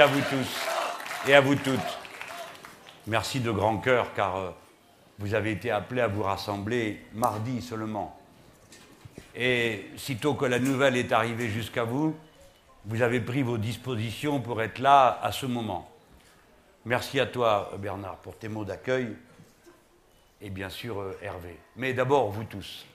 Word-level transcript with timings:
À 0.00 0.06
vous 0.06 0.22
tous 0.30 1.28
et 1.28 1.34
à 1.34 1.42
vous 1.42 1.56
toutes. 1.56 1.98
Merci 3.06 3.40
de 3.40 3.50
grand 3.50 3.76
cœur 3.76 4.14
car 4.14 4.36
euh, 4.38 4.50
vous 5.18 5.34
avez 5.34 5.50
été 5.50 5.70
appelés 5.70 6.00
à 6.00 6.06
vous 6.06 6.22
rassembler 6.22 7.04
mardi 7.12 7.60
seulement. 7.60 8.18
Et 9.36 9.90
sitôt 9.98 10.32
que 10.32 10.46
la 10.46 10.58
nouvelle 10.58 10.96
est 10.96 11.12
arrivée 11.12 11.50
jusqu'à 11.50 11.84
vous, 11.84 12.16
vous 12.86 13.02
avez 13.02 13.20
pris 13.20 13.42
vos 13.42 13.58
dispositions 13.58 14.40
pour 14.40 14.62
être 14.62 14.78
là 14.78 15.20
à 15.22 15.32
ce 15.32 15.44
moment. 15.44 15.90
Merci 16.86 17.20
à 17.20 17.26
toi, 17.26 17.70
Bernard, 17.78 18.16
pour 18.16 18.38
tes 18.38 18.48
mots 18.48 18.64
d'accueil 18.64 19.14
et 20.40 20.48
bien 20.48 20.70
sûr 20.70 20.98
euh, 20.98 21.18
Hervé. 21.20 21.58
Mais 21.76 21.92
d'abord, 21.92 22.30
vous 22.30 22.44
tous, 22.44 22.86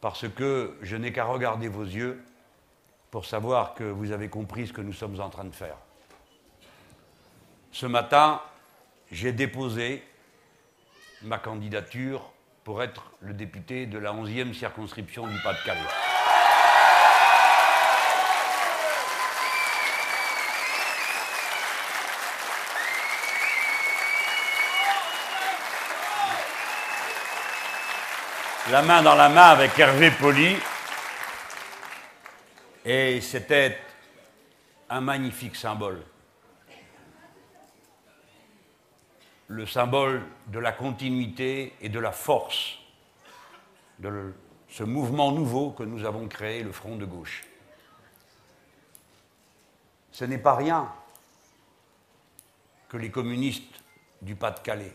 parce 0.00 0.28
que 0.28 0.76
je 0.82 0.96
n'ai 0.96 1.12
qu'à 1.12 1.26
regarder 1.26 1.68
vos 1.68 1.84
yeux 1.84 2.20
pour 3.14 3.26
savoir 3.26 3.74
que 3.74 3.84
vous 3.84 4.10
avez 4.10 4.28
compris 4.28 4.66
ce 4.66 4.72
que 4.72 4.80
nous 4.80 4.92
sommes 4.92 5.20
en 5.20 5.30
train 5.30 5.44
de 5.44 5.54
faire. 5.54 5.76
Ce 7.70 7.86
matin, 7.86 8.42
j'ai 9.12 9.30
déposé 9.30 10.02
ma 11.22 11.38
candidature 11.38 12.32
pour 12.64 12.82
être 12.82 13.12
le 13.20 13.32
député 13.32 13.86
de 13.86 13.98
la 13.98 14.12
11e 14.12 14.52
circonscription 14.52 15.28
du 15.28 15.38
Pas-de-Calais. 15.44 15.78
La 28.72 28.82
main 28.82 29.02
dans 29.02 29.14
la 29.14 29.28
main 29.28 29.50
avec 29.50 29.78
Hervé 29.78 30.10
Poli. 30.10 30.56
Et 32.84 33.20
c'était 33.20 33.78
un 34.90 35.00
magnifique 35.00 35.56
symbole. 35.56 36.02
le 39.48 39.66
symbole 39.66 40.22
de 40.48 40.58
la 40.58 40.72
continuité 40.72 41.74
et 41.80 41.88
de 41.88 41.98
la 41.98 42.12
force 42.12 42.78
de 43.98 44.34
ce 44.68 44.82
mouvement 44.82 45.32
nouveau 45.32 45.70
que 45.70 45.82
nous 45.82 46.04
avons 46.04 46.26
créé, 46.28 46.62
le 46.62 46.72
Front 46.72 46.96
de 46.96 47.04
gauche. 47.04 47.44
Ce 50.10 50.24
n'est 50.24 50.38
pas 50.38 50.56
rien 50.56 50.90
que 52.88 52.96
les 52.96 53.10
communistes 53.10 53.82
du 54.22 54.34
Pas-de-Calais, 54.34 54.94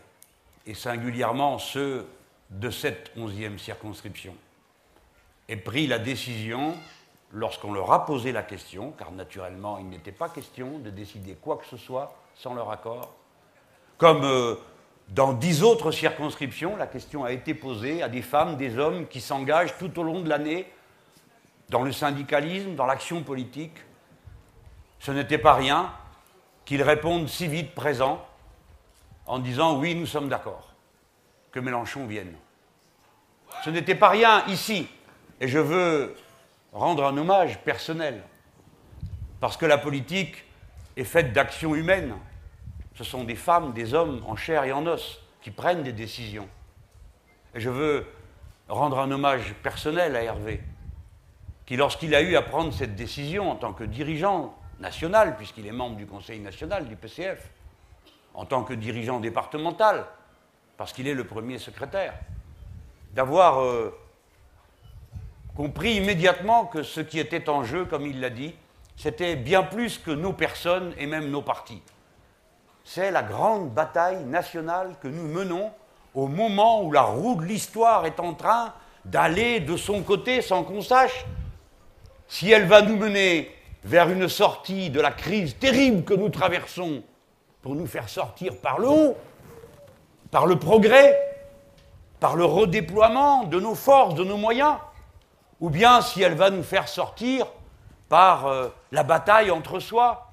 et 0.66 0.74
singulièrement 0.74 1.58
ceux 1.58 2.06
de 2.50 2.70
cette 2.70 3.12
onzième 3.16 3.58
circonscription, 3.58 4.34
aient 5.48 5.56
pris 5.56 5.86
la 5.86 5.98
décision, 5.98 6.74
lorsqu'on 7.32 7.72
leur 7.72 7.92
a 7.92 8.04
posé 8.04 8.32
la 8.32 8.42
question, 8.42 8.92
car 8.98 9.12
naturellement 9.12 9.78
il 9.78 9.88
n'était 9.88 10.12
pas 10.12 10.28
question 10.28 10.78
de 10.78 10.90
décider 10.90 11.36
quoi 11.40 11.56
que 11.58 11.66
ce 11.66 11.76
soit 11.76 12.14
sans 12.34 12.54
leur 12.54 12.70
accord, 12.70 13.14
comme 13.98 14.24
euh, 14.24 14.56
dans 15.08 15.32
dix 15.32 15.62
autres 15.62 15.90
circonscriptions, 15.90 16.76
la 16.76 16.86
question 16.86 17.24
a 17.24 17.32
été 17.32 17.54
posée 17.54 18.02
à 18.02 18.08
des 18.08 18.22
femmes, 18.22 18.56
des 18.56 18.78
hommes 18.78 19.06
qui 19.06 19.20
s'engagent 19.20 19.76
tout 19.78 19.98
au 19.98 20.02
long 20.02 20.20
de 20.20 20.28
l'année 20.28 20.70
dans 21.68 21.82
le 21.82 21.92
syndicalisme, 21.92 22.74
dans 22.74 22.86
l'action 22.86 23.22
politique. 23.22 23.76
Ce 24.98 25.10
n'était 25.10 25.38
pas 25.38 25.54
rien 25.54 25.92
qu'ils 26.64 26.82
répondent 26.82 27.28
si 27.28 27.46
vite 27.46 27.74
présent 27.74 28.24
en 29.26 29.38
disant 29.38 29.78
oui, 29.78 29.94
nous 29.94 30.06
sommes 30.06 30.28
d'accord 30.28 30.72
que 31.52 31.60
Mélenchon 31.60 32.06
vienne. 32.06 32.34
Ce 33.64 33.70
n'était 33.70 33.94
pas 33.94 34.08
rien 34.08 34.44
ici. 34.46 34.88
Et 35.40 35.48
je 35.48 35.58
veux 35.58 36.14
rendre 36.72 37.04
un 37.04 37.16
hommage 37.16 37.58
personnel. 37.60 38.22
Parce 39.40 39.56
que 39.56 39.66
la 39.66 39.78
politique 39.78 40.44
est 40.96 41.04
faite 41.04 41.32
d'actions 41.32 41.74
humaines 41.74 42.14
ce 43.00 43.04
sont 43.04 43.24
des 43.24 43.34
femmes, 43.34 43.72
des 43.72 43.94
hommes 43.94 44.22
en 44.26 44.36
chair 44.36 44.64
et 44.64 44.72
en 44.72 44.86
os 44.86 45.22
qui 45.40 45.50
prennent 45.50 45.82
des 45.82 45.92
décisions. 45.94 46.46
Et 47.54 47.60
je 47.60 47.70
veux 47.70 48.06
rendre 48.68 48.98
un 48.98 49.10
hommage 49.10 49.54
personnel 49.62 50.16
à 50.16 50.22
Hervé, 50.22 50.60
qui 51.64 51.76
lorsqu'il 51.76 52.14
a 52.14 52.20
eu 52.20 52.36
à 52.36 52.42
prendre 52.42 52.74
cette 52.74 52.96
décision 52.96 53.50
en 53.50 53.56
tant 53.56 53.72
que 53.72 53.84
dirigeant 53.84 54.54
national, 54.80 55.38
puisqu'il 55.38 55.66
est 55.66 55.72
membre 55.72 55.96
du 55.96 56.04
Conseil 56.04 56.40
national 56.40 56.88
du 56.88 56.94
PCF, 56.94 57.50
en 58.34 58.44
tant 58.44 58.64
que 58.64 58.74
dirigeant 58.74 59.18
départemental, 59.18 60.04
parce 60.76 60.92
qu'il 60.92 61.08
est 61.08 61.14
le 61.14 61.24
premier 61.24 61.56
secrétaire, 61.56 62.12
d'avoir 63.14 63.62
euh, 63.62 63.98
compris 65.60 65.96
immédiatement 65.96 66.64
que 66.64 66.82
ce 66.82 67.02
qui 67.02 67.18
était 67.18 67.50
en 67.50 67.64
jeu, 67.64 67.84
comme 67.84 68.06
il 68.06 68.18
l'a 68.18 68.30
dit, 68.30 68.54
c'était 68.96 69.36
bien 69.36 69.62
plus 69.62 69.98
que 69.98 70.10
nos 70.10 70.32
personnes 70.32 70.94
et 70.96 71.06
même 71.06 71.28
nos 71.30 71.42
partis. 71.42 71.82
C'est 72.82 73.10
la 73.10 73.22
grande 73.22 73.68
bataille 73.68 74.24
nationale 74.24 74.94
que 75.02 75.08
nous 75.08 75.28
menons 75.28 75.70
au 76.14 76.28
moment 76.28 76.82
où 76.82 76.90
la 76.90 77.02
roue 77.02 77.34
de 77.34 77.44
l'histoire 77.44 78.06
est 78.06 78.20
en 78.20 78.32
train 78.32 78.72
d'aller 79.04 79.60
de 79.60 79.76
son 79.76 80.00
côté 80.02 80.40
sans 80.40 80.64
qu'on 80.64 80.80
sache 80.80 81.26
si 82.26 82.50
elle 82.50 82.64
va 82.64 82.80
nous 82.80 82.96
mener 82.96 83.54
vers 83.84 84.08
une 84.08 84.30
sortie 84.30 84.88
de 84.88 85.02
la 85.02 85.10
crise 85.10 85.58
terrible 85.58 86.04
que 86.04 86.14
nous 86.14 86.30
traversons 86.30 87.02
pour 87.60 87.74
nous 87.74 87.86
faire 87.86 88.08
sortir 88.08 88.56
par 88.56 88.78
le 88.78 88.88
haut, 88.88 89.16
par 90.30 90.46
le 90.46 90.58
progrès, 90.58 91.20
par 92.18 92.34
le 92.34 92.46
redéploiement 92.46 93.44
de 93.44 93.60
nos 93.60 93.74
forces, 93.74 94.14
de 94.14 94.24
nos 94.24 94.38
moyens, 94.38 94.76
ou 95.60 95.70
bien 95.70 96.00
si 96.00 96.22
elle 96.22 96.34
va 96.34 96.50
nous 96.50 96.62
faire 96.62 96.88
sortir 96.88 97.46
par 98.08 98.46
euh, 98.46 98.68
la 98.90 99.02
bataille 99.02 99.50
entre 99.50 99.78
soi, 99.78 100.32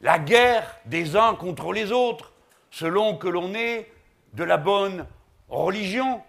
la 0.00 0.18
guerre 0.18 0.76
des 0.86 1.16
uns 1.16 1.34
contre 1.34 1.72
les 1.72 1.92
autres, 1.92 2.32
selon 2.70 3.16
que 3.16 3.28
l'on 3.28 3.54
est 3.54 3.90
de 4.34 4.44
la 4.44 4.56
bonne 4.56 5.06
religion, 5.48 6.22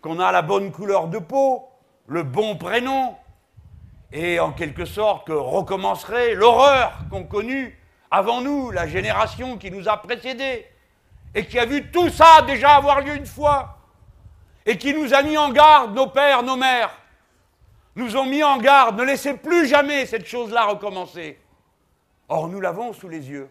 qu'on 0.00 0.20
a 0.20 0.32
la 0.32 0.42
bonne 0.42 0.70
couleur 0.70 1.08
de 1.08 1.18
peau, 1.18 1.68
le 2.06 2.22
bon 2.22 2.56
prénom, 2.56 3.16
et 4.12 4.38
en 4.38 4.52
quelque 4.52 4.84
sorte 4.84 5.28
recommencerait 5.28 6.34
l'horreur 6.34 6.92
qu'ont 7.10 7.24
connue 7.24 7.78
avant 8.10 8.40
nous, 8.40 8.70
la 8.70 8.86
génération 8.86 9.58
qui 9.58 9.70
nous 9.70 9.88
a 9.88 9.96
précédés, 9.96 10.66
et 11.34 11.46
qui 11.46 11.58
a 11.58 11.66
vu 11.66 11.90
tout 11.90 12.10
ça 12.10 12.42
déjà 12.46 12.76
avoir 12.76 13.00
lieu 13.00 13.16
une 13.16 13.26
fois, 13.26 13.78
et 14.66 14.78
qui 14.78 14.94
nous 14.94 15.12
a 15.14 15.22
mis 15.22 15.36
en 15.36 15.50
garde, 15.50 15.94
nos 15.94 16.06
pères, 16.06 16.42
nos 16.42 16.56
mères, 16.56 16.90
nous 17.96 18.16
ont 18.16 18.26
mis 18.26 18.42
en 18.42 18.58
garde, 18.58 18.98
ne 18.98 19.04
laissez 19.04 19.34
plus 19.34 19.66
jamais 19.66 20.06
cette 20.06 20.26
chose-là 20.26 20.66
recommencer. 20.66 21.38
Or, 22.28 22.48
nous 22.48 22.60
l'avons 22.60 22.92
sous 22.92 23.08
les 23.08 23.28
yeux. 23.28 23.48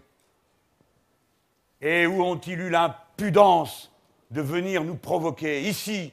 Et 1.79 2.05
où 2.07 2.23
ont-ils 2.23 2.59
eu 2.59 2.69
l'impudence 2.69 3.91
de 4.31 4.41
venir 4.41 4.83
nous 4.83 4.95
provoquer 4.95 5.61
Ici, 5.63 6.11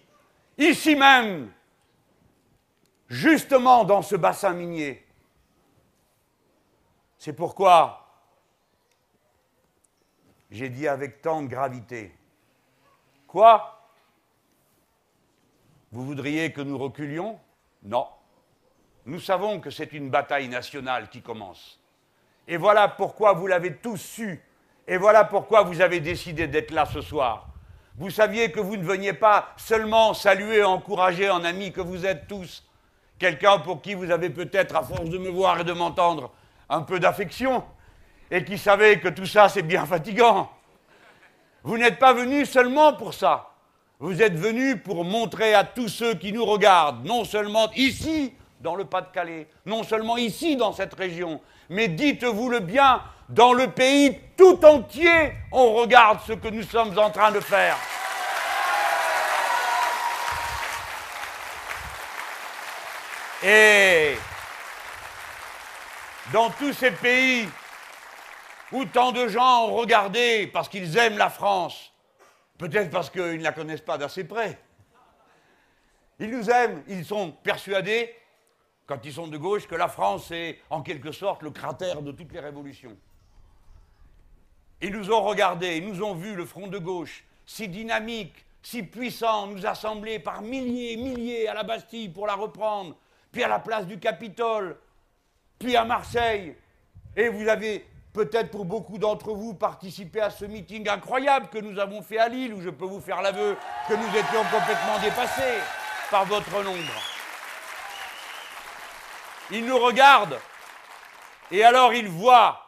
ici 0.59 0.95
même, 0.95 1.51
justement 3.09 3.85
dans 3.85 4.03
ce 4.03 4.17
bassin 4.17 4.53
minier. 4.53 5.05
C'est 7.19 7.33
pourquoi 7.33 8.07
j'ai 10.51 10.69
dit 10.69 10.89
avec 10.89 11.22
tant 11.22 11.43
de 11.43 11.49
gravité, 11.49 12.13
quoi? 13.27 13.89
Vous 15.93 16.04
voudriez 16.04 16.53
que 16.53 16.60
nous 16.60 16.78
reculions? 16.78 17.39
Non. 17.83 18.07
Nous 19.07 19.21
savons 19.21 19.61
que 19.61 19.71
c'est 19.71 19.93
une 19.93 20.11
bataille 20.11 20.49
nationale 20.49 21.09
qui 21.09 21.23
commence. 21.23 21.81
Et 22.47 22.57
voilà 22.57 22.89
pourquoi 22.89 23.33
vous 23.33 23.47
l'avez 23.47 23.77
tous 23.77 23.97
su. 23.97 24.43
Et 24.87 24.97
voilà 24.97 25.25
pourquoi 25.25 25.63
vous 25.63 25.81
avez 25.81 26.01
décidé 26.01 26.47
d'être 26.47 26.73
là 26.73 26.85
ce 26.85 27.01
soir. 27.01 27.49
Vous 27.97 28.11
saviez 28.11 28.51
que 28.51 28.61
vous 28.61 28.77
ne 28.77 28.83
veniez 28.83 29.13
pas 29.13 29.53
seulement 29.57 30.15
saluer, 30.15 30.65
encourager 30.65 31.31
en 31.31 31.45
ami 31.45 31.73
que 31.73 31.81
vous 31.81 32.07
êtes 32.07 32.27
tous, 32.27 32.67
quelqu'un 33.19 33.59
pour 33.59 33.83
qui 33.83 33.95
vous 33.95 34.11
avez 34.11 34.31
peut-être, 34.31 34.75
à 34.75 34.83
force 34.83 35.09
de 35.09 35.19
me 35.19 35.29
voir 35.29 35.61
et 35.61 35.65
de 35.65 35.73
m'entendre, 35.73 36.33
un 36.69 36.83
peu 36.83 36.99
d'affection, 36.99 37.63
et 38.31 38.45
qui 38.45 38.59
savait 38.59 39.01
que 39.01 39.09
tout 39.09 39.27
ça 39.27 39.49
c'est 39.49 39.63
bien 39.63 39.85
fatigant. 39.87 40.51
Vous 41.63 41.77
n'êtes 41.77 41.99
pas 41.99 42.15
venu 42.15 42.47
seulement 42.47 42.95
pour 42.95 43.13
ça. 43.13 43.51
Vous 43.99 44.23
êtes 44.23 44.37
venu 44.37 44.79
pour 44.79 45.05
montrer 45.05 45.53
à 45.53 45.65
tous 45.65 45.89
ceux 45.89 46.15
qui 46.15 46.33
nous 46.33 46.47
regardent, 46.47 47.05
non 47.05 47.25
seulement 47.25 47.71
ici, 47.73 48.33
dans 48.60 48.74
le 48.77 48.84
Pas-de-Calais, 48.84 49.48
non 49.66 49.83
seulement 49.83 50.16
ici, 50.16 50.57
dans 50.57 50.72
cette 50.72 50.95
région, 50.95 51.41
mais 51.68 51.89
dites-vous 51.89 52.51
le 52.51 52.60
bien, 52.60 53.03
dans 53.28 53.53
le 53.53 53.71
pays 53.71 54.21
tout 54.36 54.65
entier, 54.65 55.33
on 55.53 55.72
regarde 55.72 56.21
ce 56.27 56.33
que 56.33 56.48
nous 56.48 56.62
sommes 56.62 56.98
en 56.98 57.10
train 57.10 57.30
de 57.30 57.41
faire. 57.41 57.77
Et 63.42 64.16
dans 66.33 66.51
tous 66.51 66.74
ces 66.74 66.91
pays 66.91 67.48
où 68.72 68.84
tant 68.84 69.13
de 69.13 69.27
gens 69.28 69.68
ont 69.68 69.74
regardé 69.74 70.47
parce 70.53 70.68
qu'ils 70.68 70.97
aiment 70.98 71.16
la 71.16 71.30
France, 71.30 71.92
peut-être 72.59 72.91
parce 72.91 73.09
qu'ils 73.09 73.39
ne 73.39 73.42
la 73.42 73.53
connaissent 73.53 73.80
pas 73.80 73.97
d'assez 73.97 74.24
près, 74.24 74.59
ils 76.18 76.30
nous 76.30 76.51
aiment, 76.51 76.83
ils 76.86 77.04
sont 77.04 77.30
persuadés 77.30 78.15
quand 78.91 79.04
ils 79.04 79.13
sont 79.13 79.28
de 79.28 79.39
gauche, 79.39 79.69
que 79.69 79.77
la 79.77 79.87
France 79.87 80.33
est 80.33 80.59
en 80.69 80.83
quelque 80.83 81.13
sorte 81.13 81.45
le 81.45 81.51
cratère 81.51 82.03
de 82.03 82.10
toutes 82.10 82.33
les 82.33 82.41
révolutions. 82.41 82.97
Ils 84.83 84.91
nous 84.91 85.13
ont 85.13 85.22
regardés, 85.22 85.77
ils 85.77 85.87
nous 85.87 86.03
ont 86.03 86.16
vu 86.16 86.34
le 86.34 86.45
front 86.45 86.66
de 86.66 86.77
gauche, 86.77 87.25
si 87.47 87.69
dynamique, 87.69 88.45
si 88.63 88.83
puissant, 88.83 89.47
nous 89.47 89.65
assembler 89.65 90.19
par 90.19 90.42
milliers 90.42 90.97
milliers 90.97 91.47
à 91.47 91.54
la 91.54 91.63
Bastille 91.63 92.09
pour 92.09 92.27
la 92.27 92.34
reprendre, 92.34 92.97
puis 93.31 93.45
à 93.45 93.48
la 93.48 93.60
place 93.60 93.87
du 93.87 94.01
Capitole, 94.01 94.77
puis 95.57 95.77
à 95.77 95.84
Marseille. 95.84 96.57
Et 97.15 97.28
vous 97.28 97.47
avez 97.47 97.87
peut-être 98.13 98.51
pour 98.51 98.65
beaucoup 98.65 98.98
d'entre 98.98 99.33
vous 99.33 99.54
participé 99.54 100.21
à 100.21 100.31
ce 100.31 100.47
meeting 100.47 100.89
incroyable 100.89 101.47
que 101.47 101.59
nous 101.59 101.78
avons 101.78 102.03
fait 102.03 102.19
à 102.19 102.28
Lille, 102.28 102.54
où 102.54 102.60
je 102.60 102.71
peux 102.71 102.87
vous 102.87 103.01
faire 103.01 103.22
l'aveu 103.22 103.57
que 103.87 103.95
nous 103.95 104.09
étions 104.09 104.42
complètement 104.51 104.98
dépassés 105.01 105.60
par 106.10 106.25
votre 106.25 106.65
nombre. 106.65 107.09
Ils 109.53 109.67
nous 109.67 109.79
regardent, 109.79 110.39
et 111.51 111.65
alors 111.65 111.93
ils 111.93 112.09
voient 112.09 112.67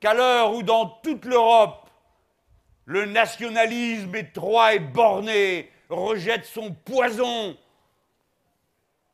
qu'à 0.00 0.12
l'heure 0.12 0.52
où 0.52 0.62
dans 0.62 0.86
toute 0.86 1.24
l'Europe, 1.24 1.88
le 2.84 3.04
nationalisme 3.04 4.14
étroit 4.14 4.74
et 4.74 4.78
borné 4.78 5.70
rejette 5.88 6.44
son 6.44 6.72
poison, 6.72 7.56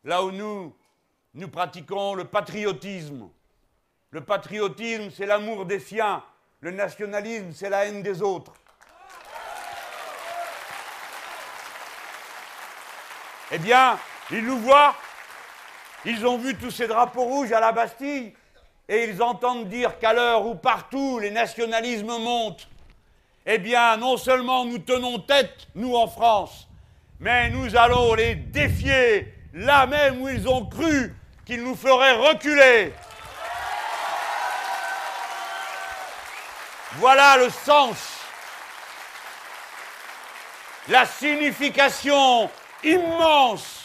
là 0.05 0.23
où 0.23 0.31
nous, 0.31 0.75
nous 1.35 1.49
pratiquons 1.49 2.15
le 2.15 2.25
patriotisme. 2.25 3.29
Le 4.11 4.23
patriotisme, 4.23 5.11
c'est 5.11 5.25
l'amour 5.25 5.65
des 5.65 5.81
siens. 5.81 6.23
Le 6.61 6.71
nationalisme, 6.71 7.53
c'est 7.53 7.71
la 7.71 7.87
haine 7.87 8.03
des 8.03 8.21
autres. 8.21 8.53
Eh 13.51 13.59
bien, 13.59 13.99
ils 14.31 14.45
nous 14.45 14.59
voient, 14.59 14.95
ils 16.05 16.27
ont 16.27 16.39
vu 16.39 16.57
tous 16.57 16.71
ces 16.71 16.87
drapeaux 16.87 17.25
rouges 17.25 17.53
à 17.53 17.61
la 17.61 17.73
Bastille, 17.73 18.35
et 18.89 19.05
ils 19.05 19.23
entendent 19.23 19.69
dire 19.69 19.99
qu'à 19.99 20.13
l'heure 20.13 20.45
où 20.47 20.55
partout 20.55 21.19
les 21.19 21.31
nationalismes 21.31 22.19
montent, 22.19 22.69
eh 23.47 23.59
bien, 23.59 23.97
non 23.97 24.17
seulement 24.17 24.65
nous 24.65 24.79
tenons 24.79 25.19
tête, 25.19 25.69
nous 25.75 25.95
en 25.95 26.07
France, 26.07 26.69
mais 27.21 27.51
nous 27.51 27.77
allons 27.77 28.15
les 28.15 28.35
défier 28.35 29.33
là 29.55 29.87
même 29.87 30.23
où 30.23 30.29
ils 30.29 30.49
ont 30.49 30.65
cru 30.67 31.15
qu'ils 31.45 31.63
nous 31.63 31.77
feraient 31.77 32.13
reculer. 32.13 32.93
Voilà 36.97 37.39
le 37.39 37.49
sens, 37.51 37.97
la 40.89 41.07
signification 41.07 42.51
immense 42.85 43.82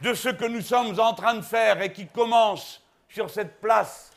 de 0.00 0.14
ce 0.14 0.28
que 0.28 0.44
nous 0.44 0.60
sommes 0.60 0.98
en 1.00 1.14
train 1.14 1.34
de 1.34 1.42
faire 1.42 1.80
et 1.80 1.92
qui 1.92 2.06
commence 2.06 2.82
sur 3.08 3.30
cette 3.30 3.60
place 3.60 4.10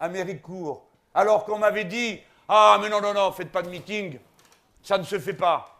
à 0.00 0.08
Méricourt, 0.08 0.86
alors 1.14 1.44
qu'on 1.44 1.58
m'avait 1.58 1.84
dit 1.84 2.20
Ah, 2.48 2.78
mais 2.80 2.88
non, 2.88 3.00
non, 3.00 3.12
non, 3.14 3.32
faites 3.32 3.52
pas 3.52 3.62
de 3.62 3.68
meeting, 3.68 4.18
ça 4.82 4.98
ne 4.98 5.04
se 5.04 5.18
fait 5.18 5.34
pas. 5.34 5.72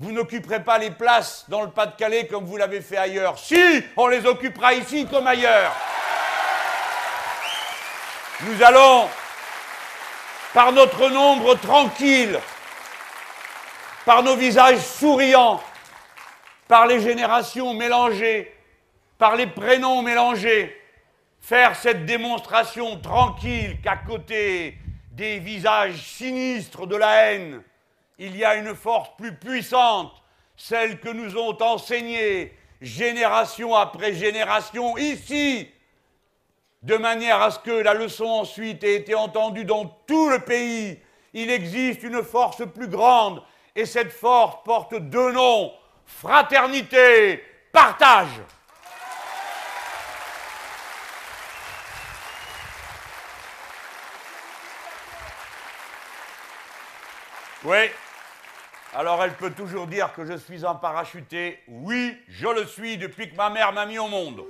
Vous 0.00 0.12
n'occuperez 0.12 0.62
pas 0.62 0.78
les 0.78 0.92
places 0.92 1.44
dans 1.48 1.62
le 1.62 1.70
Pas-de-Calais 1.70 2.28
comme 2.28 2.44
vous 2.44 2.56
l'avez 2.56 2.80
fait 2.80 2.96
ailleurs. 2.96 3.36
Si, 3.36 3.82
on 3.96 4.06
les 4.06 4.24
occupera 4.26 4.72
ici 4.74 5.06
comme 5.06 5.26
ailleurs. 5.26 5.72
Nous 8.42 8.62
allons, 8.62 9.08
par 10.54 10.70
notre 10.70 11.08
nombre 11.08 11.56
tranquille, 11.56 12.38
par 14.04 14.22
nos 14.22 14.36
visages 14.36 14.78
souriants, 14.78 15.60
par 16.68 16.86
les 16.86 17.00
générations 17.00 17.74
mélangées, 17.74 18.54
par 19.16 19.34
les 19.34 19.46
prénoms 19.46 20.02
mélangés, 20.02 20.76
faire 21.40 21.74
cette 21.74 22.04
démonstration 22.04 23.00
tranquille 23.00 23.80
qu'à 23.82 23.96
côté 23.96 24.76
des 25.12 25.38
visages 25.38 25.96
sinistres 25.96 26.86
de 26.86 26.96
la 26.96 27.32
haine, 27.32 27.62
il 28.18 28.36
y 28.36 28.44
a 28.44 28.56
une 28.56 28.74
force 28.74 29.10
plus 29.16 29.34
puissante, 29.34 30.12
celle 30.56 31.00
que 31.00 31.08
nous 31.08 31.36
ont 31.36 31.60
enseignée 31.62 32.52
génération 32.80 33.74
après 33.74 34.12
génération 34.12 34.96
ici, 34.98 35.68
de 36.82 36.96
manière 36.96 37.42
à 37.42 37.50
ce 37.50 37.58
que 37.58 37.70
la 37.70 37.94
leçon 37.94 38.26
ensuite 38.26 38.84
ait 38.84 38.96
été 38.96 39.14
entendue 39.14 39.64
dans 39.64 39.86
tout 40.06 40.28
le 40.28 40.40
pays. 40.40 40.98
Il 41.32 41.50
existe 41.50 42.02
une 42.02 42.22
force 42.22 42.62
plus 42.72 42.88
grande 42.88 43.42
et 43.74 43.86
cette 43.86 44.12
force 44.12 44.58
porte 44.64 44.94
deux 44.94 45.32
noms, 45.32 45.72
fraternité, 46.08 47.44
partage. 47.70 48.40
Oui. 57.64 57.90
Alors 58.94 59.22
elle 59.22 59.34
peut 59.34 59.50
toujours 59.50 59.86
dire 59.86 60.12
que 60.14 60.24
je 60.24 60.36
suis 60.36 60.64
un 60.64 60.74
parachuté. 60.74 61.62
Oui, 61.68 62.18
je 62.28 62.48
le 62.48 62.66
suis 62.66 62.96
depuis 62.96 63.30
que 63.30 63.36
ma 63.36 63.50
mère 63.50 63.72
m'a 63.72 63.84
mis 63.84 63.98
au 63.98 64.08
monde. 64.08 64.44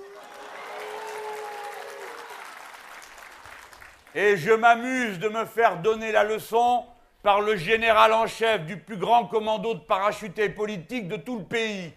Et 4.15 4.37
je 4.37 4.53
m'amuse 4.53 5.19
de 5.19 5.29
me 5.29 5.45
faire 5.45 5.79
donner 5.79 6.13
la 6.13 6.25
leçon 6.25 6.87
par 7.23 7.41
le 7.41 7.57
général 7.57 8.13
en 8.13 8.27
chef 8.27 8.65
du 8.65 8.77
plus 8.77 8.97
grand 8.97 9.27
commando 9.27 9.75
de 9.75 9.81
parachutés 9.81 10.49
politiques 10.49 11.09
de 11.09 11.17
tout 11.17 11.39
le 11.39 11.45
pays. 11.45 11.93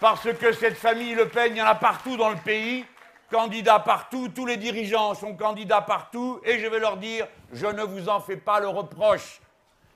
Parce 0.00 0.32
que 0.32 0.52
cette 0.52 0.76
famille 0.76 1.14
Le 1.14 1.28
Pen, 1.28 1.52
il 1.52 1.58
y 1.58 1.62
en 1.62 1.66
a 1.66 1.74
partout 1.74 2.16
dans 2.16 2.30
le 2.30 2.36
pays 2.36 2.84
candidats 3.30 3.78
partout, 3.78 4.28
tous 4.28 4.46
les 4.46 4.56
dirigeants 4.56 5.14
sont 5.14 5.34
candidats 5.34 5.82
partout, 5.82 6.40
et 6.44 6.58
je 6.58 6.66
vais 6.66 6.78
leur 6.78 6.96
dire, 6.96 7.26
je 7.52 7.66
ne 7.66 7.82
vous 7.82 8.08
en 8.08 8.20
fais 8.20 8.36
pas 8.36 8.60
le 8.60 8.68
reproche, 8.68 9.40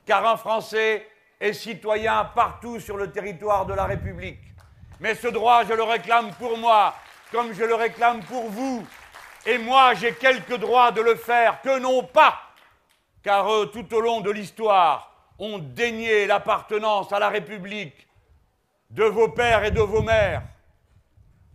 car 0.06 0.26
un 0.26 0.36
Français 0.36 1.08
est 1.40 1.52
citoyen 1.52 2.24
partout 2.34 2.78
sur 2.78 2.96
le 2.96 3.10
territoire 3.10 3.66
de 3.66 3.74
la 3.74 3.84
République. 3.84 4.40
Mais 5.00 5.14
ce 5.14 5.28
droit, 5.28 5.64
je 5.64 5.72
le 5.72 5.82
réclame 5.82 6.32
pour 6.34 6.56
moi, 6.58 6.94
comme 7.32 7.52
je 7.52 7.64
le 7.64 7.74
réclame 7.74 8.22
pour 8.24 8.48
vous. 8.50 8.86
Et 9.44 9.58
moi, 9.58 9.94
j'ai 9.94 10.12
quelques 10.12 10.58
droits 10.58 10.92
de 10.92 11.00
le 11.00 11.16
faire 11.16 11.60
que 11.62 11.78
non 11.80 12.04
pas, 12.04 12.38
car 13.22 13.52
eux, 13.52 13.70
tout 13.70 13.94
au 13.94 14.00
long 14.00 14.20
de 14.20 14.30
l'histoire, 14.30 15.14
ont 15.38 15.58
dénié 15.58 16.26
l'appartenance 16.26 17.12
à 17.12 17.18
la 17.18 17.28
République 17.28 18.06
de 18.90 19.04
vos 19.04 19.28
pères 19.28 19.64
et 19.64 19.70
de 19.70 19.80
vos 19.80 20.02
mères 20.02 20.42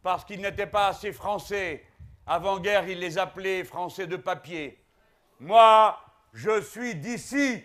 parce 0.07 0.23
qu'ils 0.23 0.39
n'étaient 0.39 0.67
pas 0.67 0.87
assez 0.87 1.11
français. 1.11 1.83
Avant-guerre, 2.25 2.87
ils 2.87 2.99
les 2.99 3.17
appelaient 3.17 3.65
français 3.65 4.07
de 4.07 4.15
papier. 4.15 4.77
Moi, 5.39 5.99
je 6.33 6.61
suis 6.61 6.95
d'ici. 6.95 7.61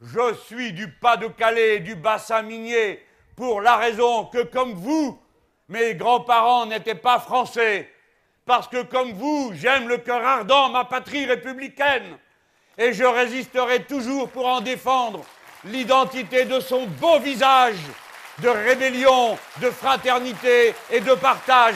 Je 0.00 0.34
suis 0.34 0.72
du 0.72 0.90
Pas-de-Calais, 0.90 1.80
du 1.80 1.94
bassin 1.94 2.42
minier, 2.42 3.04
pour 3.36 3.60
la 3.60 3.76
raison 3.76 4.24
que, 4.24 4.42
comme 4.42 4.72
vous, 4.72 5.20
mes 5.68 5.94
grands-parents 5.94 6.66
n'étaient 6.66 6.94
pas 6.94 7.18
français. 7.18 7.88
Parce 8.44 8.66
que, 8.68 8.82
comme 8.82 9.12
vous, 9.12 9.52
j'aime 9.54 9.88
le 9.88 9.98
cœur 9.98 10.24
ardent, 10.24 10.70
ma 10.70 10.84
patrie 10.84 11.26
républicaine. 11.26 12.18
Et 12.78 12.92
je 12.92 13.04
résisterai 13.04 13.82
toujours 13.82 14.28
pour 14.30 14.46
en 14.46 14.60
défendre 14.60 15.24
l'identité 15.64 16.44
de 16.44 16.60
son 16.60 16.86
beau 16.86 17.18
visage 17.18 17.78
de 18.40 18.48
rébellion, 18.48 19.36
de 19.60 19.68
fraternité 19.68 20.74
et 20.90 21.00
de 21.00 21.14
partage. 21.14 21.74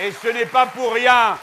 Et 0.00 0.10
ce 0.10 0.28
n'est 0.28 0.46
pas 0.46 0.66
pour 0.66 0.92
rien 0.92 1.38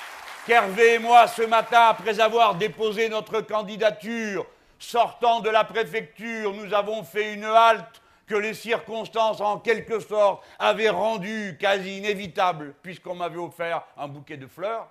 qu'Hervé 0.45 0.95
et 0.95 0.99
moi, 0.99 1.27
ce 1.27 1.43
matin, 1.43 1.87
après 1.87 2.19
avoir 2.19 2.55
déposé 2.55 3.07
notre 3.07 3.39
candidature, 3.41 4.45
sortant 4.77 5.39
de 5.39 5.49
la 5.49 5.63
préfecture, 5.63 6.53
nous 6.53 6.73
avons 6.73 7.03
fait 7.03 7.33
une 7.33 7.45
halte 7.45 8.02
que 8.25 8.35
les 8.35 8.53
circonstances, 8.53 9.41
en 9.41 9.59
quelque 9.59 9.99
sorte, 9.99 10.43
avaient 10.59 10.89
rendue 10.89 11.57
quasi 11.59 11.97
inévitable, 11.97 12.73
puisqu'on 12.81 13.15
m'avait 13.15 13.37
offert 13.37 13.83
un 13.97 14.07
bouquet 14.07 14.37
de 14.37 14.47
fleurs. 14.47 14.89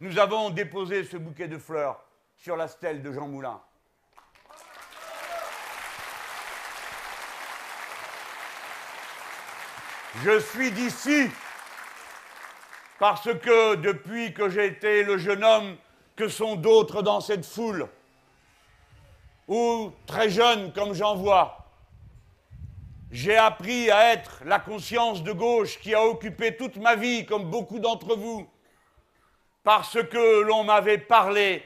Nous 0.00 0.18
avons 0.18 0.50
déposé 0.50 1.04
ce 1.04 1.16
bouquet 1.16 1.48
de 1.48 1.58
fleurs 1.58 2.02
sur 2.36 2.56
la 2.56 2.68
stèle 2.68 3.02
de 3.02 3.12
Jean 3.12 3.28
Moulin. 3.28 3.60
Je 10.24 10.38
suis 10.40 10.70
d'ici 10.70 11.30
parce 12.98 13.32
que 13.32 13.76
depuis 13.76 14.34
que 14.34 14.48
j'ai 14.50 14.66
été 14.66 15.02
le 15.02 15.16
jeune 15.16 15.42
homme 15.42 15.76
que 16.14 16.28
sont 16.28 16.56
d'autres 16.56 17.02
dans 17.02 17.20
cette 17.20 17.46
foule, 17.46 17.88
ou 19.48 19.92
très 20.06 20.30
jeune 20.30 20.72
comme 20.72 20.92
j'en 20.92 21.16
vois, 21.16 21.61
j'ai 23.12 23.36
appris 23.36 23.90
à 23.90 24.14
être 24.14 24.42
la 24.46 24.58
conscience 24.58 25.22
de 25.22 25.32
gauche 25.32 25.78
qui 25.78 25.94
a 25.94 26.02
occupé 26.02 26.56
toute 26.56 26.76
ma 26.76 26.96
vie, 26.96 27.26
comme 27.26 27.50
beaucoup 27.50 27.78
d'entre 27.78 28.16
vous, 28.16 28.48
parce 29.62 30.02
que 30.02 30.40
l'on 30.40 30.64
m'avait 30.64 30.98
parlé 30.98 31.62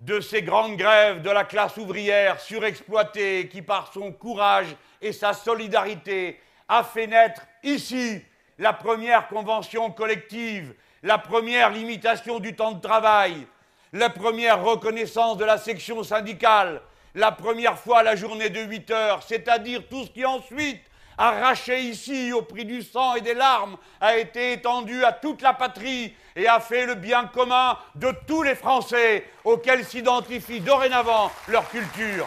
de 0.00 0.18
ces 0.18 0.42
grandes 0.42 0.76
grèves 0.76 1.22
de 1.22 1.30
la 1.30 1.44
classe 1.44 1.76
ouvrière 1.76 2.40
surexploitée 2.40 3.48
qui, 3.48 3.62
par 3.62 3.92
son 3.92 4.10
courage 4.10 4.74
et 5.00 5.12
sa 5.12 5.32
solidarité, 5.32 6.40
a 6.68 6.82
fait 6.82 7.06
naître 7.06 7.42
ici 7.62 8.20
la 8.58 8.72
première 8.72 9.28
convention 9.28 9.92
collective, 9.92 10.74
la 11.04 11.18
première 11.18 11.70
limitation 11.70 12.40
du 12.40 12.56
temps 12.56 12.72
de 12.72 12.80
travail, 12.80 13.46
la 13.92 14.10
première 14.10 14.64
reconnaissance 14.64 15.36
de 15.36 15.44
la 15.44 15.58
section 15.58 16.02
syndicale, 16.02 16.82
la 17.14 17.32
première 17.32 17.78
fois 17.78 18.02
la 18.02 18.16
journée 18.16 18.50
de 18.50 18.60
8 18.60 18.90
heures, 18.90 19.22
c'est-à-dire 19.22 19.82
tout 19.88 20.04
ce 20.04 20.10
qui 20.10 20.24
ensuite 20.24 20.80
arraché 21.18 21.80
ici 21.80 22.32
au 22.32 22.42
prix 22.42 22.64
du 22.64 22.82
sang 22.82 23.14
et 23.14 23.20
des 23.20 23.34
larmes, 23.34 23.76
a 24.00 24.16
été 24.16 24.52
étendu 24.52 25.04
à 25.04 25.12
toute 25.12 25.42
la 25.42 25.52
patrie 25.52 26.14
et 26.34 26.48
a 26.48 26.58
fait 26.60 26.86
le 26.86 26.94
bien 26.94 27.26
commun 27.26 27.78
de 27.94 28.12
tous 28.26 28.42
les 28.42 28.54
Français 28.54 29.28
auxquels 29.44 29.84
s'identifie 29.84 30.60
dorénavant 30.60 31.30
leur 31.48 31.68
culture. 31.68 32.26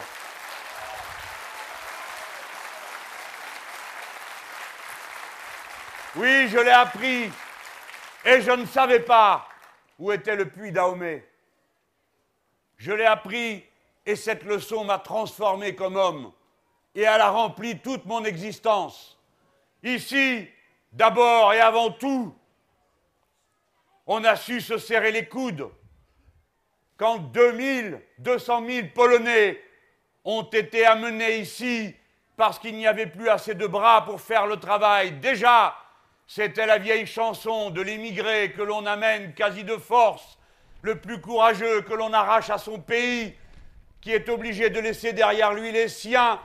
Oui, 6.14 6.48
je 6.48 6.58
l'ai 6.58 6.70
appris 6.70 7.30
et 8.24 8.40
je 8.40 8.50
ne 8.50 8.64
savais 8.64 9.00
pas 9.00 9.46
où 9.98 10.12
était 10.12 10.36
le 10.36 10.48
puits 10.48 10.72
d'Aomé. 10.72 11.22
Je 12.78 12.92
l'ai 12.92 13.04
appris 13.04 13.64
et 14.06 14.16
cette 14.16 14.44
leçon 14.44 14.84
m'a 14.84 14.98
transformé 14.98 15.74
comme 15.74 15.96
homme 15.96 16.32
et 16.94 17.02
elle 17.02 17.20
a 17.20 17.30
rempli 17.30 17.78
toute 17.80 18.06
mon 18.06 18.24
existence. 18.24 19.18
Ici, 19.82 20.48
d'abord 20.92 21.52
et 21.52 21.60
avant 21.60 21.90
tout, 21.90 22.34
on 24.06 24.24
a 24.24 24.36
su 24.36 24.60
se 24.60 24.78
serrer 24.78 25.12
les 25.12 25.26
coudes. 25.26 25.68
Quand 26.96 27.18
2000, 27.18 28.00
200 28.18 28.66
000 28.66 28.86
Polonais 28.94 29.60
ont 30.24 30.44
été 30.44 30.86
amenés 30.86 31.38
ici 31.38 31.94
parce 32.36 32.58
qu'il 32.58 32.76
n'y 32.76 32.86
avait 32.86 33.06
plus 33.06 33.28
assez 33.28 33.54
de 33.54 33.66
bras 33.66 34.04
pour 34.04 34.20
faire 34.20 34.46
le 34.46 34.56
travail, 34.56 35.12
déjà, 35.12 35.76
c'était 36.26 36.66
la 36.66 36.78
vieille 36.78 37.06
chanson 37.06 37.70
de 37.70 37.82
l'émigré 37.82 38.52
que 38.52 38.62
l'on 38.62 38.86
amène 38.86 39.34
quasi 39.34 39.64
de 39.64 39.76
force, 39.76 40.38
le 40.82 40.98
plus 41.00 41.20
courageux 41.20 41.82
que 41.82 41.94
l'on 41.94 42.12
arrache 42.12 42.50
à 42.50 42.58
son 42.58 42.78
pays, 42.78 43.34
qui 44.06 44.12
est 44.12 44.28
obligé 44.28 44.70
de 44.70 44.78
laisser 44.78 45.12
derrière 45.12 45.52
lui 45.52 45.72
les 45.72 45.88
siens 45.88 46.38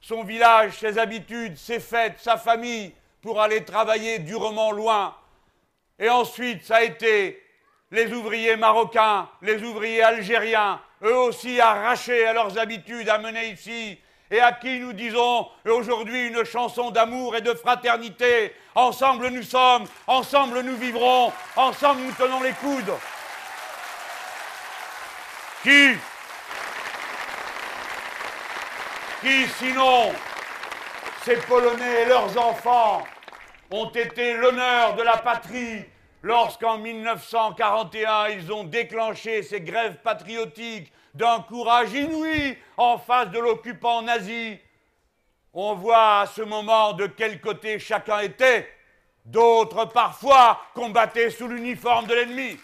son 0.00 0.22
village, 0.22 0.78
ses 0.78 0.98
habitudes, 0.98 1.56
ses 1.56 1.80
fêtes, 1.80 2.20
sa 2.20 2.36
famille, 2.36 2.92
pour 3.20 3.40
aller 3.40 3.64
travailler 3.64 4.20
durement 4.20 4.70
loin. 4.70 5.16
Et 5.98 6.08
ensuite, 6.08 6.64
ça 6.64 6.76
a 6.76 6.82
été 6.82 7.42
les 7.90 8.12
ouvriers 8.12 8.54
marocains, 8.54 9.28
les 9.42 9.60
ouvriers 9.64 10.00
algériens, 10.00 10.80
eux 11.02 11.16
aussi 11.16 11.60
arrachés 11.60 12.24
à 12.24 12.32
leurs 12.34 12.56
habitudes, 12.56 13.08
amenés 13.08 13.48
ici, 13.48 13.98
et 14.30 14.38
à 14.38 14.52
qui 14.52 14.78
nous 14.78 14.92
disons 14.92 15.48
aujourd'hui 15.64 16.28
une 16.28 16.44
chanson 16.44 16.92
d'amour 16.92 17.34
et 17.34 17.40
de 17.40 17.52
fraternité. 17.52 18.54
Ensemble 18.76 19.30
nous 19.30 19.42
sommes, 19.42 19.86
ensemble 20.06 20.60
nous 20.60 20.76
vivrons, 20.76 21.32
ensemble 21.56 22.00
nous 22.02 22.12
tenons 22.12 22.44
les 22.44 22.52
coudes. 22.52 22.94
Qui 25.64 25.96
qui, 29.20 29.46
sinon, 29.58 30.12
ces 31.24 31.36
Polonais 31.36 32.02
et 32.02 32.04
leurs 32.06 32.36
enfants 32.38 33.02
ont 33.70 33.90
été 33.90 34.34
l'honneur 34.34 34.94
de 34.94 35.02
la 35.02 35.18
patrie 35.18 35.84
lorsqu'en 36.22 36.78
1941 36.78 38.28
ils 38.28 38.52
ont 38.52 38.64
déclenché 38.64 39.42
ces 39.42 39.60
grèves 39.60 39.96
patriotiques 40.02 40.92
d'un 41.14 41.40
courage 41.40 41.92
inouï 41.92 42.56
en 42.76 42.98
face 42.98 43.30
de 43.30 43.38
l'occupant 43.38 44.02
nazi. 44.02 44.58
On 45.52 45.74
voit 45.74 46.20
à 46.20 46.26
ce 46.26 46.42
moment 46.42 46.92
de 46.92 47.06
quel 47.06 47.40
côté 47.40 47.78
chacun 47.78 48.20
était. 48.20 48.68
D'autres 49.24 49.86
parfois 49.86 50.60
combattaient 50.74 51.30
sous 51.30 51.48
l'uniforme 51.48 52.06
de 52.06 52.14
l'ennemi. 52.14 52.58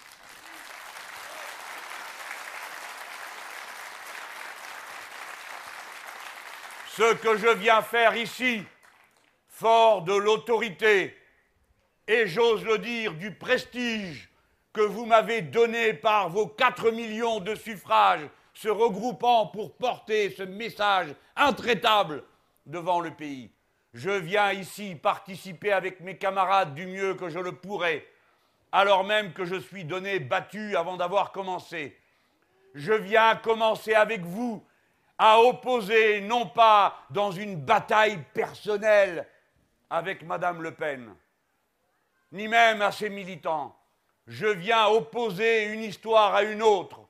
Ce 6.96 7.14
que 7.14 7.36
je 7.36 7.48
viens 7.48 7.82
faire 7.82 8.14
ici, 8.14 8.62
fort 9.48 10.02
de 10.02 10.14
l'autorité 10.14 11.16
et 12.06 12.28
j'ose 12.28 12.64
le 12.64 12.78
dire 12.78 13.14
du 13.14 13.34
prestige 13.34 14.30
que 14.72 14.80
vous 14.80 15.04
m'avez 15.04 15.42
donné 15.42 15.94
par 15.94 16.28
vos 16.28 16.46
4 16.46 16.92
millions 16.92 17.40
de 17.40 17.56
suffrages, 17.56 18.28
se 18.52 18.68
regroupant 18.68 19.48
pour 19.48 19.74
porter 19.74 20.30
ce 20.30 20.44
message 20.44 21.12
intraitable 21.34 22.22
devant 22.64 23.00
le 23.00 23.10
pays. 23.10 23.50
Je 23.92 24.10
viens 24.10 24.52
ici 24.52 24.94
participer 24.94 25.72
avec 25.72 25.98
mes 25.98 26.16
camarades 26.16 26.74
du 26.76 26.86
mieux 26.86 27.14
que 27.14 27.28
je 27.28 27.40
le 27.40 27.56
pourrais, 27.56 28.06
alors 28.70 29.02
même 29.02 29.32
que 29.32 29.44
je 29.44 29.56
suis 29.56 29.84
donné 29.84 30.20
battu 30.20 30.76
avant 30.76 30.96
d'avoir 30.96 31.32
commencé. 31.32 31.98
Je 32.76 32.92
viens 32.92 33.34
commencer 33.34 33.94
avec 33.94 34.20
vous 34.20 34.64
à 35.18 35.40
opposer, 35.40 36.20
non 36.20 36.46
pas 36.46 37.06
dans 37.10 37.30
une 37.30 37.56
bataille 37.56 38.18
personnelle 38.32 39.26
avec 39.90 40.22
Madame 40.22 40.62
Le 40.62 40.72
Pen, 40.72 41.14
ni 42.32 42.48
même 42.48 42.82
à 42.82 42.90
ses 42.90 43.10
militants. 43.10 43.76
Je 44.26 44.46
viens 44.46 44.86
opposer 44.86 45.64
une 45.64 45.82
histoire 45.82 46.34
à 46.34 46.42
une 46.42 46.62
autre. 46.62 47.00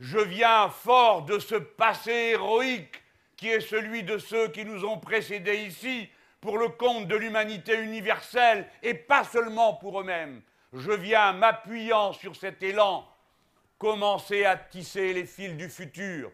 Je 0.00 0.18
viens 0.18 0.68
fort 0.68 1.22
de 1.22 1.38
ce 1.38 1.54
passé 1.54 2.10
héroïque 2.32 3.02
qui 3.36 3.48
est 3.48 3.60
celui 3.60 4.02
de 4.02 4.18
ceux 4.18 4.48
qui 4.48 4.64
nous 4.64 4.84
ont 4.84 4.98
précédés 4.98 5.64
ici 5.64 6.08
pour 6.40 6.58
le 6.58 6.68
compte 6.68 7.06
de 7.06 7.16
l'humanité 7.16 7.78
universelle 7.80 8.68
et 8.82 8.94
pas 8.94 9.24
seulement 9.24 9.74
pour 9.74 10.00
eux-mêmes. 10.00 10.42
Je 10.72 10.90
viens, 10.90 11.32
m'appuyant 11.32 12.12
sur 12.12 12.34
cet 12.34 12.62
élan, 12.62 13.06
commencer 13.78 14.44
à 14.44 14.56
tisser 14.56 15.12
les 15.12 15.26
fils 15.26 15.54
du 15.54 15.68
futur, 15.68 16.30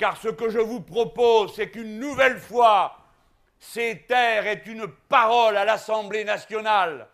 car 0.00 0.16
ce 0.16 0.28
que 0.28 0.48
je 0.48 0.58
vous 0.58 0.80
propose, 0.80 1.54
c'est 1.54 1.68
qu'une 1.68 1.98
nouvelle 1.98 2.38
fois, 2.38 2.96
ces 3.58 4.06
terres 4.08 4.46
est 4.46 4.64
une 4.64 4.86
parole 4.88 5.58
à 5.58 5.66
l'Assemblée 5.66 6.24
nationale 6.24 7.06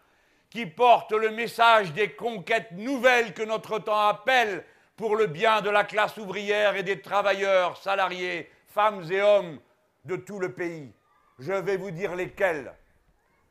qui 0.50 0.66
porte 0.66 1.10
le 1.10 1.30
message 1.30 1.92
des 1.94 2.12
conquêtes 2.12 2.70
nouvelles 2.70 3.34
que 3.34 3.42
notre 3.42 3.80
temps 3.80 4.06
appelle 4.06 4.64
pour 4.94 5.16
le 5.16 5.26
bien 5.26 5.62
de 5.62 5.68
la 5.68 5.82
classe 5.82 6.16
ouvrière 6.16 6.76
et 6.76 6.84
des 6.84 7.00
travailleurs, 7.00 7.76
salariés, 7.76 8.48
femmes 8.68 9.02
et 9.10 9.20
hommes 9.20 9.58
de 10.04 10.14
tout 10.14 10.38
le 10.38 10.52
pays. 10.52 10.92
Je 11.40 11.54
vais 11.54 11.76
vous 11.76 11.90
dire 11.90 12.14
lesquels. 12.14 12.72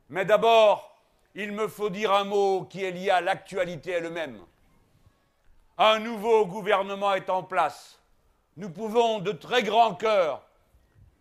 Mais 0.07 0.23
d'abord, 0.23 0.97
il 1.35 1.51
me 1.51 1.67
faut 1.67 1.89
dire 1.89 2.13
un 2.13 2.23
mot 2.23 2.63
qui 2.69 2.85
est 2.85 2.91
lié 2.91 3.09
à 3.09 3.19
l'actualité 3.19 3.91
elle-même. 3.91 4.39
Un 5.77 5.99
nouveau 5.99 6.45
gouvernement 6.45 7.13
est 7.13 7.29
en 7.29 7.43
place 7.43 7.99
nous 8.57 8.69
pouvons 8.69 9.19
de 9.19 9.31
très 9.31 9.63
grand 9.63 9.95
cœur 9.95 10.41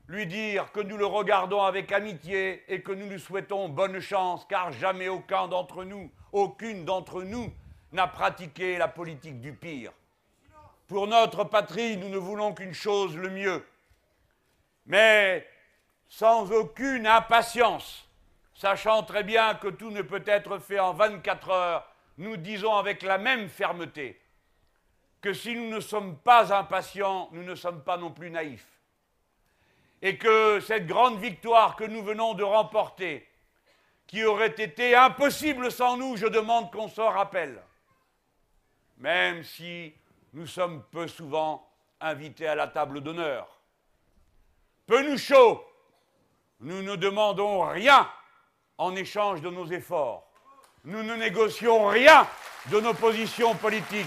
lui 0.07 0.26
dire 0.26 0.71
que 0.73 0.81
nous 0.81 0.97
le 0.97 1.07
regardons 1.07 1.62
avec 1.62 1.91
amitié 1.91 2.62
et 2.69 2.83
que 2.83 2.93
nous 2.93 3.09
lui 3.09 3.19
souhaitons 3.19 3.69
bonne 3.69 4.00
chance, 4.00 4.45
car 4.49 4.71
jamais 4.73 5.09
aucun 5.09 5.49
d'entre 5.49 5.85
nous, 5.85 6.11
aucune 6.33 6.85
d'entre 6.85 7.23
nous 7.23 7.53
n'a 7.93 8.07
pratiqué 8.07 8.76
la 8.76 8.88
politique 8.88 9.41
du 9.41 9.53
pire. 9.53 9.93
Pour 10.87 11.07
notre 11.07 11.45
patrie, 11.45 11.97
nous 11.97 12.11
ne 12.11 12.19
voulons 12.19 12.53
qu'une 12.53 12.75
chose, 12.75 13.17
le 13.17 13.31
mieux. 13.31 13.67
Mais 14.87 15.49
sans 16.09 16.53
aucune 16.53 17.07
impatience, 17.07 18.07
sachant 18.55 19.03
très 19.03 19.25
bien 19.25 19.55
que 19.55 19.69
tout 19.69 19.91
ne 19.91 20.03
peut 20.03 20.23
être 20.26 20.59
fait 20.59 20.79
en 20.79 20.93
24 20.93 21.50
heures, 21.50 21.88
nous 22.19 22.37
disons 22.37 22.76
avec 22.76 23.03
la 23.03 23.17
même 23.17 23.49
fermeté 23.49 24.21
que 25.25 25.33
si 25.33 25.57
nous 25.57 25.71
ne 25.71 25.81
sommes 25.81 26.19
pas 26.19 26.54
impatients, 26.54 27.31
nous 27.33 27.45
ne 27.45 27.54
sommes 27.54 27.83
pas 27.83 27.97
non 27.97 28.11
plus 28.11 28.28
naïfs. 28.28 28.69
Et 30.02 30.19
que 30.19 30.61
cette 30.61 30.87
grande 30.87 31.19
victoire 31.19 31.76
que 31.76 31.85
nous 31.85 32.02
venons 32.02 32.35
de 32.35 32.43
remporter, 32.43 33.26
qui 34.07 34.23
aurait 34.23 34.54
été 34.59 34.95
impossible 34.95 35.73
sans 35.73 35.97
nous, 35.97 36.19
je 36.19 36.26
demande 36.26 36.71
qu'on 36.71 36.88
s'en 36.88 37.09
rappelle. 37.09 37.59
Même 38.99 39.43
si 39.45 39.95
nous 40.35 40.47
sommes 40.47 40.83
peu 40.93 41.09
souvent 41.09 41.66
invités 42.02 42.47
à 42.47 42.54
la 42.54 42.69
table 42.69 43.00
d'honneur. 43.00 43.49
Peu 44.87 45.09
nous 45.09 45.16
chaud, 45.16 45.64
nous 46.61 46.83
ne 46.83 46.97
demandons 46.97 47.62
rien 47.62 48.11
en 48.76 48.95
échange 48.95 49.40
de 49.40 49.49
nos 49.49 49.69
efforts. 49.69 50.31
Nous 50.85 51.02
ne 51.02 51.14
négocions 51.16 51.87
rien 51.87 52.28
de 52.66 52.78
nos 52.78 52.93
positions 52.93 53.54
politiques 53.54 54.04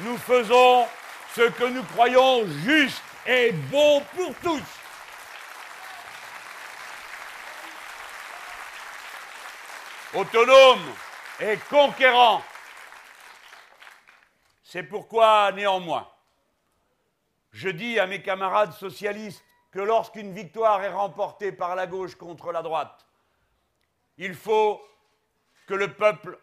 nous 0.00 0.16
faisons 0.18 0.86
ce 1.34 1.42
que 1.42 1.64
nous 1.64 1.82
croyons 1.84 2.46
juste 2.46 3.02
et 3.26 3.52
bon 3.52 4.02
pour 4.16 4.34
tous. 4.36 4.62
Autonome 10.14 10.94
et 11.40 11.56
conquérant. 11.68 12.42
C'est 14.62 14.82
pourquoi, 14.82 15.52
néanmoins, 15.52 16.08
je 17.52 17.68
dis 17.68 17.98
à 17.98 18.06
mes 18.06 18.22
camarades 18.22 18.72
socialistes 18.72 19.44
que 19.70 19.80
lorsqu'une 19.80 20.32
victoire 20.32 20.82
est 20.82 20.92
remportée 20.92 21.52
par 21.52 21.76
la 21.76 21.86
gauche 21.86 22.16
contre 22.16 22.52
la 22.52 22.62
droite, 22.62 23.06
il 24.16 24.34
faut 24.34 24.80
que 25.66 25.74
le 25.74 25.92
peuple 25.92 26.38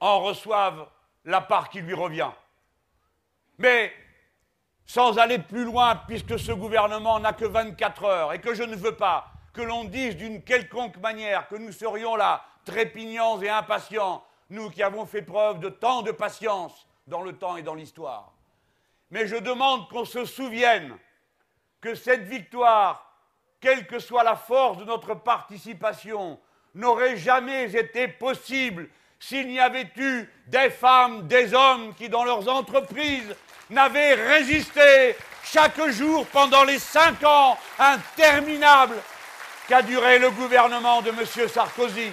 en 0.00 0.20
reçoive 0.20 0.88
la 1.24 1.40
part 1.40 1.68
qui 1.68 1.80
lui 1.80 1.94
revient. 1.94 2.30
Mais 3.60 3.92
sans 4.86 5.18
aller 5.18 5.38
plus 5.38 5.64
loin, 5.64 5.94
puisque 6.08 6.38
ce 6.38 6.50
gouvernement 6.50 7.20
n'a 7.20 7.34
que 7.34 7.44
24 7.44 8.04
heures 8.04 8.32
et 8.32 8.40
que 8.40 8.54
je 8.54 8.62
ne 8.62 8.74
veux 8.74 8.96
pas 8.96 9.30
que 9.52 9.60
l'on 9.60 9.84
dise 9.84 10.16
d'une 10.16 10.42
quelconque 10.42 10.96
manière 10.96 11.46
que 11.46 11.56
nous 11.56 11.70
serions 11.70 12.16
là, 12.16 12.42
trépignants 12.64 13.40
et 13.42 13.50
impatients, 13.50 14.24
nous 14.48 14.70
qui 14.70 14.82
avons 14.82 15.04
fait 15.04 15.20
preuve 15.20 15.60
de 15.60 15.68
tant 15.68 16.00
de 16.00 16.10
patience 16.10 16.88
dans 17.06 17.20
le 17.20 17.34
temps 17.34 17.58
et 17.58 17.62
dans 17.62 17.74
l'histoire. 17.74 18.32
Mais 19.10 19.26
je 19.26 19.36
demande 19.36 19.88
qu'on 19.90 20.06
se 20.06 20.24
souvienne 20.24 20.96
que 21.82 21.94
cette 21.94 22.22
victoire, 22.22 23.14
quelle 23.60 23.86
que 23.86 23.98
soit 23.98 24.24
la 24.24 24.36
force 24.36 24.78
de 24.78 24.84
notre 24.84 25.14
participation, 25.14 26.40
n'aurait 26.74 27.18
jamais 27.18 27.76
été 27.76 28.08
possible 28.08 28.88
s'il 29.18 29.48
n'y 29.48 29.60
avait 29.60 29.90
eu 29.96 30.28
des 30.46 30.70
femmes, 30.70 31.28
des 31.28 31.52
hommes 31.52 31.94
qui, 31.94 32.08
dans 32.08 32.24
leurs 32.24 32.48
entreprises, 32.48 33.36
n'avaient 33.70 34.14
résisté 34.14 35.16
chaque 35.44 35.80
jour 35.90 36.26
pendant 36.26 36.64
les 36.64 36.78
cinq 36.78 37.22
ans 37.24 37.56
interminables 37.78 38.96
qu'a 39.68 39.82
duré 39.82 40.18
le 40.18 40.30
gouvernement 40.30 41.00
de 41.02 41.10
M. 41.10 41.48
Sarkozy. 41.48 42.10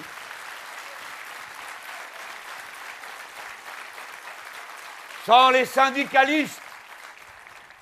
Sans 5.25 5.49
les 5.49 5.65
syndicalistes 5.65 6.61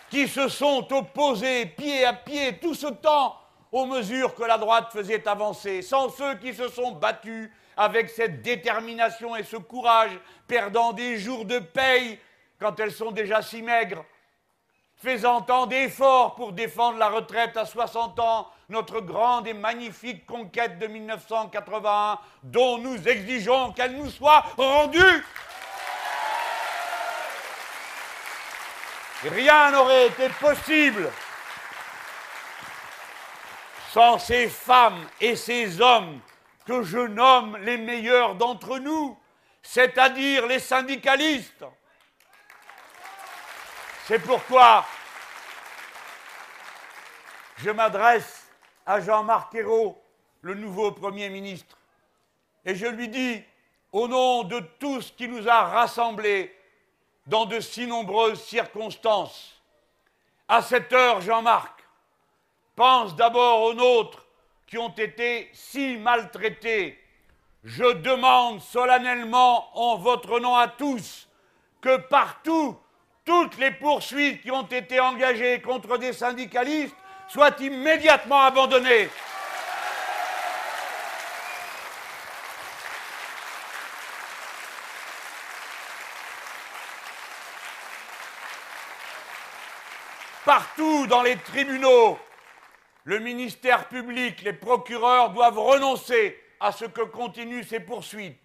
qui 0.10 0.27
se 0.27 0.48
sont 0.48 0.91
opposés 0.94 1.65
pied 1.65 2.05
à 2.05 2.13
pied 2.13 2.58
tout 2.58 2.74
ce 2.74 2.88
temps 2.88 3.39
aux 3.72 3.86
mesures 3.86 4.34
que 4.34 4.44
la 4.44 4.58
droite 4.58 4.89
faisait 4.94 5.27
avancer, 5.27 5.82
sans 5.82 6.10
ceux 6.10 6.36
qui 6.36 6.53
se 6.53 6.70
sont 6.70 6.94
battus 6.94 7.51
avec 7.75 8.10
cette 8.10 8.41
détermination 8.41 9.36
et 9.36 9.44
ce 9.44 9.58
courage, 9.58 10.17
perdant 10.48 10.94
des 10.94 11.17
jours 11.17 11.44
de 11.44 11.60
paye 11.60 12.17
quand 12.60 12.80
elles 12.80 12.92
sont 12.92 13.12
déjà 13.12 13.42
si 13.42 13.62
maigres, 13.62 14.06
faisant 14.96 15.42
tant 15.42 15.66
d'efforts 15.66 16.36
pour 16.36 16.54
défendre 16.54 16.98
la 16.98 17.10
retraite 17.10 17.58
à 17.58 17.66
60 17.66 18.20
ans, 18.20 18.50
notre 18.70 19.02
grande 19.02 19.48
et 19.48 19.54
magnifique 19.54 20.26
conquête 20.26 20.80
de 20.80 20.88
1981, 20.88 22.20
dont 22.44 22.78
nous 22.78 23.08
exigeons 23.08 23.74
qu'elle 23.74 23.96
nous 23.96 24.10
soit 24.10 24.44
rendue. 24.58 25.24
Rien 29.24 29.72
n'aurait 29.72 30.08
été 30.08 30.30
possible 30.30 31.10
sans 33.92 34.20
ces 34.20 34.50
femmes 34.50 35.08
et 35.22 35.36
ces 35.36 35.82
hommes 35.82 36.20
que 36.66 36.84
je 36.84 37.00
nomme 37.00 37.58
les 37.62 37.78
meilleurs 37.78 38.36
d'entre 38.36 38.78
nous, 38.78 39.18
c'est-à-dire 39.62 40.48
les 40.48 40.60
syndicalistes. 40.60 41.66
C'est 44.07 44.20
pourquoi 44.20 44.85
je 47.57 47.72
m'adresse 47.72 48.48
à 48.85 49.01
Jean-Marc 49.01 49.55
Ayrault, 49.55 50.00
le 50.41 50.53
nouveau 50.53 50.91
Premier 50.91 51.27
ministre, 51.29 51.75
et 52.63 52.75
je 52.75 52.85
lui 52.85 53.07
dis, 53.07 53.41
au 53.91 54.07
nom 54.07 54.44
de 54.44 54.59
tout 54.79 55.01
ce 55.01 55.11
qui 55.11 55.27
nous 55.27 55.50
a 55.50 55.61
rassemblés, 55.61 56.55
dans 57.25 57.48
de 57.48 57.59
si 57.59 57.87
nombreuses 57.87 58.44
circonstances. 58.44 59.59
À 60.48 60.61
cette 60.61 60.94
heure, 60.94 61.22
Jean-Marc, 61.22 61.83
pense 62.75 63.15
d'abord 63.15 63.63
aux 63.63 63.74
nôtres 63.74 64.24
qui 64.68 64.77
ont 64.77 64.94
été 64.94 65.50
si 65.51 65.98
maltraités. 65.98 67.03
Je 67.63 67.94
demande 67.94 68.61
solennellement 68.61 69.75
en 69.75 69.98
votre 69.98 70.39
nom 70.39 70.55
à 70.55 70.68
tous 70.68 71.27
que 71.81 71.98
partout, 71.98 72.77
toutes 73.25 73.57
les 73.57 73.72
poursuites 73.72 74.44
qui 74.44 74.51
ont 74.51 74.68
été 74.68 75.00
engagées 75.00 75.59
contre 75.59 75.98
des 75.98 76.14
syndicalistes 76.14 76.96
soient 77.27 77.55
immédiatement 77.59 78.42
abandonnées. 78.42 79.09
Partout 90.46 91.07
dans 91.07 91.24
les 91.24 91.38
tribunaux, 91.38 92.20
le 93.03 93.18
ministère 93.18 93.88
public, 93.88 94.44
les 94.44 94.53
procureurs 94.53 95.31
doivent 95.31 95.57
renoncer 95.57 96.40
à 96.59 96.72
ce 96.72 96.85
que 96.85 97.01
continuent 97.01 97.64
ces 97.64 97.79
poursuites. 97.79 98.38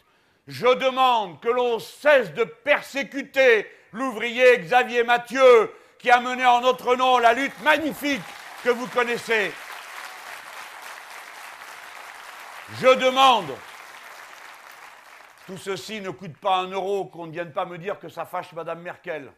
Je 0.46 0.66
demande 0.66 1.40
que 1.40 1.48
l'on 1.48 1.78
cesse 1.78 2.32
de 2.34 2.44
persécuter 2.44 3.70
l'ouvrier 3.92 4.58
Xavier 4.58 5.04
Mathieu 5.04 5.72
qui 5.98 6.10
a 6.10 6.20
mené 6.20 6.46
en 6.46 6.60
notre 6.60 6.96
nom 6.96 7.18
la 7.18 7.34
lutte 7.34 7.58
magnifique 7.62 8.22
que 8.64 8.70
vous 8.70 8.86
connaissez. 8.88 9.52
Je 12.80 12.88
demande, 12.94 13.50
tout 15.46 15.58
ceci 15.58 16.00
ne 16.00 16.10
coûte 16.10 16.36
pas 16.38 16.58
un 16.58 16.70
euro, 16.70 17.06
qu'on 17.06 17.26
ne 17.26 17.32
vienne 17.32 17.52
pas 17.52 17.66
me 17.66 17.78
dire 17.78 17.98
que 17.98 18.08
ça 18.08 18.24
fâche 18.24 18.52
Madame 18.52 18.80
Merkel 18.80 19.30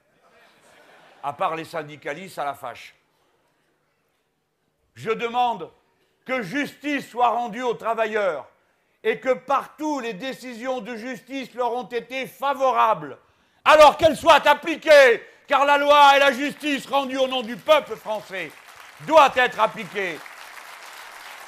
à 1.23 1.33
part 1.33 1.57
les 1.57 1.65
syndicalistes, 1.65 2.39
à 2.39 2.45
la 2.45 2.55
fâche. 2.55 2.95
Je 4.95 5.11
demande 5.11 5.71
que 6.25 6.43
justice 6.43 7.09
soit 7.09 7.29
rendue 7.29 7.63
aux 7.63 7.75
travailleurs 7.75 8.49
et 9.05 9.19
que 9.19 9.33
partout 9.35 10.01
les 10.01 10.13
décisions 10.13 10.81
de 10.81 10.97
justice 10.97 11.53
leur 11.55 11.73
ont 11.73 11.89
été 11.89 12.27
favorables, 12.27 13.19
alors 13.65 13.97
qu'elles 13.97 14.17
soient 14.17 14.47
appliquées, 14.49 15.23
car 15.47 15.65
la 15.65 15.79
loi 15.79 16.17
et 16.17 16.21
la 16.21 16.33
justice 16.33 16.87
rendue 16.87 17.19
au 17.19 17.27
nom 17.27 17.43
du 17.43 17.57
peuple 17.57 17.97
français 17.97 18.51
doivent 19.07 19.37
être 19.37 19.61
appliquées. 19.61 20.19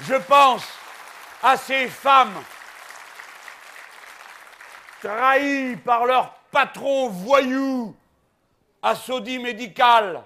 Je 0.00 0.14
pense 0.14 0.64
à 1.42 1.56
ces 1.56 1.88
femmes 1.88 2.42
trahies 5.00 5.76
par 5.76 6.06
leurs 6.06 6.32
patrons 6.50 7.08
voyous 7.08 7.94
à 8.82 8.94
Saudi 8.94 9.38
Médical, 9.38 10.22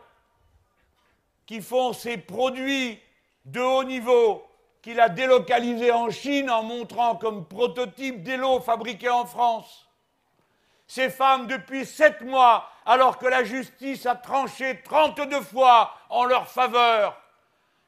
qui 1.47 1.61
font 1.61 1.93
ces 1.93 2.17
produits 2.17 3.01
de 3.45 3.61
haut 3.61 3.85
niveau, 3.85 4.48
qu'il 4.83 5.01
a 5.01 5.09
délocalisés 5.09 5.93
en 5.93 6.11
Chine 6.11 6.51
en 6.51 6.63
montrant 6.63 7.17
comme 7.17 7.47
prototype 7.47 8.23
des 8.23 8.37
lots 8.37 8.61
fabriqués 8.61 9.11
en 9.11 9.27
France. 9.27 9.89
Ces 10.87 11.11
femmes, 11.11 11.47
depuis 11.47 11.85
sept 11.85 12.23
mois, 12.23 12.71
alors 12.87 13.19
que 13.19 13.27
la 13.27 13.45
justice 13.45 14.07
a 14.07 14.15
tranché 14.15 14.81
32 14.83 15.43
fois 15.43 15.93
en 16.09 16.25
leur 16.25 16.49
faveur, 16.49 17.21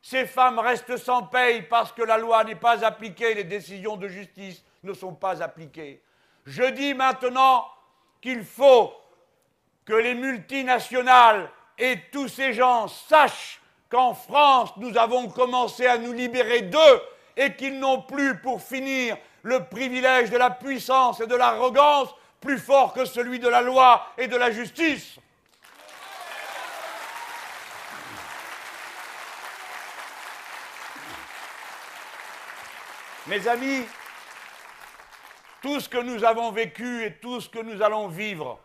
ces 0.02 0.26
femmes 0.26 0.58
restent 0.58 0.96
sans 0.96 1.22
paye 1.22 1.62
parce 1.62 1.92
que 1.92 2.02
la 2.02 2.18
loi 2.18 2.44
n'est 2.44 2.54
pas 2.54 2.84
appliquée, 2.84 3.34
les 3.34 3.44
décisions 3.44 3.96
de 3.96 4.08
justice 4.08 4.62
ne 4.82 4.92
sont 4.92 5.14
pas 5.14 5.42
appliquées. 5.42 6.02
Je 6.46 6.64
dis 6.64 6.94
maintenant 6.94 7.66
qu'il 8.20 8.44
faut 8.44 8.92
que 9.84 9.94
les 9.94 10.14
multinationales 10.14 11.50
et 11.78 11.98
tous 12.12 12.28
ces 12.28 12.52
gens 12.52 12.88
sachent 12.88 13.59
qu'en 13.90 14.14
France, 14.14 14.70
nous 14.76 14.96
avons 14.96 15.28
commencé 15.28 15.86
à 15.86 15.98
nous 15.98 16.12
libérer 16.12 16.62
d'eux 16.62 17.02
et 17.36 17.54
qu'ils 17.54 17.78
n'ont 17.78 18.02
plus, 18.02 18.38
pour 18.38 18.62
finir, 18.62 19.16
le 19.42 19.64
privilège 19.64 20.30
de 20.30 20.36
la 20.36 20.50
puissance 20.50 21.20
et 21.20 21.26
de 21.26 21.34
l'arrogance 21.34 22.14
plus 22.40 22.58
fort 22.58 22.92
que 22.92 23.04
celui 23.04 23.38
de 23.38 23.48
la 23.48 23.60
loi 23.60 24.06
et 24.16 24.28
de 24.28 24.36
la 24.36 24.50
justice. 24.50 25.16
Mes 33.26 33.46
amis, 33.46 33.86
tout 35.62 35.78
ce 35.78 35.88
que 35.88 35.98
nous 35.98 36.24
avons 36.24 36.50
vécu 36.50 37.04
et 37.04 37.14
tout 37.14 37.40
ce 37.40 37.48
que 37.48 37.58
nous 37.58 37.82
allons 37.82 38.08
vivre, 38.08 38.58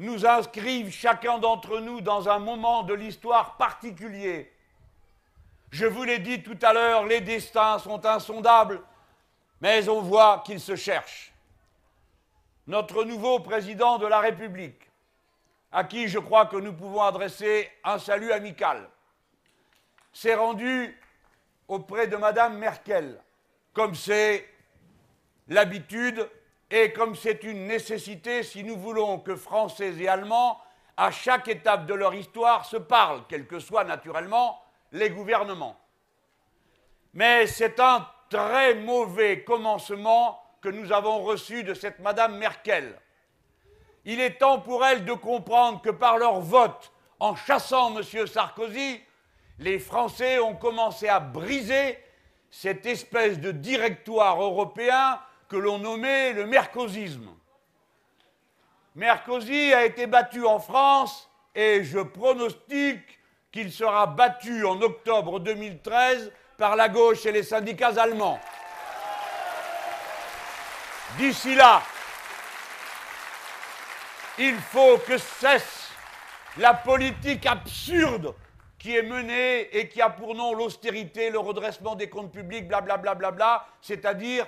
nous 0.00 0.24
inscrivent 0.24 0.90
chacun 0.90 1.38
d'entre 1.38 1.78
nous 1.78 2.00
dans 2.00 2.26
un 2.30 2.38
moment 2.38 2.82
de 2.84 2.94
l'histoire 2.94 3.58
particulier. 3.58 4.50
Je 5.70 5.84
vous 5.84 6.04
l'ai 6.04 6.18
dit 6.18 6.42
tout 6.42 6.56
à 6.62 6.72
l'heure, 6.72 7.04
les 7.04 7.20
destins 7.20 7.78
sont 7.78 8.06
insondables, 8.06 8.82
mais 9.60 9.90
on 9.90 10.00
voit 10.00 10.42
qu'ils 10.46 10.60
se 10.60 10.74
cherchent. 10.74 11.34
Notre 12.66 13.04
nouveau 13.04 13.40
président 13.40 13.98
de 13.98 14.06
la 14.06 14.20
République, 14.20 14.90
à 15.70 15.84
qui 15.84 16.08
je 16.08 16.18
crois 16.18 16.46
que 16.46 16.56
nous 16.56 16.72
pouvons 16.72 17.02
adresser 17.02 17.70
un 17.84 17.98
salut 17.98 18.32
amical, 18.32 18.88
s'est 20.14 20.34
rendu 20.34 20.98
auprès 21.68 22.06
de 22.06 22.16
Madame 22.16 22.56
Merkel, 22.56 23.20
comme 23.74 23.94
c'est 23.94 24.48
l'habitude 25.46 26.26
et 26.70 26.92
comme 26.92 27.16
c'est 27.16 27.42
une 27.42 27.66
nécessité 27.66 28.42
si 28.42 28.62
nous 28.62 28.76
voulons 28.76 29.18
que 29.18 29.34
Français 29.36 29.92
et 29.98 30.08
Allemands 30.08 30.60
à 30.96 31.10
chaque 31.10 31.48
étape 31.48 31.86
de 31.86 31.94
leur 31.94 32.14
histoire, 32.14 32.66
se 32.66 32.76
parlent, 32.76 33.22
quels 33.26 33.46
que 33.46 33.58
soient 33.58 33.84
naturellement 33.84 34.62
les 34.92 35.08
gouvernements. 35.08 35.80
Mais 37.14 37.46
c'est 37.46 37.80
un 37.80 38.06
très 38.28 38.74
mauvais 38.74 39.42
commencement 39.42 40.42
que 40.60 40.68
nous 40.68 40.92
avons 40.92 41.22
reçu 41.22 41.64
de 41.64 41.72
cette 41.72 42.00
Madame 42.00 42.36
Merkel. 42.36 43.00
Il 44.04 44.20
est 44.20 44.38
temps 44.38 44.60
pour 44.60 44.84
elle 44.84 45.06
de 45.06 45.14
comprendre 45.14 45.80
que 45.80 45.90
par 45.90 46.18
leur 46.18 46.40
vote, 46.40 46.92
en 47.18 47.34
chassant 47.34 47.96
M. 47.96 48.26
Sarkozy, 48.26 49.00
les 49.58 49.78
Français 49.78 50.38
ont 50.38 50.54
commencé 50.54 51.08
à 51.08 51.18
briser 51.18 51.98
cette 52.50 52.84
espèce 52.84 53.38
de 53.40 53.52
directoire 53.52 54.42
européen 54.42 55.18
que 55.50 55.56
l'on 55.56 55.78
nommait 55.78 56.32
le 56.32 56.46
mercosisme. 56.46 57.28
Mercosi 58.94 59.74
a 59.74 59.84
été 59.84 60.06
battu 60.06 60.46
en 60.46 60.60
France 60.60 61.28
et 61.54 61.82
je 61.82 61.98
pronostique 61.98 63.18
qu'il 63.50 63.72
sera 63.72 64.06
battu 64.06 64.64
en 64.64 64.80
octobre 64.80 65.40
2013 65.40 66.32
par 66.56 66.76
la 66.76 66.88
gauche 66.88 67.26
et 67.26 67.32
les 67.32 67.42
syndicats 67.42 68.00
allemands. 68.00 68.40
D'ici 71.18 71.56
là, 71.56 71.82
il 74.38 74.56
faut 74.56 74.98
que 74.98 75.18
cesse 75.18 75.90
la 76.56 76.74
politique 76.74 77.44
absurde 77.46 78.34
qui 78.78 78.96
est 78.96 79.02
menée 79.02 79.76
et 79.76 79.88
qui 79.88 80.00
a 80.00 80.08
pour 80.08 80.34
nom 80.36 80.54
l'austérité, 80.54 81.30
le 81.30 81.40
redressement 81.40 81.96
des 81.96 82.08
comptes 82.08 82.32
publics, 82.32 82.68
blablabla, 82.68 83.14
bla, 83.14 83.14
bla, 83.14 83.30
bla, 83.32 83.66
c'est-à-dire 83.82 84.46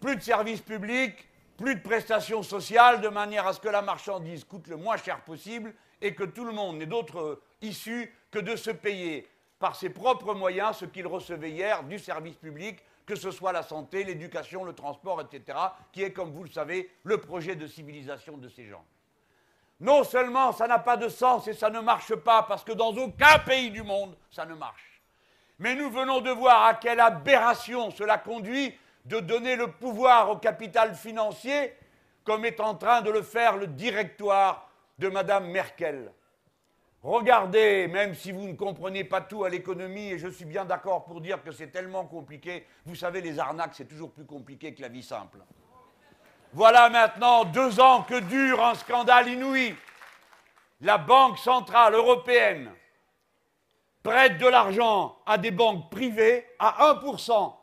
plus 0.00 0.16
de 0.16 0.20
services 0.20 0.60
publics, 0.60 1.28
plus 1.56 1.74
de 1.74 1.80
prestations 1.80 2.42
sociales, 2.42 3.00
de 3.00 3.08
manière 3.08 3.46
à 3.46 3.52
ce 3.52 3.60
que 3.60 3.68
la 3.68 3.82
marchandise 3.82 4.44
coûte 4.44 4.68
le 4.68 4.76
moins 4.76 4.96
cher 4.96 5.20
possible 5.22 5.74
et 6.00 6.14
que 6.14 6.24
tout 6.24 6.44
le 6.44 6.52
monde 6.52 6.78
n'ait 6.78 6.86
d'autre 6.86 7.40
issue 7.62 8.14
que 8.30 8.38
de 8.38 8.56
se 8.56 8.70
payer 8.70 9.26
par 9.58 9.74
ses 9.74 9.88
propres 9.90 10.34
moyens 10.34 10.76
ce 10.76 10.84
qu'il 10.84 11.06
recevait 11.06 11.50
hier 11.50 11.82
du 11.84 11.98
service 11.98 12.36
public 12.36 12.78
que 13.06 13.14
ce 13.14 13.30
soit 13.30 13.52
la 13.52 13.62
santé, 13.62 14.02
l'éducation, 14.02 14.64
le 14.64 14.72
transport, 14.74 15.20
etc., 15.20 15.56
qui 15.92 16.02
est, 16.02 16.12
comme 16.12 16.32
vous 16.32 16.42
le 16.42 16.50
savez, 16.50 16.90
le 17.04 17.18
projet 17.18 17.54
de 17.54 17.66
civilisation 17.68 18.36
de 18.36 18.48
ces 18.48 18.66
gens. 18.66 18.84
Non 19.78 20.02
seulement 20.04 20.52
ça 20.52 20.66
n'a 20.66 20.80
pas 20.80 20.96
de 20.96 21.08
sens 21.08 21.46
et 21.46 21.54
ça 21.54 21.70
ne 21.70 21.80
marche 21.80 22.14
pas, 22.16 22.42
parce 22.42 22.64
que 22.64 22.72
dans 22.72 22.92
aucun 22.94 23.38
pays 23.38 23.70
du 23.70 23.82
monde, 23.82 24.16
ça 24.30 24.44
ne 24.44 24.54
marche, 24.54 25.00
mais 25.58 25.74
nous 25.74 25.90
venons 25.90 26.20
de 26.20 26.30
voir 26.30 26.64
à 26.64 26.74
quelle 26.74 27.00
aberration 27.00 27.90
cela 27.90 28.18
conduit 28.18 28.76
de 29.06 29.20
donner 29.20 29.56
le 29.56 29.68
pouvoir 29.68 30.30
au 30.30 30.36
capital 30.36 30.94
financier, 30.94 31.74
comme 32.24 32.44
est 32.44 32.60
en 32.60 32.74
train 32.74 33.02
de 33.02 33.10
le 33.10 33.22
faire 33.22 33.56
le 33.56 33.68
directoire 33.68 34.68
de 34.98 35.08
Mme 35.08 35.48
Merkel. 35.50 36.12
Regardez, 37.02 37.86
même 37.86 38.16
si 38.16 38.32
vous 38.32 38.48
ne 38.48 38.54
comprenez 38.54 39.04
pas 39.04 39.20
tout 39.20 39.44
à 39.44 39.48
l'économie, 39.48 40.10
et 40.10 40.18
je 40.18 40.26
suis 40.26 40.44
bien 40.44 40.64
d'accord 40.64 41.04
pour 41.04 41.20
dire 41.20 41.40
que 41.40 41.52
c'est 41.52 41.68
tellement 41.68 42.04
compliqué, 42.04 42.66
vous 42.84 42.96
savez, 42.96 43.20
les 43.20 43.38
arnaques, 43.38 43.76
c'est 43.76 43.84
toujours 43.84 44.10
plus 44.10 44.24
compliqué 44.24 44.74
que 44.74 44.82
la 44.82 44.88
vie 44.88 45.04
simple. 45.04 45.38
Voilà 46.52 46.88
maintenant 46.90 47.44
deux 47.44 47.78
ans 47.78 48.02
que 48.02 48.18
dure 48.18 48.64
un 48.64 48.74
scandale 48.74 49.28
inouï. 49.28 49.76
La 50.80 50.98
Banque 50.98 51.38
centrale 51.38 51.94
européenne 51.94 52.72
prête 54.02 54.38
de 54.38 54.46
l'argent 54.46 55.16
à 55.26 55.38
des 55.38 55.50
banques 55.50 55.90
privées 55.90 56.46
à 56.58 56.92
1%. 56.94 57.54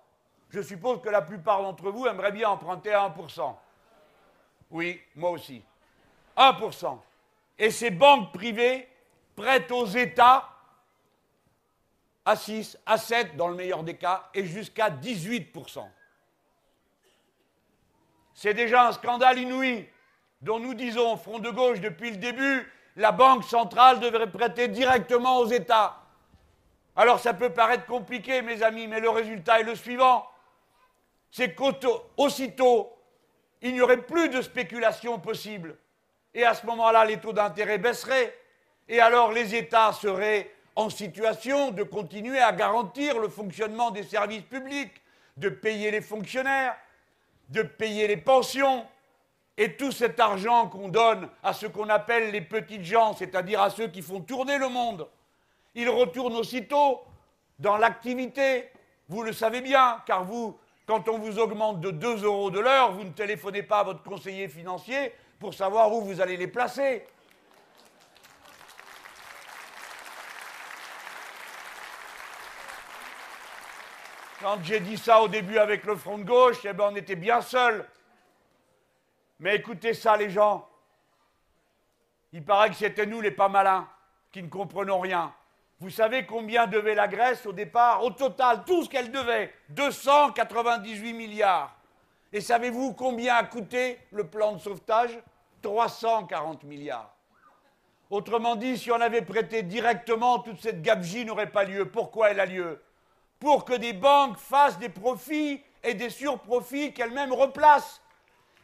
Je 0.54 0.62
suppose 0.62 1.02
que 1.02 1.10
la 1.10 1.24
plupart 1.24 1.64
d'entre 1.64 1.90
vous 1.90 2.06
aimeraient 2.06 2.32
bien 2.32 2.48
emprunter 2.48 2.94
à 2.94 3.10
1%. 3.10 3.56
Oui, 4.70 5.02
moi 5.16 5.32
aussi. 5.32 5.64
1%. 6.38 7.00
Et 7.58 7.72
ces 7.72 7.90
banques 7.90 8.32
privées 8.32 8.88
prête 9.36 9.72
aux 9.72 9.88
États 9.88 10.48
à 12.24 12.36
6, 12.36 12.78
à 12.86 13.00
7 13.00 13.36
dans 13.36 13.48
le 13.48 13.56
meilleur 13.56 13.84
des 13.84 13.96
cas, 13.96 14.30
et 14.36 14.46
jusqu'à 14.46 14.92
18%. 14.92 15.84
C'est 18.36 18.54
déjà 18.54 18.88
un 18.88 18.92
scandale 18.92 19.40
inouï 19.40 19.90
dont 20.42 20.60
nous 20.60 20.76
disons, 20.76 21.18
Front 21.18 21.40
de 21.40 21.50
gauche, 21.50 21.80
depuis 21.80 22.12
le 22.12 22.18
début, 22.18 22.72
la 22.96 23.12
Banque 23.12 23.44
centrale 23.44 24.00
devrait 24.00 24.30
prêter 24.30 24.68
directement 24.68 25.40
aux 25.40 25.48
États. 25.48 25.98
Alors 26.96 27.20
ça 27.20 27.34
peut 27.34 27.50
paraître 27.50 27.88
compliqué, 27.88 28.44
mes 28.44 28.62
amis, 28.62 28.88
mais 28.88 29.00
le 29.00 29.10
résultat 29.10 29.60
est 29.60 29.64
le 29.64 29.76
suivant. 29.76 30.28
C'est 31.36 31.56
qu'aussitôt, 31.56 32.96
il 33.64 33.74
n'y 33.74 33.82
aurait 33.82 34.04
plus 34.04 34.30
de 34.30 34.40
spéculation 34.40 35.18
possible. 35.18 35.76
Et 36.36 36.46
à 36.46 36.54
ce 36.54 36.64
moment-là, 36.68 37.06
les 37.06 37.18
taux 37.18 37.34
d'intérêt 37.34 37.80
baisseraient. 37.80 38.38
Et 38.88 39.00
alors 39.00 39.32
les 39.32 39.56
États 39.56 39.94
seraient 39.94 40.52
en 40.76 40.92
situation 40.92 41.72
de 41.72 41.82
continuer 41.82 42.40
à 42.40 42.52
garantir 42.52 43.18
le 43.18 43.30
fonctionnement 43.30 43.90
des 43.90 44.04
services 44.04 44.44
publics, 44.44 44.94
de 45.36 45.50
payer 45.50 45.90
les 45.90 46.02
fonctionnaires, 46.02 46.76
de 47.50 47.64
payer 47.64 48.06
les 48.06 48.18
pensions, 48.18 48.86
et 49.58 49.76
tout 49.76 49.92
cet 49.92 50.20
argent 50.20 50.68
qu'on 50.68 50.88
donne 50.88 51.28
à 51.42 51.54
ce 51.54 51.66
qu'on 51.66 51.90
appelle 51.90 52.30
les 52.30 52.42
petites 52.42 52.84
gens, 52.84 53.16
c'est-à-dire 53.16 53.60
à 53.60 53.72
ceux 53.72 53.88
qui 53.88 54.04
font 54.04 54.22
tourner 54.22 54.60
le 54.60 54.70
monde, 54.70 55.08
il 55.74 55.90
retourne 55.90 56.36
aussitôt 56.36 57.02
dans 57.58 57.78
l'activité. 57.78 58.70
Vous 59.10 59.24
le 59.24 59.34
savez 59.34 59.62
bien, 59.62 60.00
car 60.06 60.24
vous, 60.24 60.60
quand 60.86 61.08
on 61.08 61.18
vous 61.18 61.40
augmente 61.40 61.80
de 61.80 61.92
2 61.92 62.24
euros 62.24 62.52
de 62.52 62.60
l'heure, 62.60 62.92
vous 62.92 63.04
ne 63.04 63.12
téléphonez 63.12 63.64
pas 63.64 63.80
à 63.80 63.84
votre 63.84 64.04
conseiller 64.04 64.50
financier 64.50 65.14
pour 65.40 65.54
savoir 65.54 65.92
où 65.94 66.02
vous 66.02 66.20
allez 66.20 66.38
les 66.38 66.48
placer. 66.48 67.06
Quand 74.42 74.62
j'ai 74.62 74.82
dit 74.82 74.98
ça 74.98 75.22
au 75.22 75.30
début 75.30 75.58
avec 75.58 75.86
le 75.86 75.96
front 75.96 76.18
de 76.18 76.26
gauche, 76.26 76.66
eh 76.66 76.74
ben 76.74 76.90
on 76.92 76.96
était 76.98 77.16
bien 77.16 77.42
seuls. 77.42 77.88
Mais 79.40 79.56
écoutez 79.56 79.94
ça, 79.94 80.18
les 80.18 80.30
gens. 80.30 80.68
Il 82.34 82.44
paraît 82.44 82.70
que 82.70 82.76
c'était 82.76 83.06
nous 83.06 83.22
les 83.22 83.32
pas 83.32 83.48
malins, 83.48 83.88
qui 84.34 84.44
ne 84.44 84.50
comprenons 84.50 85.00
rien. 85.00 85.34
Vous 85.84 85.90
savez 85.90 86.26
combien 86.26 86.66
devait 86.66 86.96
la 86.96 87.10
Grèce 87.10 87.46
au 87.46 87.52
départ? 87.52 88.06
Au 88.06 88.10
total, 88.10 88.64
tout 88.66 88.86
ce 88.86 88.90
qu'elle 88.90 89.12
devait, 89.12 89.54
298 89.68 91.12
milliards. 91.12 91.76
Et 92.32 92.40
savez-vous 92.40 92.94
combien 92.94 93.36
a 93.36 93.44
coûté 93.44 94.00
le 94.12 94.26
plan 94.26 94.54
de 94.54 94.60
sauvetage? 94.60 95.20
340 95.62 96.64
milliards. 96.64 97.14
Autrement 98.10 98.56
dit, 98.56 98.78
si 98.78 98.94
on 98.94 99.02
avait 99.02 99.24
prêté 99.24 99.62
directement, 99.62 100.40
toute 100.40 100.62
cette 100.62 100.82
gabegie 100.82 101.26
n'aurait 101.26 101.52
pas 101.52 101.66
lieu. 101.66 101.90
Pourquoi 101.90 102.32
elle 102.32 102.40
a 102.40 102.46
lieu? 102.46 102.82
Pour 103.38 103.66
que 103.66 103.74
des 103.74 103.92
banques 103.92 104.38
fassent 104.38 104.80
des 104.80 104.88
profits 104.88 105.62
et 105.84 105.96
des 105.96 106.10
surprofits 106.10 106.94
qu'elles-mêmes 106.94 107.34
replacent. 107.34 108.02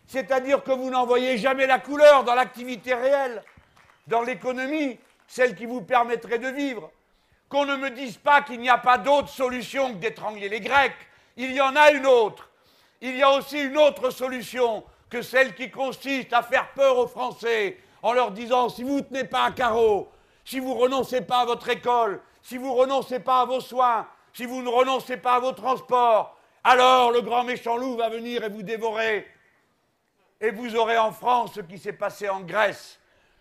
C'est-à-dire 0.08 0.64
que 0.64 0.72
vous 0.72 0.90
n'envoyez 0.90 1.38
jamais 1.38 1.68
la 1.68 1.80
couleur 1.80 2.24
dans 2.24 2.36
l'activité 2.36 2.94
réelle, 2.94 3.44
dans 4.08 4.22
l'économie, 4.22 4.98
celle 5.28 5.54
qui 5.54 5.66
vous 5.66 5.82
permettrait 5.82 6.40
de 6.40 6.48
vivre. 6.48 6.90
Qu'on 7.50 7.66
ne 7.66 7.76
me 7.76 7.90
dise 7.90 8.18
pas 8.18 8.42
qu'il 8.42 8.60
n'y 8.60 8.70
a 8.70 8.78
pas 8.78 9.00
d'autre 9.00 9.30
solution 9.30 9.94
que 9.94 9.98
d'étrangler 9.98 10.50
les 10.50 10.62
Grecs. 10.62 10.96
Il 11.36 11.52
y 11.52 11.60
en 11.60 11.76
a 11.76 11.92
une 11.92 12.06
autre. 12.06 12.50
Il 13.02 13.16
y 13.16 13.24
a 13.24 13.32
aussi 13.32 13.60
une 13.60 13.78
autre 13.78 14.12
solution 14.12 14.84
que 15.10 15.22
celle 15.22 15.56
qui 15.56 15.72
consiste 15.72 16.32
à 16.32 16.44
faire 16.44 16.72
peur 16.74 16.98
aux 16.98 17.08
Français 17.08 17.78
en 18.04 18.14
leur 18.14 18.32
disant 18.32 18.70
si 18.70 18.84
vous 18.84 18.98
ne 18.98 19.02
tenez 19.02 19.24
pas 19.24 19.46
à 19.46 19.52
carreau, 19.52 20.12
si 20.46 20.60
vous 20.60 20.76
renoncez 20.76 21.22
pas 21.22 21.40
à 21.40 21.46
votre 21.46 21.70
école, 21.70 22.22
si 22.42 22.58
vous 22.58 22.74
renoncez 22.74 23.20
pas 23.20 23.42
à 23.42 23.46
vos 23.46 23.62
soins, 23.62 24.08
si 24.34 24.46
vous 24.46 24.62
ne 24.62 24.70
renoncez 24.70 25.18
pas 25.18 25.36
à 25.36 25.40
vos 25.40 25.52
transports, 25.52 26.38
alors 26.64 27.12
le 27.12 27.22
grand 27.22 27.44
méchant 27.44 27.78
loup 27.78 27.96
va 27.96 28.10
venir 28.10 28.44
et 28.44 28.50
vous 28.50 28.64
dévorer. 28.64 29.28
Et 30.42 30.52
vous 30.52 30.76
aurez 30.76 30.98
en 30.98 31.12
France 31.12 31.54
ce 31.56 31.62
qui 31.62 31.78
s'est 31.78 31.94
passé 31.94 32.30
en 32.30 32.42
Grèce. 32.42 33.00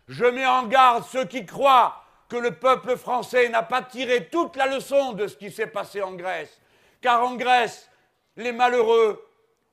Je 0.08 0.24
mets 0.24 0.46
en 0.46 0.64
garde 0.64 1.04
ceux 1.04 1.24
qui 1.24 1.44
croient 1.44 2.02
que 2.28 2.36
le 2.36 2.52
peuple 2.52 2.96
français 2.96 3.48
n'a 3.48 3.62
pas 3.62 3.82
tiré 3.82 4.28
toute 4.28 4.56
la 4.56 4.66
leçon 4.66 5.12
de 5.12 5.26
ce 5.26 5.36
qui 5.36 5.50
s'est 5.50 5.66
passé 5.66 6.02
en 6.02 6.12
Grèce. 6.12 6.60
Car 7.00 7.24
en 7.24 7.36
Grèce, 7.36 7.90
les 8.36 8.52
malheureux 8.52 9.24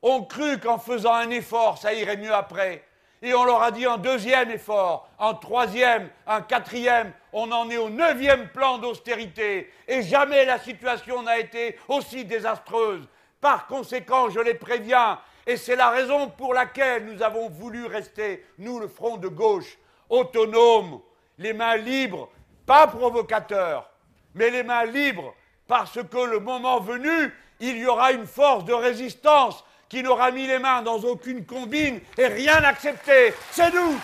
ont 0.01 0.23
cru 0.23 0.59
qu'en 0.59 0.77
faisant 0.77 1.13
un 1.13 1.29
effort, 1.29 1.77
ça 1.77 1.93
irait 1.93 2.17
mieux 2.17 2.33
après 2.33 2.83
et 3.25 3.33
on 3.33 3.43
leur 3.43 3.63
a 3.63 3.71
dit 3.71 3.87
un 3.87 3.97
deuxième 3.97 4.51
effort, 4.51 5.09
un 5.17 5.33
troisième, 5.33 6.09
un 6.27 6.41
quatrième, 6.41 7.11
on 7.33 7.51
en 7.51 7.71
est 7.71 7.77
au 7.77 7.89
neuvième 7.89 8.49
plan 8.49 8.77
d'austérité, 8.77 9.71
et 9.87 10.03
jamais 10.03 10.45
la 10.45 10.59
situation 10.59 11.23
n'a 11.23 11.39
été 11.39 11.75
aussi 11.87 12.23
désastreuse. 12.23 13.07
Par 13.41 13.65
conséquent, 13.65 14.29
je 14.29 14.39
les 14.39 14.53
préviens, 14.53 15.19
et 15.47 15.57
c'est 15.57 15.75
la 15.75 15.89
raison 15.89 16.29
pour 16.29 16.53
laquelle 16.53 17.05
nous 17.05 17.23
avons 17.23 17.49
voulu 17.49 17.87
rester, 17.87 18.45
nous, 18.59 18.79
le 18.79 18.87
front 18.87 19.17
de 19.17 19.27
gauche, 19.27 19.79
autonomes, 20.09 21.01
les 21.39 21.53
mains 21.53 21.77
libres, 21.77 22.29
pas 22.65 22.87
provocateur, 22.87 23.89
mais 24.33 24.49
les 24.49 24.63
mains 24.63 24.85
libres, 24.85 25.33
parce 25.67 25.99
que 26.03 26.17
le 26.17 26.39
moment 26.39 26.79
venu, 26.79 27.33
il 27.59 27.77
y 27.77 27.85
aura 27.85 28.11
une 28.11 28.27
force 28.27 28.65
de 28.65 28.73
résistance 28.73 29.63
qui 29.89 30.03
n'aura 30.03 30.31
mis 30.31 30.47
les 30.47 30.59
mains 30.59 30.81
dans 30.81 30.99
aucune 30.99 31.45
combine 31.45 31.99
et 32.17 32.27
rien 32.27 32.63
accepté. 32.63 33.33
C'est 33.51 33.73
nous. 33.73 33.99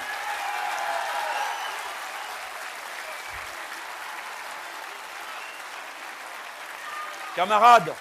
Camarades, 7.36 7.94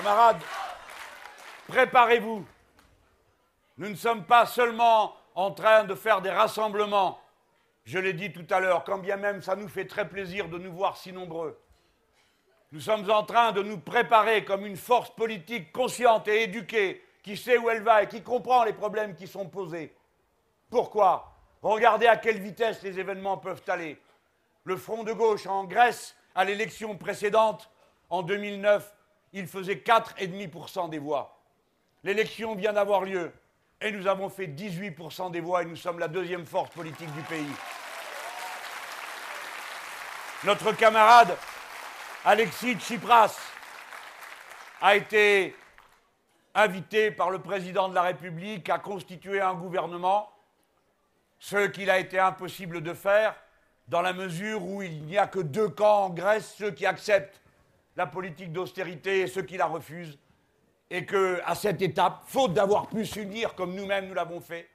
Camarades, 0.00 0.40
préparez-vous. 1.68 2.46
Nous 3.76 3.88
ne 3.90 3.94
sommes 3.94 4.24
pas 4.24 4.46
seulement 4.46 5.14
en 5.34 5.50
train 5.50 5.84
de 5.84 5.94
faire 5.94 6.22
des 6.22 6.30
rassemblements, 6.30 7.20
je 7.84 7.98
l'ai 7.98 8.14
dit 8.14 8.32
tout 8.32 8.46
à 8.48 8.60
l'heure, 8.60 8.82
quand 8.84 8.96
bien 8.96 9.18
même 9.18 9.42
ça 9.42 9.56
nous 9.56 9.68
fait 9.68 9.84
très 9.84 10.08
plaisir 10.08 10.48
de 10.48 10.56
nous 10.56 10.72
voir 10.72 10.96
si 10.96 11.12
nombreux. 11.12 11.60
Nous 12.72 12.80
sommes 12.80 13.10
en 13.10 13.24
train 13.24 13.52
de 13.52 13.62
nous 13.62 13.76
préparer 13.76 14.42
comme 14.42 14.64
une 14.64 14.78
force 14.78 15.10
politique 15.10 15.70
consciente 15.70 16.28
et 16.28 16.44
éduquée, 16.44 17.04
qui 17.22 17.36
sait 17.36 17.58
où 17.58 17.68
elle 17.68 17.82
va 17.82 18.02
et 18.02 18.08
qui 18.08 18.22
comprend 18.22 18.64
les 18.64 18.72
problèmes 18.72 19.14
qui 19.14 19.26
sont 19.26 19.50
posés. 19.50 19.94
Pourquoi? 20.70 21.30
Regardez 21.60 22.06
à 22.06 22.16
quelle 22.16 22.40
vitesse 22.40 22.80
les 22.82 22.98
événements 22.98 23.36
peuvent 23.36 23.64
aller. 23.68 24.00
Le 24.64 24.78
Front 24.78 25.04
de 25.04 25.12
gauche 25.12 25.46
en 25.46 25.64
Grèce, 25.64 26.16
à 26.34 26.46
l'élection 26.46 26.96
précédente, 26.96 27.70
en 28.08 28.22
2009, 28.22 28.94
il 29.32 29.46
faisait 29.46 29.76
4,5% 29.76 30.90
des 30.90 30.98
voix. 30.98 31.38
L'élection 32.02 32.54
vient 32.54 32.72
d'avoir 32.72 33.02
lieu 33.02 33.32
et 33.80 33.92
nous 33.92 34.06
avons 34.06 34.28
fait 34.28 34.46
18% 34.46 35.30
des 35.30 35.40
voix 35.40 35.62
et 35.62 35.66
nous 35.66 35.76
sommes 35.76 35.98
la 35.98 36.08
deuxième 36.08 36.46
force 36.46 36.70
politique 36.70 37.12
du 37.14 37.22
pays. 37.22 37.52
Notre 40.44 40.72
camarade 40.72 41.36
Alexis 42.24 42.74
Tsipras 42.74 43.38
a 44.80 44.96
été 44.96 45.54
invité 46.54 47.10
par 47.10 47.30
le 47.30 47.38
président 47.38 47.88
de 47.88 47.94
la 47.94 48.02
République 48.02 48.68
à 48.68 48.78
constituer 48.78 49.40
un 49.40 49.54
gouvernement, 49.54 50.32
ce 51.38 51.66
qu'il 51.68 51.90
a 51.90 51.98
été 51.98 52.18
impossible 52.18 52.82
de 52.82 52.92
faire 52.92 53.34
dans 53.88 54.02
la 54.02 54.12
mesure 54.12 54.62
où 54.64 54.82
il 54.82 55.02
n'y 55.04 55.18
a 55.18 55.26
que 55.26 55.40
deux 55.40 55.68
camps 55.68 56.04
en 56.04 56.10
Grèce, 56.10 56.54
ceux 56.56 56.70
qui 56.70 56.86
acceptent 56.86 57.40
la 58.00 58.06
politique 58.06 58.50
d'austérité 58.50 59.20
et 59.20 59.26
ceux 59.26 59.42
qui 59.42 59.58
la 59.58 59.66
refusent, 59.66 60.18
et 60.88 61.04
que, 61.04 61.38
à 61.44 61.54
cette 61.54 61.82
étape, 61.82 62.22
faute 62.24 62.54
d'avoir 62.54 62.88
pu 62.88 63.04
s'unir 63.04 63.54
comme 63.54 63.74
nous-mêmes 63.74 64.08
nous 64.08 64.14
l'avons 64.14 64.40
fait, 64.40 64.70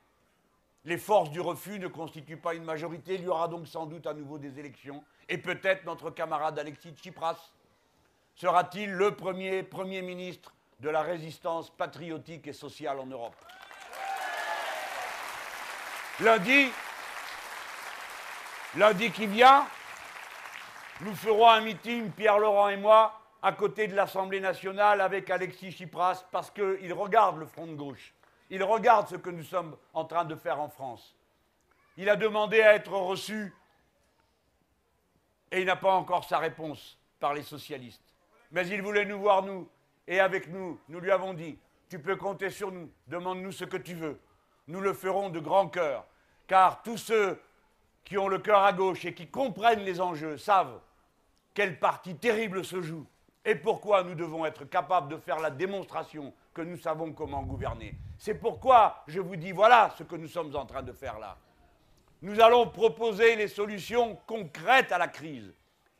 les 0.83 0.99
forces 0.99 1.31
du 1.31 1.41
refus 1.41 1.79
ne 1.79 1.88
constituent 1.88 2.38
pas 2.38 2.53
une 2.53 2.63
majorité. 2.63 3.15
Il 3.15 3.23
y 3.23 3.27
aura 3.27 3.47
donc 3.47 3.65
sans 3.65 3.88
doute 3.88 4.05
à 4.05 4.13
nouveau 4.13 4.38
des 4.38 4.59
élections. 4.59 5.03
Et 5.27 5.39
peut-être 5.39 5.85
notre 5.85 6.11
camarade 6.11 6.59
Alexis 6.59 6.91
Tsipras 6.91 7.51
sera-t-il 8.35 8.91
le 8.91 9.15
premier 9.15 9.63
Premier 9.63 10.03
ministre 10.03 10.53
de 10.79 10.89
la 10.89 11.01
résistance 11.01 11.71
patriotique 11.71 12.45
et 12.45 12.53
sociale 12.53 12.99
en 12.99 13.07
Europe. 13.07 13.33
Lundi, 16.19 16.69
lundi 18.75 19.09
qui 19.09 19.25
vient, 19.25 19.65
nous 21.01 21.13
ferons 21.13 21.49
un 21.49 21.62
meeting, 21.62 22.10
Pierre 22.12 22.39
Laurent 22.39 22.69
et 22.69 22.77
moi, 22.77 23.19
à 23.41 23.51
côté 23.51 23.88
de 23.88 23.95
l'Assemblée 23.95 24.39
nationale 24.39 25.01
avec 25.01 25.29
Alexis 25.29 25.71
Tsipras, 25.71 26.25
parce 26.31 26.49
qu'il 26.49 26.93
regarde 26.93 27.38
le 27.38 27.45
front 27.45 27.67
de 27.67 27.75
gauche. 27.75 28.13
Il 28.49 28.63
regarde 28.63 29.08
ce 29.08 29.15
que 29.15 29.29
nous 29.29 29.43
sommes 29.43 29.75
en 29.93 30.05
train 30.05 30.23
de 30.23 30.36
faire 30.36 30.60
en 30.60 30.69
France. 30.69 31.15
Il 31.97 32.10
a 32.10 32.15
demandé 32.15 32.62
à 32.62 32.75
être 32.75 32.93
reçu 32.93 33.53
et 35.51 35.62
il 35.62 35.65
n'a 35.65 35.75
pas 35.75 35.93
encore 35.93 36.23
sa 36.23 36.38
réponse 36.38 36.97
par 37.19 37.34
les 37.34 37.43
socialistes. 37.43 38.01
Mais 38.51 38.67
il 38.67 38.81
voulait 38.81 39.05
nous 39.05 39.19
voir, 39.19 39.43
nous, 39.43 39.69
et 40.08 40.19
avec 40.19 40.47
nous, 40.47 40.79
nous 40.88 40.99
lui 40.99 41.12
avons 41.12 41.34
dit, 41.34 41.58
tu 41.89 41.99
peux 41.99 42.15
compter 42.15 42.49
sur 42.49 42.71
nous, 42.71 42.89
demande-nous 43.08 43.51
ce 43.51 43.65
que 43.65 43.77
tu 43.77 43.95
veux. 43.95 44.19
Nous 44.67 44.79
le 44.79 44.93
ferons 44.93 45.29
de 45.29 45.39
grand 45.39 45.67
cœur, 45.67 46.05
car 46.47 46.81
tous 46.84 46.97
ceux 46.97 47.41
qui 48.03 48.17
ont 48.17 48.27
le 48.27 48.39
cœur 48.39 48.63
à 48.63 48.71
gauche 48.71 49.03
et 49.05 49.13
qui 49.13 49.27
comprennent 49.27 49.84
les 49.84 49.99
enjeux 49.99 50.38
savent 50.38 50.79
quelle 51.56 51.80
partie 51.80 52.15
terrible 52.15 52.63
se 52.63 52.82
joue 52.82 53.08
et 53.46 53.56
pourquoi 53.56 54.04
nous 54.04 54.13
devons 54.13 54.46
être 54.46 54.65
capables 54.65 55.08
de 55.08 55.18
faire 55.18 55.39
la 55.39 55.50
démonstration 55.50 56.34
que 56.54 56.62
nous 56.62 56.78
savons 56.78 57.13
comment 57.13 57.44
gouverner. 57.44 57.96
C'est 58.18 58.34
pourquoi 58.34 59.04
je 59.08 59.20
vous 59.20 59.36
dis 59.36 59.52
voilà 59.52 59.94
ce 59.98 60.04
que 60.04 60.15
nous 60.15 60.28
sommes 60.28 60.56
en 60.56 60.65
train 60.65 60.84
de 60.84 60.91
faire 60.91 61.18
là. 61.18 61.38
Nous 62.22 62.39
allons 62.41 62.68
proposer 62.68 63.36
les 63.36 63.48
solutions 63.48 64.18
concrètes 64.28 64.91
à 64.91 64.98
la 64.98 65.08
crise. 65.08 65.54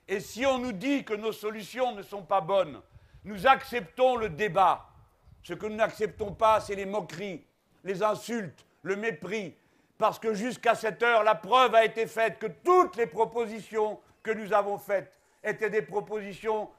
Et 0.08 0.20
si 0.20 0.46
on 0.46 0.60
nous 0.60 0.72
dit 0.72 1.04
que 1.04 1.14
nos 1.14 1.32
solutions 1.32 1.94
ne 1.94 2.02
sont 2.02 2.24
pas 2.24 2.42
bonnes, 2.42 2.82
nous 3.24 3.48
acceptons 3.48 4.18
le 4.18 4.30
débat. 4.30 4.88
Ce 5.44 5.54
que 5.54 5.68
nous 5.68 5.76
n'acceptons 5.76 6.34
pas, 6.34 6.60
c'est 6.60 6.76
les 6.76 6.86
moqueries, 6.86 7.46
les 7.84 8.04
insultes, 8.04 8.66
le 8.82 8.96
mépris, 8.96 9.56
parce 9.98 10.20
que 10.20 10.34
jusqu'à 10.34 10.76
cette 10.76 11.02
heure, 11.02 11.24
la 11.24 11.36
preuve 11.36 11.76
a 11.76 11.86
été 11.86 12.08
faite 12.08 12.40
que 12.40 12.48
toutes 12.48 12.98
les 12.98 13.08
propositions 13.08 14.00
que 14.22 14.32
nous 14.32 14.52
avons 14.54 14.78
faites 14.78 15.20
étaient 15.46 15.70
des 15.70 15.82
propositions 15.82 16.70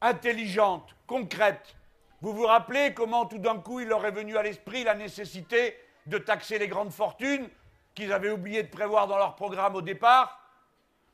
intelligentes, 0.00 0.94
concrètes. 1.06 1.76
Vous 2.20 2.32
vous 2.32 2.46
rappelez 2.46 2.92
comment 2.94 3.26
tout 3.26 3.38
d'un 3.38 3.58
coup 3.58 3.80
il 3.80 3.88
leur 3.88 4.04
est 4.04 4.10
venu 4.10 4.36
à 4.36 4.42
l'esprit 4.42 4.84
la 4.84 4.94
nécessité 4.94 5.76
de 6.06 6.18
taxer 6.18 6.58
les 6.58 6.68
grandes 6.68 6.92
fortunes 6.92 7.48
qu'ils 7.94 8.12
avaient 8.12 8.30
oublié 8.30 8.62
de 8.62 8.68
prévoir 8.68 9.06
dans 9.06 9.18
leur 9.18 9.34
programme 9.34 9.76
au 9.76 9.82
départ? 9.82 10.40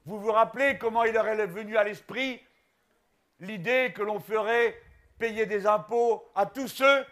Vous 0.07 0.19
vous 0.19 0.33
rappelez 0.33 0.79
comment 0.79 1.05
il 1.05 1.13
leur 1.13 1.29
est 1.29 1.47
venu 1.47 1.77
à 1.77 1.85
l'esprit 1.85 2.41
l'idée 3.41 3.93
que 3.95 4.03
l'on 4.03 4.21
ferait 4.21 4.81
payer 5.19 5.47
des 5.47 5.67
impôts 5.67 6.25
à 6.35 6.47
tous 6.47 6.69
ceux 6.69 7.05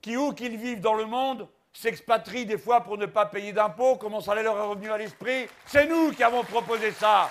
qui, 0.00 0.16
où 0.16 0.32
qu'ils 0.32 0.56
vivent 0.56 0.80
dans 0.80 0.94
le 0.94 1.06
monde, 1.06 1.48
s'expatrient 1.72 2.46
des 2.46 2.58
fois 2.58 2.82
pour 2.82 2.98
ne 2.98 3.06
pas 3.06 3.26
payer 3.26 3.52
d'impôts, 3.52 3.96
comment 3.96 4.20
ça 4.20 4.34
leur 4.34 4.56
est 4.56 4.60
revenu 4.60 4.90
à 4.90 4.98
l'esprit? 4.98 5.46
C'est 5.64 5.86
nous 5.86 6.12
qui 6.12 6.22
avons 6.22 6.42
proposé 6.42 6.90
ça. 6.90 7.30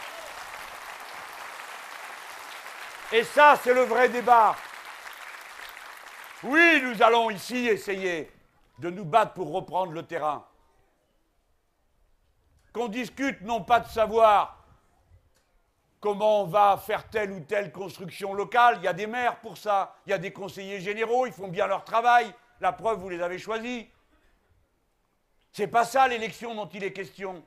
Et 3.14 3.24
ça, 3.26 3.60
c'est 3.62 3.74
le 3.74 3.82
vrai 3.82 4.08
débat. 4.08 4.56
Oui, 6.44 6.82
nous 6.82 7.02
allons 7.04 7.30
ici 7.30 7.68
essayer 7.68 8.32
de 8.80 8.90
nous 8.90 9.04
battre 9.04 9.34
pour 9.34 9.52
reprendre 9.52 9.92
le 9.92 10.04
terrain. 10.04 10.46
Qu'on 12.72 12.88
discute 12.88 13.42
non 13.42 13.64
pas 13.64 13.82
de 13.82 13.88
savoir 13.90 14.64
comment 16.00 16.44
on 16.44 16.46
va 16.46 16.78
faire 16.78 17.10
telle 17.10 17.32
ou 17.32 17.42
telle 17.42 17.72
construction 17.74 18.34
locale, 18.34 18.78
il 18.78 18.84
y 18.84 18.88
a 18.88 18.94
des 18.94 19.08
maires 19.08 19.40
pour 19.42 19.58
ça, 19.58 19.96
il 20.06 20.12
y 20.12 20.14
a 20.14 20.18
des 20.18 20.32
conseillers 20.32 20.80
généraux, 20.80 21.28
ils 21.28 21.34
font 21.34 21.50
bien 21.50 21.68
leur 21.68 21.84
travail, 21.84 22.34
la 22.62 22.72
preuve, 22.72 23.00
vous 23.00 23.10
les 23.10 23.22
avez 23.22 23.38
choisis. 23.38 23.86
C'est 25.52 25.68
pas 25.68 25.84
ça 25.84 26.08
l'élection 26.08 26.56
dont 26.56 26.70
il 26.70 26.84
est 26.84 26.94
question. 26.94 27.44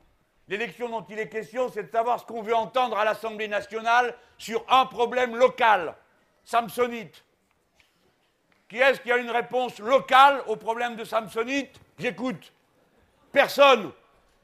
L'élection 0.47 0.89
dont 0.89 1.05
il 1.09 1.17
est 1.17 1.29
question, 1.29 1.71
c'est 1.73 1.83
de 1.83 1.91
savoir 1.91 2.19
ce 2.19 2.25
qu'on 2.25 2.43
veut 2.43 2.55
entendre 2.55 2.97
à 2.97 3.05
l'Assemblée 3.05 3.47
nationale 3.47 4.15
sur 4.37 4.63
un 4.69 4.85
problème 4.85 5.35
local, 5.35 5.95
Samsonite. 6.43 7.23
Qui 8.69 8.77
est-ce 8.77 8.99
qui 8.99 9.11
a 9.11 9.17
une 9.17 9.31
réponse 9.31 9.79
locale 9.79 10.43
au 10.47 10.55
problème 10.55 10.95
de 10.95 11.03
Samsonite? 11.03 11.79
J'écoute. 11.97 12.51
Personne. 13.31 13.91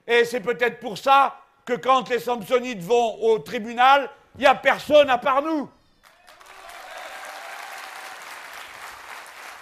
Et 0.07 0.25
c'est 0.25 0.41
peut-être 0.41 0.79
pour 0.79 0.97
ça 0.97 1.37
que 1.65 1.73
quand 1.73 2.09
les 2.09 2.19
Samsonites 2.19 2.81
vont 2.81 3.21
au 3.21 3.39
tribunal, 3.39 4.09
il 4.35 4.41
n'y 4.41 4.47
a 4.47 4.55
personne 4.55 5.09
à 5.09 5.17
part 5.17 5.41
nous. 5.41 5.69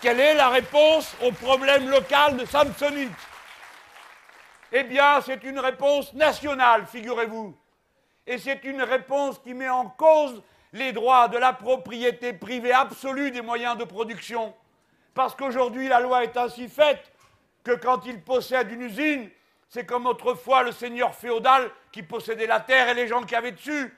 Quelle 0.01 0.19
est 0.21 0.33
la 0.35 0.47
réponse 0.47 1.13
au 1.21 1.31
problème 1.33 1.89
local 1.89 2.37
de 2.37 2.45
Samsonite? 2.45 3.11
Eh 4.71 4.83
bien, 4.83 5.21
c'est 5.21 5.43
une 5.43 5.59
réponse 5.59 6.13
nationale, 6.13 6.85
figurez-vous. 6.85 7.55
Et 8.27 8.37
c'est 8.37 8.63
une 8.63 8.81
réponse 8.81 9.39
qui 9.39 9.53
met 9.53 9.69
en 9.69 9.87
cause 9.89 10.41
les 10.73 10.91
droits 10.91 11.27
de 11.27 11.37
la 11.37 11.53
propriété 11.53 12.33
privée 12.33 12.71
absolue 12.71 13.31
des 13.31 13.41
moyens 13.41 13.77
de 13.77 13.83
production. 13.83 14.53
Parce 15.15 15.35
qu'aujourd'hui, 15.35 15.87
la 15.87 15.99
loi 15.99 16.23
est 16.23 16.37
ainsi 16.37 16.67
faite 16.67 17.11
que 17.63 17.71
quand 17.71 18.05
il 18.05 18.21
possède 18.21 18.71
une 18.71 18.83
usine, 18.83 19.29
c'est 19.67 19.85
comme 19.85 20.05
autrefois 20.05 20.63
le 20.63 20.71
seigneur 20.71 21.15
féodal 21.15 21.69
qui 21.91 22.03
possédait 22.03 22.47
la 22.47 22.59
terre 22.59 22.89
et 22.89 22.93
les 22.93 23.07
gens 23.07 23.23
qui 23.23 23.35
avaient 23.35 23.51
dessus. 23.51 23.95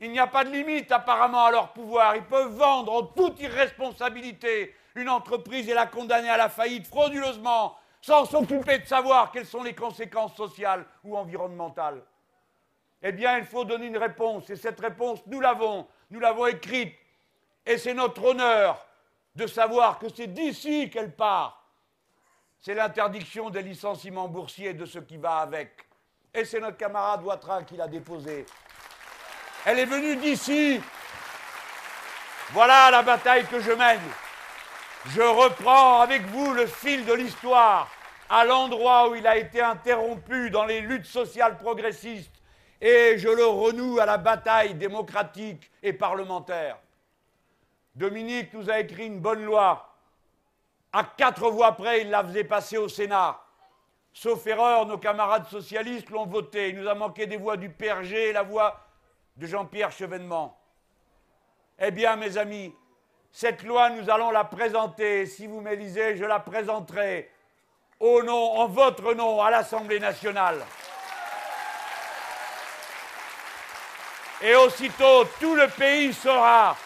Il 0.00 0.10
n'y 0.10 0.18
a 0.18 0.26
pas 0.26 0.44
de 0.44 0.50
limite 0.50 0.90
apparemment 0.90 1.44
à 1.44 1.50
leur 1.50 1.72
pouvoir. 1.72 2.16
Ils 2.16 2.24
peuvent 2.24 2.54
vendre 2.54 2.92
en 2.92 3.02
toute 3.04 3.40
irresponsabilité 3.40 4.74
une 4.94 5.08
entreprise 5.08 5.68
et 5.68 5.74
la 5.74 5.86
condamner 5.86 6.30
à 6.30 6.36
la 6.36 6.48
faillite 6.48 6.86
frauduleusement 6.86 7.76
sans 8.02 8.26
s'occuper 8.26 8.80
de 8.80 8.86
savoir 8.86 9.30
quelles 9.30 9.46
sont 9.46 9.62
les 9.62 9.74
conséquences 9.74 10.34
sociales 10.34 10.84
ou 11.04 11.16
environnementales 11.16 12.02
Eh 13.00 13.12
bien, 13.12 13.38
il 13.38 13.44
faut 13.44 13.64
donner 13.64 13.86
une 13.86 13.96
réponse. 13.96 14.50
Et 14.50 14.56
cette 14.56 14.80
réponse, 14.80 15.20
nous 15.26 15.40
l'avons. 15.40 15.86
Nous 16.10 16.18
l'avons 16.20 16.46
écrite. 16.46 16.94
Et 17.64 17.78
c'est 17.78 17.94
notre 17.94 18.22
honneur 18.24 18.84
de 19.36 19.46
savoir 19.46 20.00
que 20.00 20.08
c'est 20.08 20.26
d'ici 20.26 20.90
qu'elle 20.90 21.14
part. 21.14 21.64
C'est 22.60 22.74
l'interdiction 22.74 23.50
des 23.50 23.62
licenciements 23.62 24.28
boursiers 24.28 24.74
de 24.74 24.84
ce 24.84 24.98
qui 24.98 25.16
va 25.16 25.38
avec. 25.38 25.86
Et 26.34 26.44
c'est 26.44 26.60
notre 26.60 26.76
camarade 26.76 27.22
Ouattara 27.22 27.62
qui 27.62 27.76
l'a 27.76 27.86
déposée. 27.86 28.44
Elle 29.64 29.78
est 29.78 29.84
venue 29.84 30.16
d'ici. 30.16 30.80
Voilà 32.50 32.90
la 32.90 33.02
bataille 33.02 33.46
que 33.46 33.60
je 33.60 33.72
mène. 33.72 34.00
Je 35.06 35.20
reprends 35.20 36.00
avec 36.00 36.22
vous 36.26 36.52
le 36.52 36.66
fil 36.66 37.04
de 37.04 37.12
l'histoire 37.12 37.90
à 38.30 38.44
l'endroit 38.44 39.10
où 39.10 39.16
il 39.16 39.26
a 39.26 39.36
été 39.36 39.60
interrompu 39.60 40.48
dans 40.50 40.64
les 40.64 40.80
luttes 40.80 41.06
sociales 41.06 41.58
progressistes 41.58 42.32
et 42.80 43.18
je 43.18 43.28
le 43.28 43.44
renoue 43.44 43.98
à 43.98 44.06
la 44.06 44.16
bataille 44.16 44.74
démocratique 44.74 45.70
et 45.82 45.92
parlementaire. 45.92 46.78
Dominique 47.96 48.54
nous 48.54 48.70
a 48.70 48.78
écrit 48.78 49.06
une 49.06 49.18
bonne 49.18 49.44
loi. 49.44 49.92
À 50.92 51.02
quatre 51.02 51.50
voix 51.50 51.72
près, 51.72 52.02
il 52.02 52.10
la 52.10 52.22
faisait 52.22 52.44
passer 52.44 52.78
au 52.78 52.88
Sénat. 52.88 53.40
Sauf 54.12 54.46
erreur, 54.46 54.86
nos 54.86 54.98
camarades 54.98 55.48
socialistes 55.48 56.10
l'ont 56.10 56.26
voté. 56.26 56.68
Il 56.68 56.80
nous 56.80 56.88
a 56.88 56.94
manqué 56.94 57.26
des 57.26 57.36
voix 57.36 57.56
du 57.56 57.70
PRG 57.70 58.28
et 58.28 58.32
la 58.32 58.42
voix 58.44 58.80
de 59.36 59.46
Jean-Pierre 59.46 59.90
Chevènement. 59.90 60.58
Eh 61.78 61.90
bien, 61.90 62.14
mes 62.16 62.38
amis, 62.38 62.72
cette 63.32 63.62
loi, 63.62 63.88
nous 63.88 64.10
allons 64.10 64.30
la 64.30 64.44
présenter. 64.44 65.24
Si 65.26 65.46
vous 65.46 65.60
m'élisez, 65.60 66.16
je 66.16 66.24
la 66.24 66.38
présenterai 66.38 67.30
au 67.98 68.22
nom, 68.22 68.58
en 68.58 68.68
votre 68.68 69.14
nom, 69.14 69.40
à 69.40 69.50
l'Assemblée 69.50 69.98
nationale. 69.98 70.62
Et 74.42 74.54
aussitôt, 74.54 75.24
tout 75.40 75.54
le 75.54 75.68
pays 75.68 76.12
saura 76.12 76.76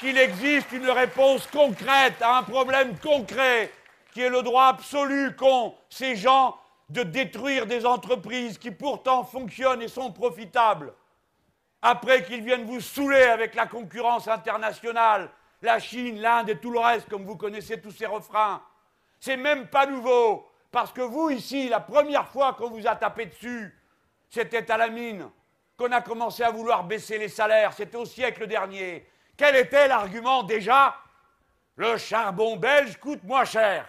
qu'il 0.00 0.18
existe 0.18 0.72
une 0.72 0.90
réponse 0.90 1.46
concrète 1.46 2.20
à 2.20 2.38
un 2.38 2.42
problème 2.42 2.98
concret 2.98 3.70
qui 4.12 4.22
est 4.22 4.30
le 4.30 4.42
droit 4.42 4.66
absolu 4.66 5.36
qu'ont 5.36 5.74
ces 5.88 6.16
gens 6.16 6.56
de 6.88 7.02
détruire 7.02 7.66
des 7.66 7.86
entreprises 7.86 8.58
qui 8.58 8.70
pourtant 8.70 9.24
fonctionnent 9.24 9.82
et 9.82 9.88
sont 9.88 10.10
profitables. 10.10 10.92
Après 11.80 12.24
qu'ils 12.24 12.42
viennent 12.42 12.64
vous 12.64 12.80
saouler 12.80 13.22
avec 13.22 13.54
la 13.54 13.66
concurrence 13.66 14.26
internationale, 14.26 15.30
la 15.62 15.78
Chine, 15.78 16.20
l'Inde 16.20 16.50
et 16.50 16.58
tout 16.58 16.70
le 16.70 16.78
reste, 16.78 17.08
comme 17.08 17.24
vous 17.24 17.36
connaissez 17.36 17.80
tous 17.80 17.90
ces 17.90 18.06
refrains. 18.06 18.62
C'est 19.18 19.36
même 19.36 19.68
pas 19.68 19.86
nouveau, 19.86 20.50
parce 20.70 20.92
que 20.92 21.00
vous, 21.00 21.30
ici, 21.30 21.68
la 21.68 21.80
première 21.80 22.28
fois 22.28 22.52
qu'on 22.54 22.70
vous 22.70 22.86
a 22.86 22.96
tapé 22.96 23.26
dessus, 23.26 23.74
c'était 24.28 24.70
à 24.70 24.76
la 24.76 24.88
mine, 24.88 25.30
qu'on 25.76 25.92
a 25.92 26.00
commencé 26.00 26.42
à 26.42 26.50
vouloir 26.50 26.84
baisser 26.84 27.18
les 27.18 27.28
salaires, 27.28 27.72
c'était 27.72 27.96
au 27.96 28.04
siècle 28.04 28.46
dernier. 28.46 29.08
Quel 29.36 29.56
était 29.56 29.88
l'argument 29.88 30.42
déjà? 30.42 30.96
Le 31.76 31.96
charbon 31.96 32.56
belge 32.56 32.98
coûte 32.98 33.24
moins 33.24 33.44
cher. 33.44 33.88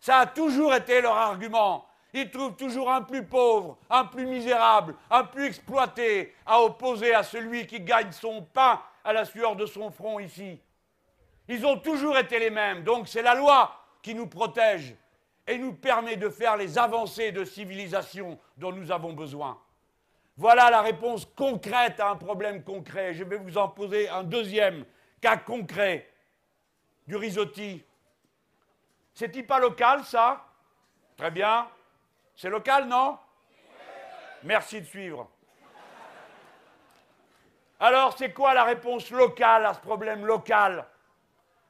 Ça 0.00 0.18
a 0.18 0.26
toujours 0.26 0.74
été 0.74 1.00
leur 1.00 1.16
argument. 1.16 1.86
Ils 2.12 2.30
trouvent 2.30 2.56
toujours 2.56 2.90
un 2.90 3.02
plus 3.02 3.24
pauvre, 3.24 3.78
un 3.90 4.04
plus 4.04 4.26
misérable, 4.26 4.94
un 5.10 5.24
plus 5.24 5.46
exploité 5.46 6.34
à 6.46 6.60
opposer 6.62 7.14
à 7.14 7.22
celui 7.22 7.66
qui 7.66 7.80
gagne 7.80 8.12
son 8.12 8.42
pain 8.42 8.80
à 9.04 9.12
la 9.12 9.24
sueur 9.24 9.56
de 9.56 9.66
son 9.66 9.90
front 9.90 10.18
ici. 10.18 10.60
Ils 11.48 11.64
ont 11.66 11.78
toujours 11.78 12.18
été 12.18 12.38
les 12.38 12.50
mêmes. 12.50 12.84
Donc 12.84 13.08
c'est 13.08 13.22
la 13.22 13.34
loi 13.34 13.74
qui 14.02 14.14
nous 14.14 14.26
protège 14.26 14.94
et 15.46 15.58
nous 15.58 15.72
permet 15.72 16.16
de 16.16 16.28
faire 16.28 16.56
les 16.56 16.78
avancées 16.78 17.32
de 17.32 17.44
civilisation 17.44 18.38
dont 18.58 18.72
nous 18.72 18.92
avons 18.92 19.14
besoin. 19.14 19.58
Voilà 20.36 20.70
la 20.70 20.82
réponse 20.82 21.24
concrète 21.24 21.98
à 22.00 22.10
un 22.10 22.16
problème 22.16 22.62
concret. 22.62 23.14
Je 23.14 23.24
vais 23.24 23.38
vous 23.38 23.58
en 23.58 23.68
poser 23.68 24.08
un 24.08 24.22
deuxième 24.22 24.84
cas 25.20 25.36
concret 25.36 26.08
du 27.06 27.16
risotti. 27.16 27.82
C'est-il 29.14 29.46
pas 29.46 29.58
local, 29.58 30.04
ça? 30.04 30.44
Très 31.16 31.30
bien. 31.30 31.68
C'est 32.36 32.50
local, 32.50 32.86
non? 32.86 33.18
Merci 34.44 34.80
de 34.80 34.86
suivre. 34.86 35.28
Alors, 37.80 38.16
c'est 38.16 38.32
quoi 38.32 38.54
la 38.54 38.64
réponse 38.64 39.10
locale 39.10 39.66
à 39.66 39.74
ce 39.74 39.80
problème 39.80 40.24
local? 40.24 40.86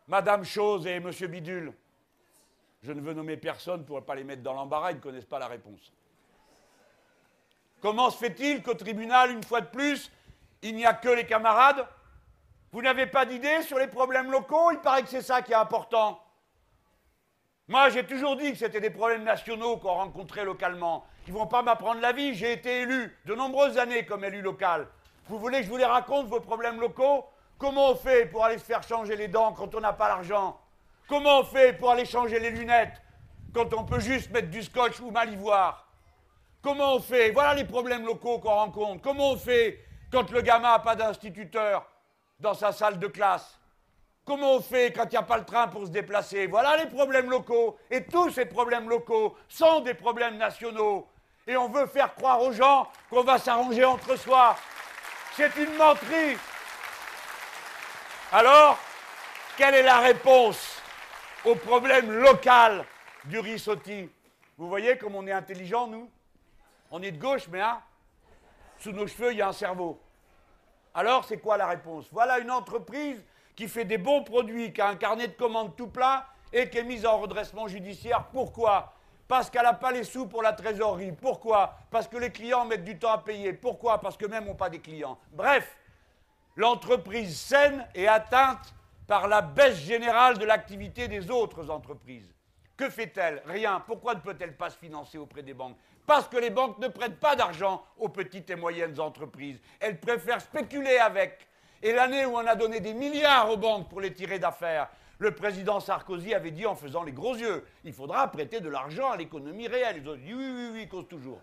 Madame 0.09 0.43
Chose 0.43 0.87
et 0.87 1.01
Monsieur 1.01 1.27
Bidule. 1.27 1.75
Je 2.83 2.93
ne 2.93 3.01
veux 3.03 3.13
nommer 3.13 3.37
personne 3.37 3.85
pour 3.85 3.97
ne 3.97 4.01
pas 4.01 4.15
les 4.15 4.25
mettre 4.25 4.43
dans 4.43 4.55
l'embarras, 4.55 4.93
ils 4.93 4.97
ne 4.97 5.03
connaissent 5.03 5.27
pas 5.27 5.39
la 5.39 5.49
réponse. 5.49 5.93
Comment 7.83 8.09
se 8.09 8.17
fait-il 8.17 8.63
qu'au 8.63 8.73
tribunal, 8.73 9.31
une 9.31 9.43
fois 9.43 9.61
de 9.61 9.67
plus, 9.67 10.11
il 10.63 10.75
n'y 10.77 10.87
a 10.87 10.95
que 10.95 11.11
les 11.11 11.27
camarades? 11.27 11.87
Vous 12.73 12.81
n'avez 12.81 13.07
pas 13.07 13.27
d'idée 13.27 13.63
sur 13.63 13.79
les 13.79 13.87
problèmes 13.87 14.31
locaux? 14.31 14.71
Il 14.73 14.79
paraît 14.79 15.03
que 15.03 15.09
c'est 15.09 15.23
ça 15.23 15.43
qui 15.43 15.53
est 15.53 15.57
important. 15.57 16.19
Moi, 17.67 17.91
j'ai 17.91 18.07
toujours 18.07 18.37
dit 18.37 18.53
que 18.53 18.59
c'était 18.59 18.81
des 18.81 18.91
problèmes 18.91 19.25
nationaux 19.25 19.77
qu'on 19.77 19.93
rencontrait 19.93 20.45
localement. 20.45 21.05
Ils 21.27 21.35
ne 21.35 21.39
vont 21.39 21.47
pas 21.47 21.61
m'apprendre 21.61 22.01
la 22.01 22.13
vie. 22.13 22.35
J'ai 22.35 22.53
été 22.53 22.81
élu 22.81 23.15
de 23.27 23.35
nombreuses 23.35 23.77
années 23.77 24.07
comme 24.07 24.25
élu 24.25 24.41
local. 24.41 24.89
Vous 25.29 25.39
voulez 25.39 25.59
que 25.59 25.65
je 25.65 25.71
vous 25.71 25.77
les 25.77 25.85
raconte, 25.85 26.29
vos 26.29 26.41
problèmes 26.41 26.81
locaux? 26.81 27.27
Comment 27.59 27.91
on 27.91 27.97
fait 27.97 28.27
pour 28.27 28.45
aller 28.45 28.57
se 28.59 28.65
faire 28.65 28.85
changer 28.85 29.17
les 29.17 29.27
dents 29.27 29.53
quand 29.53 29.75
on 29.75 29.81
n'a 29.81 29.93
pas 29.93 30.07
l'argent? 30.07 30.61
Comment 31.09 31.41
on 31.41 31.45
fait 31.45 31.73
pour 31.73 31.91
aller 31.91 32.05
changer 32.05 32.39
les 32.39 32.51
lunettes 32.51 33.03
quand 33.53 33.75
on 33.75 33.85
peut 33.85 33.99
juste 33.99 34.31
mettre 34.31 34.49
du 34.49 34.63
scotch 34.63 35.01
ou 35.01 35.11
mal 35.11 35.33
y 35.33 35.37
voir 35.37 35.89
Comment 36.63 36.95
on 36.95 37.01
fait? 37.01 37.31
Voilà 37.31 37.55
les 37.55 37.65
problèmes 37.65 38.07
locaux 38.07 38.39
qu'on 38.39 38.51
rencontre. 38.51 39.03
Comment 39.03 39.33
on 39.33 39.37
fait 39.37 39.85
quand 40.13 40.31
le 40.31 40.41
gamin 40.41 40.71
n'a 40.73 40.79
pas 40.79 40.95
d'instituteur 40.95 41.85
dans 42.39 42.55
sa 42.55 42.71
salle 42.71 42.99
de 42.99 43.09
classe? 43.09 43.59
Comment 44.25 44.55
on 44.55 44.61
fait 44.61 44.93
quand 44.93 45.05
il 45.05 45.11
n'y 45.13 45.17
a 45.17 45.23
pas 45.23 45.39
le 45.39 45.45
train 45.45 45.67
pour 45.67 45.87
se 45.87 45.91
déplacer? 45.91 46.47
Voilà 46.47 46.77
les 46.77 46.87
problèmes 46.87 47.31
locaux. 47.31 47.77
Et 47.91 48.05
tous 48.05 48.31
ces 48.31 48.45
problèmes 48.45 48.89
locaux 48.89 49.37
sont 49.49 49.81
des 49.81 49.95
problèmes 49.95 50.37
nationaux. 50.37 51.09
Et 51.47 51.57
on 51.57 51.69
veut 51.69 51.87
faire 51.87 52.15
croire 52.15 52.41
aux 52.41 52.53
gens 52.53 52.89
qu'on 53.11 53.23
va 53.23 53.39
s'arranger 53.39 53.85
entre 53.85 54.17
soi. 54.17 54.55
C'est 55.35 55.57
une 55.57 55.75
menterie. 55.77 56.37
Alors, 58.31 58.77
quelle 59.57 59.75
est 59.75 59.83
la 59.83 60.01
réponse 60.01 60.83
au 61.47 61.55
problème 61.55 62.13
local 62.13 62.85
du 63.25 63.39
rissotti 63.39 64.11
Vous 64.59 64.69
voyez 64.69 64.99
comme 64.99 65.15
on 65.15 65.27
est 65.27 65.33
intelligent, 65.33 65.87
nous? 65.87 66.11
On 66.91 67.01
est 67.01 67.13
de 67.13 67.19
gauche, 67.19 67.49
mais 67.49 67.63
hein, 67.63 67.81
sous 68.79 68.93
nos 68.93 69.07
cheveux, 69.07 69.33
il 69.33 69.39
y 69.39 69.43
a 69.43 69.49
un 69.49 69.55
cerveau. 69.55 69.99
Alors, 70.93 71.25
c'est 71.25 71.39
quoi 71.39 71.57
la 71.57 71.69
réponse? 71.69 72.05
Voilà 72.13 72.39
une 72.39 72.51
entreprise 72.51 73.25
qui 73.57 73.67
fait 73.67 73.87
des 73.87 73.97
bons 73.97 74.23
produits, 74.23 74.75
qui 74.75 74.83
a 74.83 74.89
un 74.89 74.97
carnet 74.97 75.29
de 75.29 75.33
commandes 75.33 75.75
tout 75.75 75.89
plein 75.89 76.23
et 76.53 76.69
qui 76.69 76.77
est 76.77 76.85
mise 76.85 77.07
en 77.07 77.17
redressement 77.17 77.67
judiciaire. 77.67 78.27
Pourquoi? 78.31 78.93
Parce 79.27 79.49
qu'elle 79.49 79.63
n'a 79.63 79.73
pas 79.73 79.91
les 79.91 80.05
sous 80.05 80.27
pour 80.27 80.43
la 80.43 80.53
trésorerie. 80.53 81.13
Pourquoi? 81.13 81.79
Parce 81.91 82.07
que 82.07 82.19
les 82.19 82.31
clients 82.31 82.67
mettent 82.67 82.85
du 82.85 82.99
temps 82.99 83.13
à 83.13 83.19
payer. 83.19 83.55
Pourquoi? 83.55 84.03
Parce 84.03 84.19
que 84.19 84.27
même 84.27 84.45
n'ont 84.45 84.55
pas 84.55 84.69
des 84.69 84.81
clients. 84.81 85.19
Bref, 85.33 85.78
l'entreprise 86.59 87.39
saine 87.41 87.87
est 87.95 88.09
atteinte 88.09 88.75
par 89.07 89.29
la 89.29 89.41
baisse 89.41 89.79
générale 89.79 90.37
de 90.39 90.45
l'activité 90.45 91.09
des 91.09 91.31
autres 91.31 91.71
entreprises. 91.71 92.35
Que 92.77 92.91
fait-elle? 92.91 93.43
Rien. 93.47 93.83
Pourquoi 93.87 94.15
ne 94.15 94.21
peut-elle 94.21 94.57
pas 94.57 94.69
se 94.69 94.77
financer 94.77 95.19
auprès 95.19 95.43
des 95.43 95.55
banques? 95.55 95.77
Parce 96.07 96.29
que 96.29 96.37
les 96.37 96.51
banques 96.51 96.79
ne 96.79 96.89
prêtent 96.89 97.21
pas 97.21 97.37
d'argent 97.37 97.85
aux 97.97 98.09
petites 98.09 98.51
et 98.51 98.57
moyennes 98.57 98.99
entreprises. 99.01 99.61
Elles 99.79 99.99
préfèrent 99.99 100.41
spéculer 100.41 100.99
avec. 100.99 101.47
Et 101.81 101.93
l'année 101.93 102.27
où 102.27 102.37
on 102.37 102.47
a 102.47 102.57
donné 102.57 102.81
des 102.81 102.93
milliards 102.93 103.51
aux 103.51 103.57
banques 103.57 103.89
pour 103.89 104.01
les 104.01 104.13
tirer 104.13 104.41
d'affaires, 104.41 104.89
le 105.19 105.33
président 105.33 105.79
Sarkozy 105.79 106.35
avait 106.35 106.51
dit 106.51 106.67
en 106.67 106.75
faisant 106.75 107.05
les 107.05 107.13
gros 107.13 107.37
yeux, 107.37 107.65
il 107.85 107.93
faudra 107.93 108.31
prêter 108.31 108.61
de 108.61 108.69
l'argent 108.69 109.11
à 109.11 109.17
l'économie 109.17 109.69
réelle. 109.69 109.99
Ils 110.03 110.09
ont 110.09 110.17
dit 110.17 110.35
oui, 110.35 110.53
oui, 110.55 110.71
oui, 110.73 110.89
cause 110.89 111.07
toujours. 111.09 111.41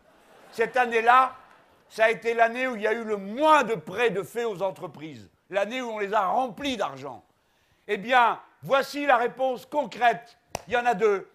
Cette 0.51 0.75
année-là, 0.77 1.35
ça 1.89 2.05
a 2.05 2.09
été 2.09 2.33
l'année 2.33 2.67
où 2.67 2.75
il 2.75 2.81
y 2.81 2.87
a 2.87 2.93
eu 2.93 3.03
le 3.03 3.17
moins 3.17 3.63
de 3.63 3.75
prêts 3.75 4.09
de 4.09 4.23
fait 4.23 4.45
aux 4.45 4.61
entreprises, 4.61 5.29
l'année 5.49 5.81
où 5.81 5.89
on 5.89 5.99
les 5.99 6.13
a 6.13 6.27
remplis 6.27 6.77
d'argent. 6.77 7.23
Eh 7.87 7.97
bien, 7.97 8.39
voici 8.63 9.05
la 9.05 9.17
réponse 9.17 9.65
concrète. 9.65 10.37
Il 10.67 10.73
y 10.73 10.77
en 10.77 10.85
a 10.85 10.93
deux. 10.93 11.29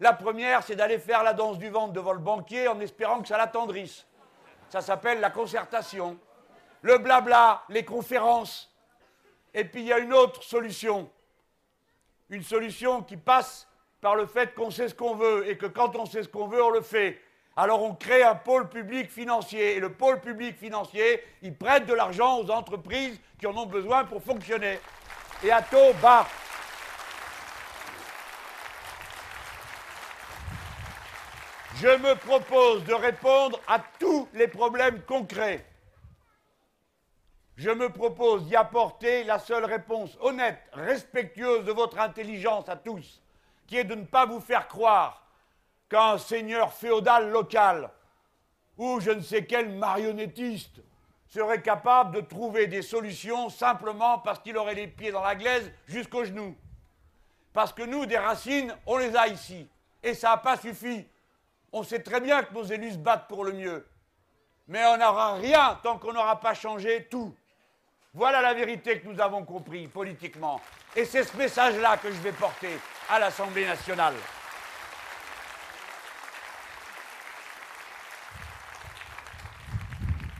La 0.00 0.12
première, 0.12 0.62
c'est 0.62 0.76
d'aller 0.76 0.98
faire 0.98 1.22
la 1.22 1.32
danse 1.32 1.58
du 1.58 1.68
ventre 1.68 1.92
devant 1.92 2.12
le 2.12 2.18
banquier 2.18 2.68
en 2.68 2.80
espérant 2.80 3.20
que 3.20 3.28
ça 3.28 3.38
l'attendrisse. 3.38 4.06
Ça 4.68 4.80
s'appelle 4.80 5.20
la 5.20 5.30
concertation. 5.30 6.18
Le 6.82 6.98
blabla, 6.98 7.62
les 7.68 7.84
conférences. 7.84 8.72
Et 9.54 9.64
puis 9.64 9.82
il 9.82 9.86
y 9.86 9.92
a 9.92 9.98
une 9.98 10.12
autre 10.12 10.42
solution. 10.42 11.10
Une 12.30 12.42
solution 12.42 13.02
qui 13.02 13.16
passe 13.16 13.66
par 14.00 14.14
le 14.14 14.26
fait 14.26 14.54
qu'on 14.54 14.70
sait 14.70 14.88
ce 14.88 14.94
qu'on 14.94 15.14
veut 15.14 15.48
et 15.48 15.56
que 15.56 15.66
quand 15.66 15.96
on 15.96 16.06
sait 16.06 16.22
ce 16.22 16.28
qu'on 16.28 16.46
veut, 16.46 16.62
on 16.62 16.70
le 16.70 16.82
fait. 16.82 17.20
Alors 17.60 17.82
on 17.82 17.92
crée 17.92 18.22
un 18.22 18.36
pôle 18.36 18.68
public 18.68 19.10
financier. 19.10 19.74
Et 19.74 19.80
le 19.80 19.92
pôle 19.92 20.20
public 20.20 20.56
financier, 20.56 21.24
il 21.42 21.56
prête 21.56 21.86
de 21.86 21.92
l'argent 21.92 22.38
aux 22.38 22.48
entreprises 22.52 23.20
qui 23.36 23.48
en 23.48 23.56
ont 23.56 23.66
besoin 23.66 24.04
pour 24.04 24.22
fonctionner. 24.22 24.78
Et 25.42 25.50
à 25.50 25.60
taux 25.60 25.92
bas. 26.00 26.24
Je 31.82 31.88
me 31.88 32.14
propose 32.14 32.84
de 32.84 32.94
répondre 32.94 33.58
à 33.66 33.80
tous 33.98 34.28
les 34.34 34.46
problèmes 34.46 35.02
concrets. 35.02 35.66
Je 37.56 37.70
me 37.70 37.88
propose 37.88 38.46
d'y 38.46 38.54
apporter 38.54 39.24
la 39.24 39.40
seule 39.40 39.64
réponse 39.64 40.16
honnête, 40.20 40.60
respectueuse 40.74 41.64
de 41.64 41.72
votre 41.72 41.98
intelligence 41.98 42.68
à 42.68 42.76
tous, 42.76 43.20
qui 43.66 43.78
est 43.78 43.84
de 43.84 43.96
ne 43.96 44.04
pas 44.04 44.26
vous 44.26 44.38
faire 44.38 44.68
croire 44.68 45.27
qu'un 45.88 46.18
seigneur 46.18 46.72
féodal 46.72 47.30
local 47.30 47.90
ou 48.76 49.00
je 49.00 49.10
ne 49.10 49.20
sais 49.20 49.44
quel 49.44 49.70
marionnettiste 49.70 50.80
serait 51.26 51.60
capable 51.60 52.14
de 52.16 52.20
trouver 52.20 52.66
des 52.66 52.82
solutions 52.82 53.50
simplement 53.50 54.18
parce 54.18 54.38
qu'il 54.38 54.56
aurait 54.56 54.74
les 54.74 54.86
pieds 54.86 55.10
dans 55.10 55.22
la 55.22 55.34
glaise 55.34 55.70
jusqu'aux 55.86 56.24
genoux. 56.24 56.56
Parce 57.52 57.72
que 57.72 57.82
nous, 57.82 58.06
des 58.06 58.16
racines, 58.18 58.74
on 58.86 58.98
les 58.98 59.14
a 59.16 59.26
ici. 59.26 59.68
Et 60.02 60.14
ça 60.14 60.30
n'a 60.30 60.36
pas 60.38 60.56
suffi. 60.56 61.06
On 61.72 61.82
sait 61.82 62.02
très 62.02 62.20
bien 62.20 62.42
que 62.42 62.54
nos 62.54 62.62
élus 62.62 62.92
se 62.92 62.98
battent 62.98 63.26
pour 63.28 63.44
le 63.44 63.52
mieux. 63.52 63.86
Mais 64.68 64.84
on 64.86 64.96
n'aura 64.96 65.34
rien 65.34 65.78
tant 65.82 65.98
qu'on 65.98 66.12
n'aura 66.12 66.40
pas 66.40 66.54
changé 66.54 67.08
tout. 67.10 67.34
Voilà 68.14 68.40
la 68.40 68.54
vérité 68.54 69.00
que 69.00 69.08
nous 69.08 69.20
avons 69.20 69.44
compris 69.44 69.86
politiquement. 69.86 70.60
Et 70.96 71.04
c'est 71.04 71.24
ce 71.24 71.36
message-là 71.36 71.96
que 71.98 72.10
je 72.10 72.18
vais 72.20 72.32
porter 72.32 72.78
à 73.10 73.18
l'Assemblée 73.18 73.66
nationale. 73.66 74.14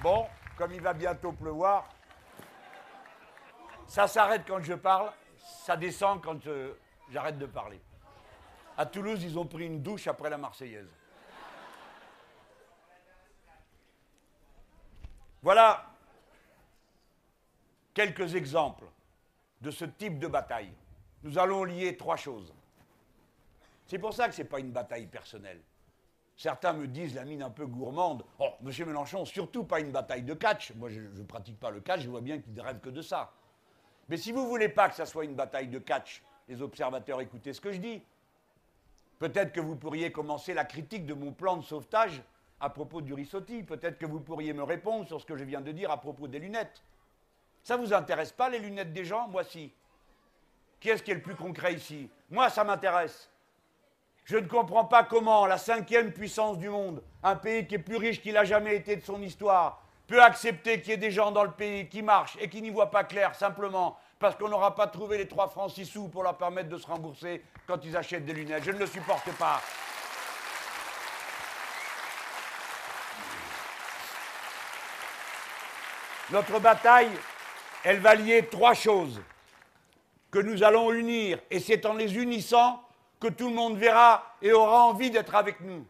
Bon, 0.02 0.26
comme 0.56 0.72
il 0.72 0.80
va 0.80 0.94
bientôt 0.94 1.32
pleuvoir, 1.32 1.88
ça 3.86 4.06
s'arrête 4.06 4.42
quand 4.46 4.62
je 4.62 4.74
parle, 4.74 5.10
ça 5.38 5.76
descend 5.76 6.22
quand 6.22 6.46
euh, 6.46 6.74
j'arrête 7.10 7.38
de 7.38 7.46
parler. 7.46 7.80
À 8.76 8.86
Toulouse, 8.86 9.22
ils 9.24 9.36
ont 9.38 9.46
pris 9.46 9.66
une 9.66 9.82
douche 9.82 10.06
après 10.06 10.30
la 10.30 10.38
Marseillaise. 10.38 10.88
Voilà 15.42 15.84
quelques 17.92 18.36
exemples 18.36 18.84
de 19.60 19.72
ce 19.72 19.84
type 19.84 20.20
de 20.20 20.28
bataille. 20.28 20.72
Nous 21.24 21.38
allons 21.38 21.64
lier 21.64 21.96
trois 21.96 22.16
choses. 22.16 22.54
C'est 23.86 23.98
pour 23.98 24.12
ça 24.12 24.28
que 24.28 24.34
ce 24.34 24.42
n'est 24.42 24.48
pas 24.48 24.60
une 24.60 24.70
bataille 24.70 25.06
personnelle. 25.06 25.60
Certains 26.38 26.72
me 26.72 26.86
disent 26.86 27.16
la 27.16 27.24
mine 27.24 27.42
un 27.42 27.50
peu 27.50 27.66
gourmande. 27.66 28.24
Oh, 28.38 28.50
monsieur 28.60 28.86
Mélenchon, 28.86 29.24
surtout 29.24 29.64
pas 29.64 29.80
une 29.80 29.90
bataille 29.90 30.22
de 30.22 30.34
catch. 30.34 30.72
Moi, 30.76 30.88
je 30.88 31.00
ne 31.00 31.24
pratique 31.24 31.58
pas 31.58 31.72
le 31.72 31.80
catch, 31.80 32.02
je 32.02 32.08
vois 32.08 32.20
bien 32.20 32.38
qu'il 32.38 32.54
ne 32.54 32.62
rêve 32.62 32.78
que 32.78 32.90
de 32.90 33.02
ça. 33.02 33.32
Mais 34.08 34.16
si 34.16 34.30
vous 34.30 34.44
ne 34.44 34.46
voulez 34.46 34.68
pas 34.68 34.88
que 34.88 34.94
ça 34.94 35.04
soit 35.04 35.24
une 35.24 35.34
bataille 35.34 35.66
de 35.66 35.80
catch, 35.80 36.22
les 36.46 36.62
observateurs, 36.62 37.20
écoutez 37.20 37.52
ce 37.52 37.60
que 37.60 37.72
je 37.72 37.80
dis. 37.80 38.00
Peut-être 39.18 39.52
que 39.52 39.60
vous 39.60 39.74
pourriez 39.74 40.12
commencer 40.12 40.54
la 40.54 40.64
critique 40.64 41.06
de 41.06 41.14
mon 41.14 41.32
plan 41.32 41.56
de 41.56 41.64
sauvetage 41.64 42.22
à 42.60 42.70
propos 42.70 43.00
du 43.00 43.14
rissotti. 43.14 43.64
Peut-être 43.64 43.98
que 43.98 44.06
vous 44.06 44.20
pourriez 44.20 44.52
me 44.52 44.62
répondre 44.62 45.08
sur 45.08 45.20
ce 45.20 45.26
que 45.26 45.36
je 45.36 45.42
viens 45.42 45.60
de 45.60 45.72
dire 45.72 45.90
à 45.90 46.00
propos 46.00 46.28
des 46.28 46.38
lunettes. 46.38 46.84
Ça 47.64 47.76
ne 47.76 47.84
vous 47.84 47.92
intéresse 47.92 48.30
pas, 48.30 48.48
les 48.48 48.60
lunettes 48.60 48.92
des 48.92 49.04
gens? 49.04 49.26
Moi, 49.26 49.42
si. 49.42 49.72
Qui 50.78 50.90
est-ce 50.90 51.02
qui 51.02 51.10
est 51.10 51.14
le 51.14 51.22
plus 51.22 51.34
concret 51.34 51.74
ici? 51.74 52.08
Moi, 52.30 52.48
ça 52.48 52.62
m'intéresse. 52.62 53.28
Je 54.28 54.36
ne 54.36 54.46
comprends 54.46 54.84
pas 54.84 55.04
comment 55.04 55.46
la 55.46 55.56
cinquième 55.56 56.12
puissance 56.12 56.58
du 56.58 56.68
monde, 56.68 57.02
un 57.22 57.34
pays 57.34 57.66
qui 57.66 57.76
est 57.76 57.78
plus 57.78 57.96
riche 57.96 58.20
qu'il 58.20 58.34
n'a 58.34 58.44
jamais 58.44 58.76
été 58.76 58.94
de 58.94 59.00
son 59.02 59.22
histoire, 59.22 59.82
peut 60.06 60.22
accepter 60.22 60.82
qu'il 60.82 60.90
y 60.90 60.92
ait 60.92 60.98
des 60.98 61.10
gens 61.10 61.30
dans 61.30 61.44
le 61.44 61.50
pays 61.50 61.88
qui 61.88 62.02
marchent 62.02 62.36
et 62.38 62.50
qui 62.50 62.60
n'y 62.60 62.68
voient 62.68 62.90
pas 62.90 63.04
clair 63.04 63.34
simplement 63.34 63.98
parce 64.18 64.36
qu'on 64.36 64.50
n'aura 64.50 64.74
pas 64.74 64.86
trouvé 64.86 65.16
les 65.16 65.26
3 65.26 65.48
francs 65.48 65.70
6 65.70 65.86
sous 65.86 66.08
pour 66.08 66.22
leur 66.24 66.36
permettre 66.36 66.68
de 66.68 66.76
se 66.76 66.86
rembourser 66.86 67.42
quand 67.66 67.82
ils 67.86 67.96
achètent 67.96 68.26
des 68.26 68.34
lunettes. 68.34 68.64
Je 68.64 68.72
ne 68.72 68.78
le 68.78 68.86
supporte 68.86 69.30
pas. 69.38 69.62
Notre 76.30 76.60
bataille, 76.60 77.12
elle 77.82 78.00
va 78.00 78.14
lier 78.14 78.46
trois 78.50 78.74
choses 78.74 79.22
que 80.30 80.38
nous 80.38 80.62
allons 80.62 80.92
unir, 80.92 81.38
et 81.50 81.60
c'est 81.60 81.86
en 81.86 81.94
les 81.94 82.14
unissant 82.16 82.82
que 83.20 83.28
tout 83.28 83.48
le 83.48 83.54
monde 83.54 83.76
verra 83.76 84.36
et 84.40 84.52
aura 84.52 84.84
envie 84.84 85.10
d'être 85.10 85.34
avec 85.34 85.60
nous. 85.60 85.86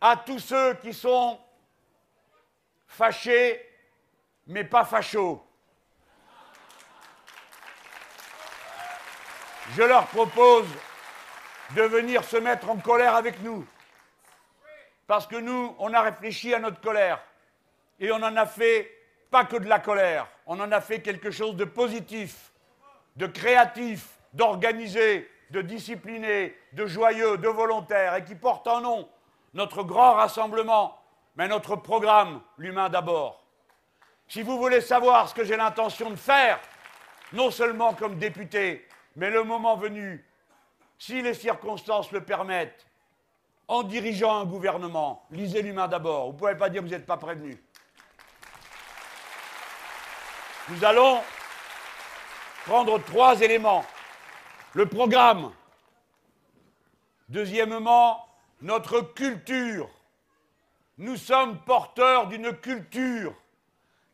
À 0.00 0.16
tous 0.16 0.38
ceux 0.38 0.74
qui 0.74 0.92
sont 0.92 1.40
fâchés, 2.86 3.60
mais 4.46 4.64
pas 4.64 4.84
fachos. 4.84 5.42
Je 9.70 9.82
leur 9.82 10.06
propose 10.08 10.66
de 11.74 11.82
venir 11.82 12.22
se 12.24 12.36
mettre 12.36 12.68
en 12.68 12.76
colère 12.76 13.14
avec 13.14 13.40
nous. 13.40 13.66
Parce 15.06 15.26
que 15.26 15.36
nous, 15.36 15.74
on 15.78 15.92
a 15.94 16.02
réfléchi 16.02 16.52
à 16.52 16.58
notre 16.58 16.80
colère. 16.80 17.22
Et 17.98 18.12
on 18.12 18.16
en 18.16 18.36
a 18.36 18.46
fait 18.46 18.90
pas 19.30 19.44
que 19.44 19.56
de 19.56 19.68
la 19.68 19.80
colère, 19.80 20.28
on 20.46 20.60
en 20.60 20.70
a 20.70 20.80
fait 20.80 21.00
quelque 21.00 21.30
chose 21.30 21.56
de 21.56 21.64
positif, 21.64 22.52
de 23.16 23.26
créatif, 23.26 24.06
d'organisé, 24.32 25.28
de 25.54 25.62
discipliné, 25.62 26.56
de 26.72 26.84
joyeux, 26.86 27.38
de 27.38 27.48
volontaire, 27.48 28.16
et 28.16 28.24
qui 28.24 28.34
porte 28.34 28.66
en 28.66 28.80
nom 28.80 29.08
notre 29.54 29.84
grand 29.84 30.14
rassemblement, 30.14 30.98
mais 31.36 31.46
notre 31.46 31.76
programme, 31.76 32.42
l'humain 32.58 32.88
d'abord. 32.88 33.44
Si 34.26 34.42
vous 34.42 34.58
voulez 34.58 34.80
savoir 34.80 35.28
ce 35.28 35.34
que 35.34 35.44
j'ai 35.44 35.56
l'intention 35.56 36.10
de 36.10 36.16
faire, 36.16 36.58
non 37.32 37.52
seulement 37.52 37.94
comme 37.94 38.18
député, 38.18 38.86
mais 39.14 39.30
le 39.30 39.44
moment 39.44 39.76
venu, 39.76 40.26
si 40.98 41.22
les 41.22 41.34
circonstances 41.34 42.10
le 42.10 42.24
permettent, 42.24 42.86
en 43.68 43.84
dirigeant 43.84 44.40
un 44.40 44.44
gouvernement, 44.44 45.24
lisez 45.30 45.62
l'humain 45.62 45.86
d'abord. 45.88 46.26
Vous 46.26 46.32
ne 46.32 46.38
pouvez 46.38 46.56
pas 46.56 46.68
dire 46.68 46.82
que 46.82 46.86
vous 46.86 46.92
n'êtes 46.92 47.06
pas 47.06 47.16
prévenu. 47.16 47.56
Nous 50.68 50.84
allons 50.84 51.22
prendre 52.66 52.98
trois 53.04 53.40
éléments. 53.40 53.84
Le 54.74 54.86
programme. 54.86 55.52
Deuxièmement, 57.28 58.26
notre 58.60 59.00
culture. 59.00 59.88
Nous 60.98 61.16
sommes 61.16 61.60
porteurs 61.60 62.26
d'une 62.26 62.52
culture 62.52 63.34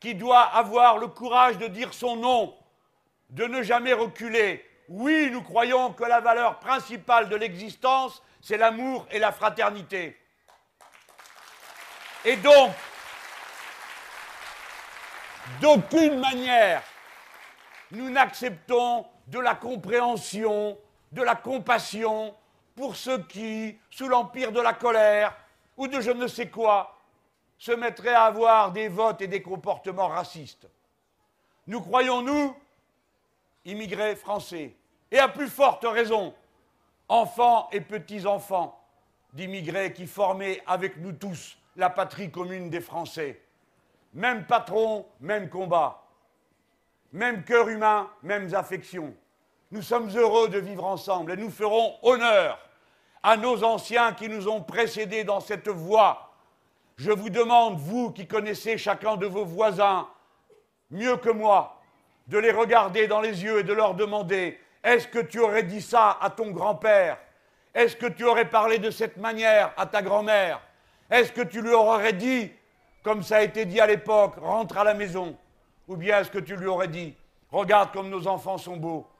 qui 0.00 0.14
doit 0.14 0.42
avoir 0.42 0.98
le 0.98 1.08
courage 1.08 1.56
de 1.56 1.66
dire 1.66 1.94
son 1.94 2.16
nom, 2.16 2.54
de 3.30 3.44
ne 3.46 3.62
jamais 3.62 3.94
reculer. 3.94 4.64
Oui, 4.88 5.30
nous 5.30 5.42
croyons 5.42 5.94
que 5.94 6.04
la 6.04 6.20
valeur 6.20 6.58
principale 6.58 7.30
de 7.30 7.36
l'existence, 7.36 8.22
c'est 8.42 8.58
l'amour 8.58 9.06
et 9.10 9.18
la 9.18 9.32
fraternité. 9.32 10.18
Et 12.26 12.36
donc, 12.36 12.72
d'aucune 15.62 16.20
manière, 16.20 16.82
nous 17.92 18.10
n'acceptons 18.10 19.06
de 19.30 19.38
la 19.38 19.54
compréhension, 19.54 20.76
de 21.12 21.22
la 21.22 21.36
compassion 21.36 22.34
pour 22.74 22.96
ceux 22.96 23.22
qui, 23.24 23.78
sous 23.90 24.08
l'empire 24.08 24.52
de 24.52 24.60
la 24.60 24.74
colère 24.74 25.36
ou 25.76 25.86
de 25.88 26.00
je 26.00 26.10
ne 26.10 26.26
sais 26.26 26.48
quoi, 26.48 26.98
se 27.56 27.72
mettraient 27.72 28.14
à 28.14 28.24
avoir 28.24 28.72
des 28.72 28.88
votes 28.88 29.22
et 29.22 29.28
des 29.28 29.42
comportements 29.42 30.08
racistes. 30.08 30.68
Nous 31.66 31.80
croyons, 31.80 32.22
nous, 32.22 32.56
immigrés 33.64 34.16
français, 34.16 34.74
et 35.10 35.18
à 35.18 35.28
plus 35.28 35.48
forte 35.48 35.84
raison, 35.84 36.34
enfants 37.08 37.68
et 37.70 37.80
petits-enfants 37.80 38.80
d'immigrés 39.32 39.92
qui 39.92 40.06
formaient 40.06 40.62
avec 40.66 40.96
nous 40.96 41.12
tous 41.12 41.56
la 41.76 41.90
patrie 41.90 42.30
commune 42.30 42.70
des 42.70 42.80
Français. 42.80 43.40
Même 44.14 44.46
patron, 44.46 45.06
même 45.20 45.48
combat. 45.48 46.02
Même 47.12 47.42
cœur 47.44 47.68
humain, 47.68 48.08
mêmes 48.22 48.54
affections. 48.54 49.14
Nous 49.70 49.82
sommes 49.82 50.10
heureux 50.16 50.48
de 50.48 50.58
vivre 50.58 50.84
ensemble 50.84 51.32
et 51.32 51.36
nous 51.36 51.50
ferons 51.50 51.94
honneur 52.02 52.58
à 53.22 53.36
nos 53.36 53.62
anciens 53.64 54.12
qui 54.12 54.28
nous 54.28 54.48
ont 54.48 54.62
précédés 54.62 55.24
dans 55.24 55.40
cette 55.40 55.68
voie. 55.68 56.32
Je 56.96 57.10
vous 57.10 57.30
demande, 57.30 57.78
vous 57.78 58.10
qui 58.10 58.26
connaissez 58.26 58.78
chacun 58.78 59.16
de 59.16 59.26
vos 59.26 59.44
voisins 59.44 60.08
mieux 60.90 61.16
que 61.16 61.30
moi, 61.30 61.80
de 62.26 62.38
les 62.38 62.52
regarder 62.52 63.06
dans 63.06 63.20
les 63.20 63.42
yeux 63.42 63.60
et 63.60 63.64
de 63.64 63.72
leur 63.72 63.94
demander 63.94 64.58
est-ce 64.82 65.06
que 65.06 65.18
tu 65.18 65.40
aurais 65.40 65.62
dit 65.62 65.82
ça 65.82 66.16
à 66.20 66.30
ton 66.30 66.50
grand-père? 66.50 67.18
Est-ce 67.74 67.96
que 67.96 68.06
tu 68.06 68.24
aurais 68.24 68.48
parlé 68.48 68.78
de 68.78 68.90
cette 68.90 69.16
manière 69.16 69.72
à 69.76 69.86
ta 69.86 70.02
grand-mère? 70.02 70.60
Est-ce 71.10 71.32
que 71.32 71.42
tu 71.42 71.60
lui 71.60 71.72
aurais 71.72 72.12
dit 72.12 72.50
comme 73.02 73.22
ça 73.22 73.38
a 73.38 73.42
été 73.42 73.64
dit 73.64 73.80
à 73.80 73.86
l'époque, 73.86 74.34
rentre 74.40 74.78
à 74.78 74.84
la 74.84 74.94
maison? 74.94 75.36
Ou 75.90 75.96
bien 75.96 76.20
est-ce 76.20 76.30
que 76.30 76.38
tu 76.38 76.54
lui 76.54 76.68
aurais 76.68 76.86
dit, 76.86 77.16
regarde 77.50 77.90
comme 77.92 78.10
nos 78.10 78.28
enfants 78.28 78.58
sont 78.58 78.76
beaux, 78.76 79.10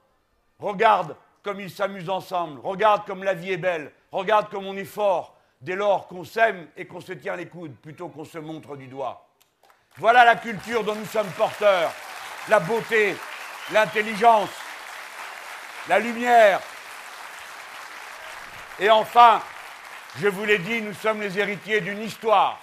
regarde 0.60 1.16
comme 1.42 1.58
ils 1.58 1.68
s'amusent 1.68 2.08
ensemble, 2.08 2.60
regarde 2.62 3.04
comme 3.06 3.24
la 3.24 3.34
vie 3.34 3.50
est 3.50 3.56
belle, 3.56 3.90
regarde 4.12 4.48
comme 4.50 4.68
on 4.68 4.76
est 4.76 4.84
fort, 4.84 5.34
dès 5.60 5.74
lors 5.74 6.06
qu'on 6.06 6.22
s'aime 6.22 6.68
et 6.76 6.86
qu'on 6.86 7.00
se 7.00 7.12
tient 7.12 7.34
les 7.34 7.48
coudes 7.48 7.74
plutôt 7.74 8.08
qu'on 8.08 8.24
se 8.24 8.38
montre 8.38 8.76
du 8.76 8.86
doigt. 8.86 9.26
Voilà 9.96 10.24
la 10.24 10.36
culture 10.36 10.84
dont 10.84 10.94
nous 10.94 11.06
sommes 11.06 11.30
porteurs, 11.32 11.90
la 12.48 12.60
beauté, 12.60 13.16
l'intelligence, 13.72 14.50
la 15.88 15.98
lumière. 15.98 16.60
Et 18.78 18.90
enfin, 18.90 19.42
je 20.20 20.28
vous 20.28 20.44
l'ai 20.44 20.58
dit, 20.58 20.82
nous 20.82 20.94
sommes 20.94 21.20
les 21.20 21.36
héritiers 21.36 21.80
d'une 21.80 22.00
histoire 22.00 22.60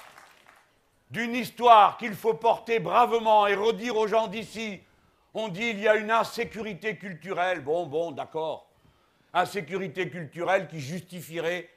d'une 1.11 1.35
histoire 1.35 1.97
qu'il 1.97 2.13
faut 2.13 2.33
porter 2.33 2.79
bravement 2.79 3.47
et 3.47 3.55
redire 3.55 3.95
aux 3.95 4.07
gens 4.07 4.27
d'ici. 4.27 4.81
On 5.33 5.47
dit 5.47 5.69
il 5.69 5.79
y 5.79 5.87
a 5.87 5.95
une 5.95 6.11
insécurité 6.11 6.97
culturelle. 6.97 7.61
Bon, 7.61 7.85
bon, 7.85 8.11
d'accord. 8.11 8.67
Insécurité 9.33 10.09
culturelle 10.09 10.67
qui 10.67 10.79
justifierait 10.79 11.69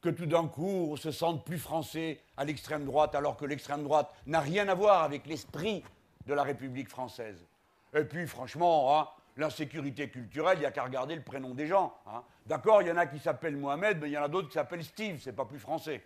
que 0.00 0.10
tout 0.10 0.26
d'un 0.26 0.46
coup 0.46 0.88
on 0.92 0.96
se 0.96 1.10
sente 1.10 1.44
plus 1.44 1.58
français 1.58 2.20
à 2.36 2.44
l'extrême 2.44 2.84
droite 2.84 3.14
alors 3.14 3.36
que 3.36 3.44
l'extrême 3.44 3.82
droite 3.82 4.12
n'a 4.26 4.40
rien 4.40 4.68
à 4.68 4.74
voir 4.74 5.02
avec 5.02 5.26
l'esprit 5.26 5.82
de 6.26 6.34
la 6.34 6.42
République 6.42 6.88
française. 6.88 7.44
Et 7.94 8.04
puis 8.04 8.26
franchement, 8.26 9.00
hein, 9.00 9.08
l'insécurité 9.36 10.08
culturelle, 10.08 10.58
il 10.58 10.60
n'y 10.60 10.66
a 10.66 10.70
qu'à 10.70 10.84
regarder 10.84 11.14
le 11.14 11.22
prénom 11.22 11.54
des 11.54 11.66
gens. 11.66 11.94
Hein. 12.06 12.22
D'accord, 12.46 12.82
il 12.82 12.88
y 12.88 12.92
en 12.92 12.96
a 12.96 13.06
qui 13.06 13.18
s'appellent 13.18 13.56
Mohamed, 13.56 13.98
mais 14.00 14.08
il 14.08 14.12
y 14.12 14.18
en 14.18 14.22
a 14.22 14.28
d'autres 14.28 14.48
qui 14.48 14.54
s'appellent 14.54 14.84
Steve, 14.84 15.20
c'est 15.22 15.32
pas 15.32 15.44
plus 15.44 15.58
français. 15.58 16.02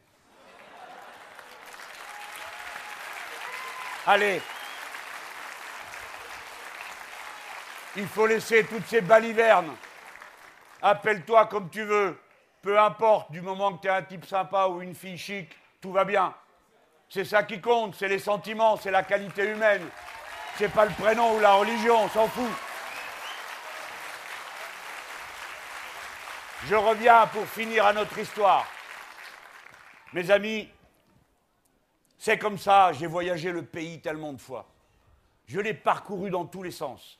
Allez, 4.06 4.40
il 7.96 8.06
faut 8.08 8.26
laisser 8.26 8.64
toutes 8.64 8.86
ces 8.86 9.00
balivernes. 9.00 9.76
Appelle-toi 10.80 11.46
comme 11.46 11.68
tu 11.68 11.84
veux, 11.84 12.18
peu 12.62 12.78
importe, 12.78 13.30
du 13.30 13.42
moment 13.42 13.74
que 13.74 13.82
tu 13.82 13.88
es 13.88 13.90
un 13.90 14.02
type 14.02 14.24
sympa 14.24 14.66
ou 14.66 14.80
une 14.80 14.94
fille 14.94 15.18
chic, 15.18 15.50
tout 15.80 15.92
va 15.92 16.04
bien. 16.04 16.34
C'est 17.08 17.24
ça 17.24 17.42
qui 17.42 17.60
compte, 17.60 17.94
c'est 17.96 18.08
les 18.08 18.18
sentiments, 18.18 18.76
c'est 18.76 18.90
la 18.90 19.02
qualité 19.02 19.44
humaine. 19.44 19.86
C'est 20.56 20.72
pas 20.72 20.84
le 20.84 20.92
prénom 20.92 21.36
ou 21.36 21.40
la 21.40 21.54
religion, 21.54 22.04
on 22.04 22.08
s'en 22.08 22.28
fout. 22.28 22.50
Je 26.66 26.74
reviens 26.74 27.26
pour 27.26 27.46
finir 27.46 27.86
à 27.86 27.92
notre 27.92 28.18
histoire. 28.18 28.66
Mes 30.12 30.30
amis, 30.30 30.70
c'est 32.20 32.36
comme 32.36 32.58
ça, 32.58 32.92
j'ai 32.92 33.06
voyagé 33.06 33.50
le 33.50 33.64
pays 33.64 33.98
tellement 34.02 34.34
de 34.34 34.40
fois. 34.42 34.68
Je 35.46 35.58
l'ai 35.58 35.72
parcouru 35.72 36.28
dans 36.28 36.44
tous 36.44 36.62
les 36.62 36.70
sens. 36.70 37.18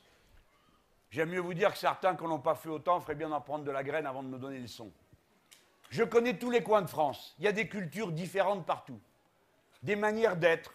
J'aime 1.11 1.31
mieux 1.31 1.41
vous 1.41 1.55
dire 1.55 1.73
que 1.73 1.79
certains 1.79 2.15
qui 2.15 2.25
n'ont 2.25 2.39
pas 2.39 2.55
fait 2.55 2.69
autant 2.69 3.01
feraient 3.01 3.15
bien 3.15 3.31
d'en 3.31 3.41
prendre 3.41 3.65
de 3.65 3.71
la 3.71 3.83
graine 3.83 4.05
avant 4.05 4.23
de 4.23 4.29
me 4.29 4.37
donner 4.37 4.59
le 4.59 4.67
son. 4.67 4.93
Je 5.89 6.05
connais 6.05 6.37
tous 6.37 6.51
les 6.51 6.63
coins 6.63 6.83
de 6.83 6.87
France. 6.87 7.35
Il 7.39 7.47
y 7.47 7.49
a 7.49 7.53
des 7.53 7.67
cultures 7.67 8.13
différentes 8.13 8.67
partout. 8.67 9.01
Des 9.83 9.97
manières 9.97 10.37
d'être, 10.37 10.75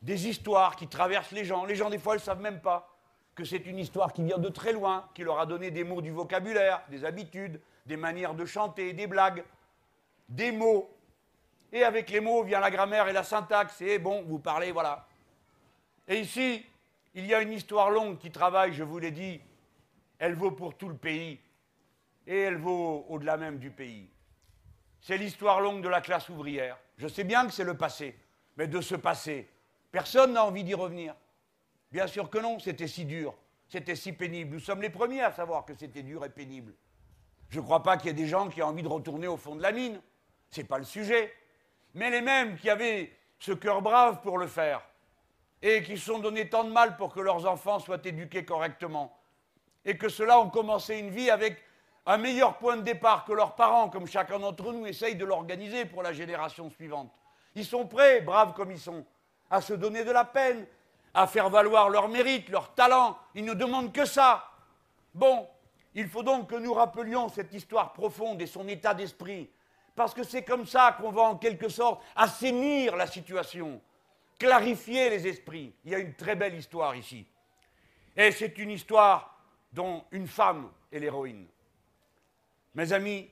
des 0.00 0.28
histoires 0.28 0.76
qui 0.76 0.86
traversent 0.86 1.32
les 1.32 1.44
gens. 1.44 1.64
Les 1.64 1.74
gens, 1.74 1.90
des 1.90 1.98
fois, 1.98 2.14
ne 2.14 2.20
savent 2.20 2.40
même 2.40 2.60
pas 2.60 2.96
que 3.34 3.44
c'est 3.44 3.66
une 3.66 3.80
histoire 3.80 4.12
qui 4.12 4.22
vient 4.22 4.38
de 4.38 4.48
très 4.48 4.72
loin, 4.72 5.08
qui 5.12 5.24
leur 5.24 5.40
a 5.40 5.46
donné 5.46 5.72
des 5.72 5.82
mots 5.82 6.02
du 6.02 6.12
vocabulaire, 6.12 6.84
des 6.88 7.04
habitudes, 7.04 7.60
des 7.84 7.96
manières 7.96 8.34
de 8.34 8.44
chanter, 8.44 8.92
des 8.92 9.08
blagues, 9.08 9.42
des 10.28 10.52
mots. 10.52 10.88
Et 11.72 11.84
avec 11.84 12.10
les 12.10 12.20
mots 12.20 12.42
vient 12.42 12.60
la 12.60 12.70
grammaire 12.70 13.08
et 13.08 13.12
la 13.12 13.22
syntaxe. 13.22 13.80
Et 13.80 13.98
bon, 13.98 14.22
vous 14.22 14.38
parlez, 14.38 14.72
voilà. 14.72 15.06
Et 16.08 16.20
ici, 16.20 16.64
il 17.14 17.26
y 17.26 17.34
a 17.34 17.40
une 17.40 17.52
histoire 17.52 17.90
longue 17.90 18.18
qui 18.18 18.30
travaille, 18.30 18.72
je 18.72 18.82
vous 18.82 18.98
l'ai 18.98 19.10
dit, 19.10 19.40
elle 20.18 20.34
vaut 20.34 20.50
pour 20.50 20.76
tout 20.76 20.88
le 20.88 20.96
pays 20.96 21.40
et 22.26 22.38
elle 22.40 22.56
vaut 22.56 23.06
au-delà 23.08 23.36
même 23.36 23.58
du 23.58 23.70
pays. 23.70 24.08
C'est 25.00 25.16
l'histoire 25.16 25.60
longue 25.60 25.82
de 25.82 25.88
la 25.88 26.00
classe 26.00 26.28
ouvrière. 26.28 26.78
Je 26.98 27.08
sais 27.08 27.24
bien 27.24 27.46
que 27.46 27.52
c'est 27.52 27.64
le 27.64 27.76
passé, 27.76 28.18
mais 28.56 28.66
de 28.66 28.80
ce 28.80 28.94
passé, 28.94 29.48
personne 29.90 30.34
n'a 30.34 30.44
envie 30.44 30.62
d'y 30.62 30.74
revenir. 30.74 31.14
Bien 31.90 32.06
sûr 32.06 32.28
que 32.30 32.38
non, 32.38 32.58
c'était 32.58 32.86
si 32.86 33.04
dur, 33.04 33.34
c'était 33.68 33.96
si 33.96 34.12
pénible. 34.12 34.54
Nous 34.54 34.60
sommes 34.60 34.82
les 34.82 34.90
premiers 34.90 35.22
à 35.22 35.32
savoir 35.32 35.64
que 35.64 35.74
c'était 35.74 36.02
dur 36.02 36.24
et 36.24 36.30
pénible. 36.30 36.74
Je 37.48 37.58
ne 37.58 37.64
crois 37.64 37.82
pas 37.82 37.96
qu'il 37.96 38.08
y 38.08 38.10
ait 38.10 38.14
des 38.14 38.28
gens 38.28 38.48
qui 38.48 38.60
aient 38.60 38.64
envie 38.64 38.82
de 38.82 38.88
retourner 38.88 39.26
au 39.26 39.36
fond 39.36 39.56
de 39.56 39.62
la 39.62 39.72
mine. 39.72 40.00
Ce 40.50 40.60
n'est 40.60 40.66
pas 40.66 40.78
le 40.78 40.84
sujet. 40.84 41.32
Mais 41.94 42.10
les 42.10 42.20
mêmes 42.20 42.56
qui 42.56 42.70
avaient 42.70 43.12
ce 43.38 43.52
cœur 43.52 43.82
brave 43.82 44.20
pour 44.20 44.38
le 44.38 44.46
faire 44.46 44.82
et 45.62 45.82
qui 45.82 45.98
se 45.98 46.06
sont 46.06 46.18
donné 46.18 46.48
tant 46.48 46.64
de 46.64 46.70
mal 46.70 46.96
pour 46.96 47.12
que 47.12 47.20
leurs 47.20 47.46
enfants 47.46 47.78
soient 47.78 48.00
éduqués 48.04 48.44
correctement, 48.44 49.14
et 49.84 49.96
que 49.96 50.08
ceux-là 50.08 50.40
ont 50.40 50.48
commencé 50.48 50.96
une 50.96 51.10
vie 51.10 51.30
avec 51.30 51.62
un 52.06 52.16
meilleur 52.16 52.56
point 52.56 52.76
de 52.76 52.82
départ 52.82 53.24
que 53.24 53.32
leurs 53.32 53.54
parents, 53.54 53.90
comme 53.90 54.06
chacun 54.06 54.38
d'entre 54.38 54.72
nous 54.72 54.86
essaye 54.86 55.16
de 55.16 55.24
l'organiser 55.24 55.84
pour 55.84 56.02
la 56.02 56.12
génération 56.12 56.70
suivante. 56.70 57.12
Ils 57.54 57.64
sont 57.64 57.86
prêts, 57.86 58.20
braves 58.20 58.54
comme 58.54 58.70
ils 58.70 58.78
sont, 58.80 59.04
à 59.50 59.60
se 59.60 59.74
donner 59.74 60.04
de 60.04 60.10
la 60.10 60.24
peine, 60.24 60.66
à 61.12 61.26
faire 61.26 61.50
valoir 61.50 61.90
leur 61.90 62.08
mérite, 62.08 62.48
leur 62.48 62.74
talent. 62.74 63.18
Ils 63.34 63.44
ne 63.44 63.54
demandent 63.54 63.92
que 63.92 64.04
ça. 64.04 64.44
Bon, 65.14 65.46
il 65.94 66.08
faut 66.08 66.22
donc 66.22 66.48
que 66.48 66.54
nous 66.54 66.72
rappelions 66.72 67.28
cette 67.28 67.52
histoire 67.52 67.92
profonde 67.92 68.40
et 68.40 68.46
son 68.46 68.66
état 68.68 68.94
d'esprit, 68.94 69.50
parce 70.00 70.14
que 70.14 70.24
c'est 70.24 70.44
comme 70.44 70.64
ça 70.64 70.96
qu'on 70.98 71.10
va 71.10 71.20
en 71.24 71.36
quelque 71.36 71.68
sorte 71.68 72.02
assainir 72.16 72.96
la 72.96 73.06
situation, 73.06 73.82
clarifier 74.38 75.10
les 75.10 75.26
esprits. 75.26 75.74
Il 75.84 75.90
y 75.90 75.94
a 75.94 75.98
une 75.98 76.14
très 76.14 76.34
belle 76.34 76.54
histoire 76.54 76.96
ici. 76.96 77.26
Et 78.16 78.32
c'est 78.32 78.56
une 78.56 78.70
histoire 78.70 79.38
dont 79.70 80.02
une 80.10 80.26
femme 80.26 80.70
est 80.90 81.00
l'héroïne. 81.00 81.44
Mes 82.74 82.90
amis, 82.94 83.28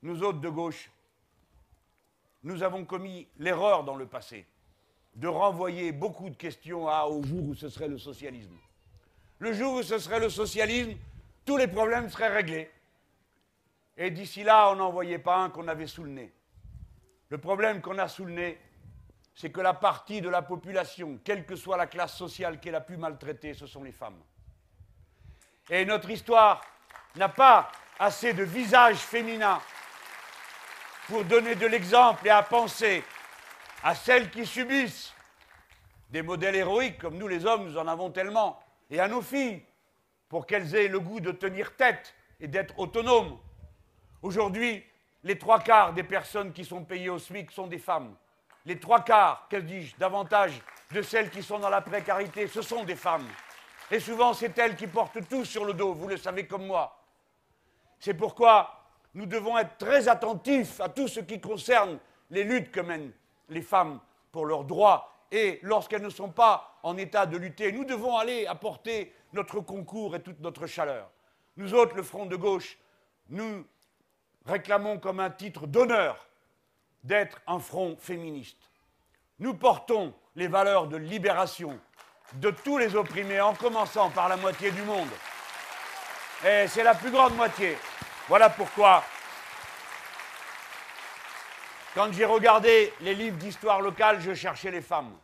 nous 0.00 0.22
autres 0.22 0.40
de 0.40 0.48
gauche, 0.48 0.90
nous 2.42 2.62
avons 2.62 2.86
commis 2.86 3.28
l'erreur 3.38 3.84
dans 3.84 3.96
le 3.96 4.06
passé 4.06 4.46
de 5.16 5.28
renvoyer 5.28 5.92
beaucoup 5.92 6.30
de 6.30 6.34
questions 6.36 6.86
au 6.86 7.22
jour 7.22 7.48
où 7.48 7.54
ce 7.54 7.68
serait 7.68 7.88
le 7.88 7.98
socialisme. 7.98 8.56
Le 9.38 9.52
jour 9.52 9.74
où 9.74 9.82
ce 9.82 9.98
serait 9.98 10.20
le 10.20 10.30
socialisme, 10.30 10.96
tous 11.44 11.58
les 11.58 11.68
problèmes 11.68 12.08
seraient 12.08 12.32
réglés. 12.34 12.70
Et 13.96 14.10
d'ici 14.10 14.42
là, 14.42 14.70
on 14.70 14.76
n'en 14.76 14.90
voyait 14.90 15.18
pas 15.18 15.38
un 15.38 15.50
qu'on 15.50 15.68
avait 15.68 15.86
sous 15.86 16.04
le 16.04 16.10
nez. 16.10 16.32
Le 17.28 17.38
problème 17.38 17.80
qu'on 17.80 17.98
a 17.98 18.08
sous 18.08 18.24
le 18.24 18.32
nez, 18.32 18.60
c'est 19.34 19.50
que 19.50 19.60
la 19.60 19.74
partie 19.74 20.20
de 20.20 20.28
la 20.28 20.42
population, 20.42 21.18
quelle 21.24 21.44
que 21.44 21.56
soit 21.56 21.76
la 21.76 21.86
classe 21.86 22.16
sociale 22.16 22.60
qui 22.60 22.68
est 22.68 22.72
la 22.72 22.80
plus 22.80 22.96
maltraitée, 22.96 23.54
ce 23.54 23.66
sont 23.66 23.82
les 23.82 23.92
femmes. 23.92 24.22
Et 25.68 25.84
notre 25.84 26.10
histoire 26.10 26.62
n'a 27.16 27.28
pas 27.28 27.70
assez 27.98 28.32
de 28.32 28.44
visages 28.44 28.98
féminins 28.98 29.60
pour 31.08 31.24
donner 31.24 31.54
de 31.54 31.66
l'exemple 31.66 32.26
et 32.26 32.30
à 32.30 32.42
penser 32.42 33.02
à 33.82 33.94
celles 33.94 34.30
qui 34.30 34.46
subissent 34.46 35.12
des 36.10 36.22
modèles 36.22 36.56
héroïques, 36.56 36.98
comme 36.98 37.18
nous 37.18 37.28
les 37.28 37.46
hommes, 37.46 37.64
nous 37.64 37.78
en 37.78 37.86
avons 37.88 38.10
tellement, 38.10 38.60
et 38.90 39.00
à 39.00 39.08
nos 39.08 39.22
filles, 39.22 39.62
pour 40.28 40.46
qu'elles 40.46 40.74
aient 40.74 40.88
le 40.88 41.00
goût 41.00 41.20
de 41.20 41.32
tenir 41.32 41.76
tête 41.76 42.14
et 42.40 42.48
d'être 42.48 42.78
autonomes. 42.78 43.38
Aujourd'hui, 44.22 44.84
les 45.22 45.38
trois 45.38 45.60
quarts 45.60 45.92
des 45.92 46.02
personnes 46.02 46.52
qui 46.52 46.64
sont 46.64 46.84
payées 46.84 47.10
au 47.10 47.18
SMIC 47.18 47.50
sont 47.50 47.66
des 47.66 47.78
femmes 47.78 48.14
les 48.66 48.80
trois 48.80 49.00
quarts, 49.00 49.46
que 49.48 49.56
dis-je, 49.56 49.96
davantage 49.96 50.60
de 50.92 51.00
celles 51.00 51.30
qui 51.30 51.42
sont 51.42 51.60
dans 51.60 51.70
la 51.70 51.80
précarité, 51.80 52.48
ce 52.48 52.62
sont 52.62 52.84
des 52.84 52.96
femmes. 52.96 53.26
Et 53.90 54.00
souvent, 54.00 54.34
c'est 54.34 54.58
elles 54.58 54.74
qui 54.74 54.88
portent 54.88 55.26
tout 55.28 55.44
sur 55.44 55.64
le 55.64 55.72
dos, 55.72 55.94
vous 55.94 56.08
le 56.08 56.16
savez 56.16 56.46
comme 56.46 56.66
moi. 56.66 57.00
C'est 58.00 58.14
pourquoi 58.14 58.82
nous 59.14 59.24
devons 59.24 59.56
être 59.56 59.78
très 59.78 60.08
attentifs 60.08 60.80
à 60.80 60.88
tout 60.88 61.06
ce 61.06 61.20
qui 61.20 61.40
concerne 61.40 61.98
les 62.30 62.42
luttes 62.42 62.72
que 62.72 62.80
mènent 62.80 63.12
les 63.48 63.62
femmes 63.62 64.00
pour 64.32 64.44
leurs 64.44 64.64
droits. 64.64 65.12
Et 65.30 65.60
lorsqu'elles 65.62 66.02
ne 66.02 66.10
sont 66.10 66.30
pas 66.30 66.78
en 66.82 66.96
état 66.96 67.24
de 67.24 67.36
lutter, 67.36 67.70
nous 67.70 67.84
devons 67.84 68.16
aller 68.16 68.46
apporter 68.46 69.14
notre 69.32 69.60
concours 69.60 70.16
et 70.16 70.22
toute 70.22 70.40
notre 70.40 70.66
chaleur. 70.66 71.08
Nous 71.56 71.72
autres, 71.72 71.94
le 71.94 72.02
Front 72.02 72.26
de 72.26 72.36
gauche, 72.36 72.76
nous 73.28 73.64
réclamons 74.46 74.98
comme 74.98 75.20
un 75.20 75.30
titre 75.30 75.66
d'honneur 75.66 76.26
d'être 77.04 77.40
un 77.46 77.58
front 77.58 77.96
féministe. 77.98 78.70
Nous 79.38 79.54
portons 79.54 80.14
les 80.34 80.48
valeurs 80.48 80.86
de 80.86 80.96
libération 80.96 81.78
de 82.34 82.50
tous 82.50 82.78
les 82.78 82.96
opprimés, 82.96 83.40
en 83.40 83.54
commençant 83.54 84.10
par 84.10 84.28
la 84.28 84.36
moitié 84.36 84.70
du 84.70 84.82
monde. 84.82 85.08
Et 86.44 86.66
c'est 86.68 86.82
la 86.82 86.94
plus 86.94 87.10
grande 87.10 87.34
moitié. 87.36 87.76
Voilà 88.28 88.50
pourquoi, 88.50 89.04
quand 91.94 92.12
j'ai 92.12 92.24
regardé 92.24 92.92
les 93.00 93.14
livres 93.14 93.36
d'histoire 93.36 93.80
locale, 93.80 94.20
je 94.20 94.34
cherchais 94.34 94.70
les 94.70 94.82
femmes. 94.82 95.16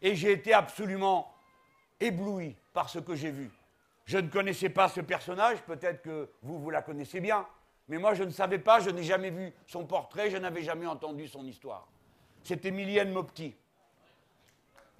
Et 0.00 0.14
j'ai 0.14 0.32
été 0.32 0.54
absolument 0.54 1.34
ébloui 1.98 2.56
par 2.72 2.88
ce 2.88 2.98
que 2.98 3.16
j'ai 3.16 3.30
vu. 3.30 3.50
Je 4.06 4.18
ne 4.18 4.28
connaissais 4.28 4.68
pas 4.68 4.88
ce 4.88 5.00
personnage, 5.00 5.58
peut-être 5.62 6.02
que 6.02 6.30
vous, 6.42 6.58
vous 6.58 6.70
la 6.70 6.82
connaissez 6.82 7.20
bien. 7.20 7.46
Mais 7.88 7.98
moi, 7.98 8.14
je 8.14 8.24
ne 8.24 8.30
savais 8.30 8.58
pas, 8.58 8.80
je 8.80 8.90
n'ai 8.90 9.02
jamais 9.02 9.30
vu 9.30 9.52
son 9.66 9.84
portrait, 9.84 10.30
je 10.30 10.36
n'avais 10.36 10.62
jamais 10.62 10.86
entendu 10.86 11.28
son 11.28 11.46
histoire. 11.46 11.86
C'est 12.42 12.64
Emilienne 12.64 13.12
Mopti. 13.12 13.54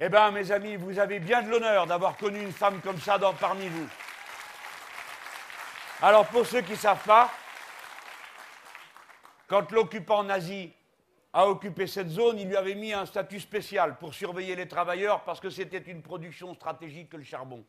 Eh 0.01 0.09
bien, 0.09 0.31
mes 0.33 0.51
amis, 0.51 0.77
vous 0.77 0.99
avez 0.99 1.21
bien 1.21 1.43
de 1.43 1.51
l'honneur 1.51 1.87
d'avoir 1.87 2.17
connu 2.17 2.41
une 2.43 2.53
femme 2.53 2.81
comme 2.81 2.99
ça 2.99 3.17
dans, 3.17 3.33
parmi 3.33 3.69
vous. 3.69 3.89
Alors, 6.03 6.27
pour 6.27 6.45
ceux 6.47 6.63
qui 6.63 6.73
ne 6.73 6.77
savent 6.77 7.05
pas, 7.05 7.31
quand 9.47 9.71
l'occupant 9.71 10.25
nazi 10.25 10.73
a 11.33 11.47
occupé 11.47 11.87
cette 11.87 12.09
zone, 12.09 12.39
il 12.39 12.49
lui 12.49 12.57
avait 12.57 12.75
mis 12.75 12.93
un 12.93 13.07
statut 13.07 13.41
spécial 13.41 13.99
pour 13.99 14.15
surveiller 14.15 14.57
les 14.57 14.69
travailleurs 14.69 15.23
parce 15.25 15.41
que 15.41 15.51
c'était 15.51 15.79
une 15.79 16.03
production 16.03 16.55
stratégique 16.55 17.11
que 17.11 17.17
le 17.17 17.25
charbon. 17.25 17.65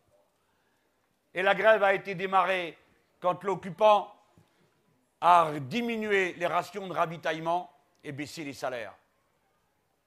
Et 1.34 1.44
la 1.44 1.54
grève 1.54 1.84
a 1.84 1.94
été 1.94 2.16
démarrée 2.16 2.78
quand 3.20 3.44
l'occupant 3.44 4.15
à 5.22 5.52
diminuer 5.60 6.34
les 6.34 6.48
rations 6.48 6.88
de 6.88 6.94
ravitaillement 6.94 7.72
et 8.04 8.12
baisser 8.12 8.44
les 8.44 8.54
salaires. 8.54 8.96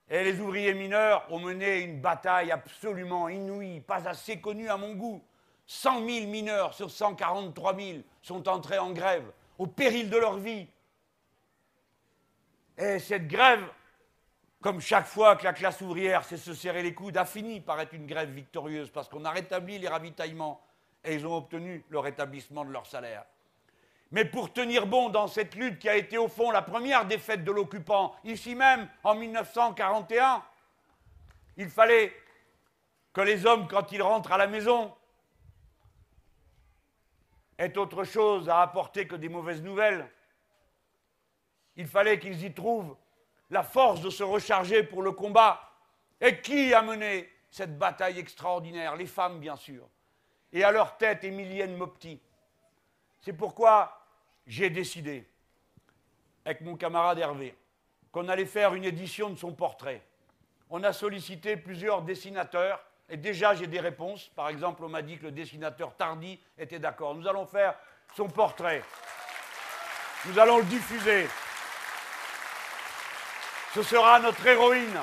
Et 0.09 0.23
les 0.23 0.39
ouvriers 0.39 0.73
mineurs 0.73 1.27
ont 1.31 1.39
mené 1.39 1.81
une 1.81 2.01
bataille 2.01 2.51
absolument 2.51 3.29
inouïe, 3.29 3.81
pas 3.81 4.07
assez 4.07 4.39
connue 4.39 4.69
à 4.69 4.77
mon 4.77 4.95
goût. 4.95 5.23
100 5.67 6.05
000 6.07 6.27
mineurs 6.27 6.73
sur 6.73 6.89
143 6.89 7.75
000 7.75 7.99
sont 8.23 8.49
entrés 8.49 8.79
en 8.79 8.91
grève, 8.91 9.31
au 9.59 9.67
péril 9.67 10.09
de 10.09 10.17
leur 10.17 10.37
vie, 10.37 10.67
Et 12.75 12.97
cette 12.97 13.27
grève, 13.27 13.63
comme 14.61 14.79
chaque 14.79 15.05
fois 15.05 15.35
que 15.35 15.43
la 15.43 15.53
classe 15.53 15.81
ouvrière 15.81 16.23
sait 16.23 16.37
se 16.37 16.53
serrer 16.53 16.81
les 16.81 16.93
coudes, 16.93 17.17
a 17.17 17.25
fini 17.25 17.59
par 17.59 17.79
être 17.81 17.93
une 17.93 18.07
grève 18.07 18.29
victorieuse 18.29 18.89
parce 18.89 19.09
qu'on 19.09 19.25
a 19.25 19.31
rétabli 19.31 19.77
les 19.77 19.87
ravitaillements 19.87 20.61
et 21.03 21.13
ils 21.13 21.27
ont 21.27 21.35
obtenu 21.35 21.85
le 21.89 21.99
rétablissement 21.99 22.63
de 22.63 22.71
leur 22.71 22.87
salaire. 22.87 23.25
Mais 24.11 24.25
pour 24.25 24.51
tenir 24.51 24.87
bon 24.87 25.09
dans 25.09 25.27
cette 25.27 25.55
lutte 25.55 25.79
qui 25.79 25.87
a 25.87 25.95
été 25.95 26.17
au 26.17 26.27
fond 26.27 26.49
la 26.49 26.61
première 26.61 27.05
défaite 27.05 27.43
de 27.43 27.51
l'occupant, 27.51 28.15
ici 28.23 28.55
même 28.55 28.89
en 29.03 29.15
1941, 29.15 30.43
il 31.57 31.69
fallait 31.69 32.13
que 33.13 33.21
les 33.21 33.45
hommes, 33.45 33.67
quand 33.67 33.91
ils 33.91 34.01
rentrent 34.01 34.31
à 34.31 34.37
la 34.37 34.47
maison, 34.47 34.95
aient 37.57 37.77
autre 37.77 38.03
chose 38.03 38.49
à 38.49 38.61
apporter 38.61 39.07
que 39.07 39.15
des 39.15 39.29
mauvaises 39.29 39.61
nouvelles. 39.61 40.09
Il 41.75 41.87
fallait 41.87 42.19
qu'ils 42.19 42.43
y 42.43 42.53
trouvent 42.53 42.95
la 43.49 43.63
force 43.63 44.01
de 44.01 44.09
se 44.09 44.23
recharger 44.23 44.83
pour 44.83 45.01
le 45.01 45.11
combat. 45.11 45.61
Et 46.21 46.41
qui 46.41 46.73
a 46.73 46.81
mené 46.81 47.29
cette 47.49 47.77
bataille 47.77 48.19
extraordinaire? 48.19 48.95
Les 48.95 49.05
femmes, 49.05 49.39
bien 49.39 49.55
sûr. 49.55 49.87
Et 50.51 50.63
à 50.63 50.71
leur 50.71 50.97
tête, 50.97 51.23
Émilienne 51.23 51.75
Mopti. 51.75 52.19
C'est 53.21 53.33
pourquoi 53.33 53.98
j'ai 54.49 54.71
décidé, 54.71 55.25
avec 56.43 56.61
mon 56.61 56.75
camarade 56.75 57.19
Hervé, 57.19 57.55
qu'on 58.11 58.27
allait 58.27 58.47
faire 58.47 58.73
une 58.73 58.83
édition 58.83 59.29
de 59.29 59.37
son 59.37 59.53
portrait. 59.53 60.01
On 60.71 60.83
a 60.83 60.91
sollicité 60.91 61.55
plusieurs 61.55 62.01
dessinateurs, 62.01 62.83
et 63.07 63.15
déjà 63.15 63.53
j'ai 63.53 63.67
des 63.67 63.79
réponses. 63.79 64.29
Par 64.35 64.49
exemple, 64.49 64.83
on 64.83 64.89
m'a 64.89 65.03
dit 65.03 65.19
que 65.19 65.25
le 65.25 65.31
dessinateur 65.31 65.95
Tardy 65.95 66.39
était 66.57 66.79
d'accord. 66.79 67.13
Nous 67.13 67.27
allons 67.27 67.45
faire 67.45 67.75
son 68.15 68.27
portrait. 68.27 68.81
Nous 70.25 70.37
allons 70.39 70.57
le 70.57 70.63
diffuser. 70.65 71.27
Ce 73.75 73.83
sera 73.83 74.19
notre 74.19 74.45
héroïne. 74.45 74.99